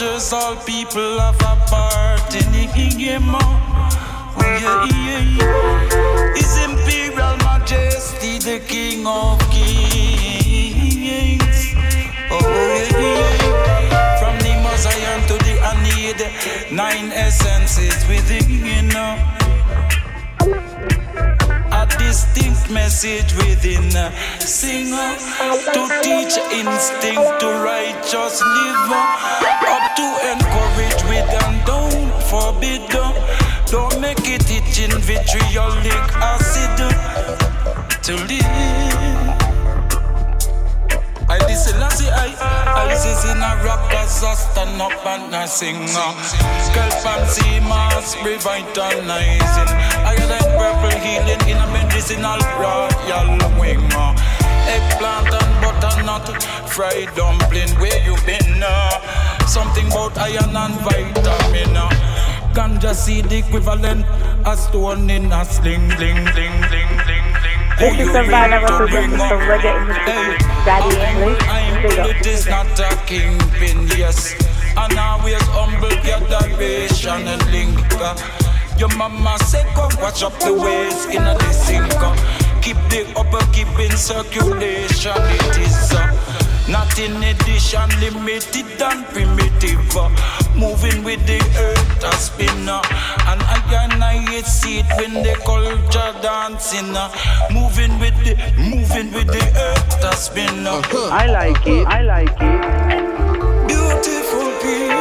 all 0.00 0.32
all 0.32 0.56
people 0.64 1.18
have 1.18 1.40
a 1.40 1.56
part 1.66 2.32
in 2.32 2.52
the 2.52 2.66
game. 2.76 3.34
Oh, 3.34 3.40
yeah, 4.38 4.86
yeah, 4.86 5.22
yeah. 5.38 6.34
His 6.36 6.56
Imperial 6.62 7.36
Majesty, 7.38 8.38
the 8.38 8.60
King 8.64 9.06
of 9.08 9.40
Kings. 9.50 10.54
Oh, 12.30 12.38
yeah, 12.46 12.94
yeah. 13.02 14.18
From 14.20 14.38
the 14.38 14.54
Messiah 14.62 15.18
to 15.26 15.34
the 15.42 15.58
Aeneid, 15.66 16.20
nine 16.72 17.10
essences 17.10 18.06
within, 18.06 18.48
you 18.48 18.82
know. 18.94 19.18
A 21.72 21.86
distinct 21.98 22.70
message 22.70 23.34
within 23.34 23.96
a 23.96 23.98
uh, 24.00 24.12
to 25.72 25.88
teach 26.02 26.38
instinct 26.52 27.40
to 27.40 27.48
righteous 27.64 28.42
live 28.42 29.57
vitriolic 35.28 36.08
acid 36.16 36.78
to 38.02 38.16
live 38.24 38.48
I 41.28 41.36
listen, 41.46 41.76
see, 41.90 42.08
I, 42.08 42.32
I 42.64 42.92
is 42.94 43.24
in 43.28 43.36
a 43.36 43.52
rock 43.62 43.92
as 43.92 44.24
I 44.24 44.32
stand 44.32 44.80
up 44.80 45.04
and 45.04 45.36
I 45.36 45.44
sing. 45.44 45.76
uh. 45.76 46.16
Girl 46.72 46.90
fancy 47.04 47.60
mask 47.60 48.16
revitalizing. 48.24 49.68
I 50.08 50.16
got 50.16 50.28
that 50.32 50.48
purple 50.56 50.96
healing 51.04 51.44
in 51.44 51.60
a 51.60 51.68
medicinal 51.76 52.40
royal 52.56 53.60
wing. 53.60 53.84
Eggplant 54.72 55.28
and 55.28 55.52
butternut, 55.60 56.42
fried 56.72 57.14
dumpling, 57.14 57.68
where 57.76 58.00
you 58.02 58.16
been? 58.24 58.62
Uh? 58.64 59.46
Something 59.46 59.88
about 59.88 60.16
iron 60.16 60.56
and 60.56 60.74
vitamin. 60.80 61.76
Uh. 61.76 62.17
Ganja 62.54 62.94
seed 62.94 63.30
equivalent, 63.32 64.04
a 64.46 64.56
stone 64.56 65.10
in 65.10 65.30
a 65.32 65.44
sling, 65.44 65.88
bling, 65.96 66.24
bling, 66.32 66.56
bling, 66.68 66.90
bling, 67.06 67.26
bling. 67.40 67.58
This 67.78 67.94
is 68.00 68.08
for 68.10 69.38
Reggae 69.46 69.86
the 69.86 69.94
City. 70.04 70.44
Daddy 70.66 70.96
English. 70.98 72.16
It 72.16 72.26
is 72.26 72.46
not 72.48 72.66
a 72.80 72.90
kingpin, 73.06 73.86
yes. 73.96 74.34
And 74.76 74.98
always 74.98 75.42
humble 75.54 75.94
your 76.02 76.22
adoration 76.26 77.28
and 77.28 77.42
link. 77.52 77.78
uh. 78.00 78.16
Your 78.78 78.88
mama 78.96 79.36
said, 79.44 79.66
come 79.74 79.90
watch 80.00 80.22
up 80.22 80.38
the 80.40 80.52
ways 80.52 81.06
in 81.06 81.22
a 81.22 81.34
the 81.34 81.52
uh. 81.54 82.14
Keep 82.62 82.76
the 82.90 83.06
upper, 83.16 83.44
keep 83.52 83.68
in 83.78 83.96
circulation. 83.96 85.12
It 85.16 85.58
is 85.58 85.92
uh, 85.94 86.07
not 86.68 86.98
in 86.98 87.22
addition, 87.22 87.88
limited 88.00 88.80
and 88.82 89.04
primitive. 89.06 89.96
uh. 89.96 90.08
Moving 90.54 91.02
with 91.04 91.24
the 91.26 91.38
earth 91.56 92.04
a 92.04 92.12
spinner. 92.16 92.80
And 93.28 93.40
I 93.42 93.88
and 93.92 94.02
I 94.04 94.40
see 94.42 94.80
it 94.80 94.86
when 94.98 95.14
the 95.22 95.34
culture 95.46 96.12
dancing. 96.22 96.94
uh. 96.96 97.08
Moving 97.50 97.98
with 97.98 98.16
the, 98.24 98.34
moving 98.58 99.12
with 99.12 99.26
the 99.28 99.44
earth 99.56 100.04
a 100.04 100.14
spinner. 100.16 100.80
I 101.12 101.26
like 101.26 101.66
it. 101.66 101.86
I 101.86 102.02
like 102.02 102.36
it. 102.40 103.68
Beautiful 103.68 104.48
people. 104.60 104.98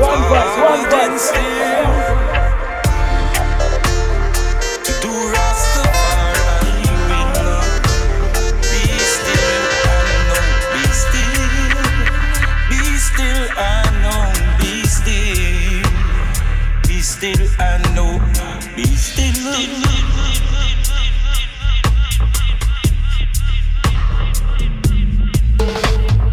One 0.00 0.22
verse, 0.30 0.56
one 0.58 0.90
verse. 0.90 1.91
Still 17.22 17.48
and 17.60 17.94
know, 17.94 18.18
be 18.74 18.84
still. 18.84 19.32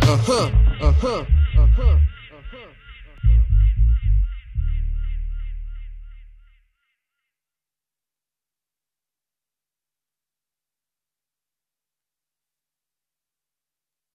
Uh 0.02 0.18
huh, 0.18 0.52
uh 0.82 0.92
huh. 0.94 1.39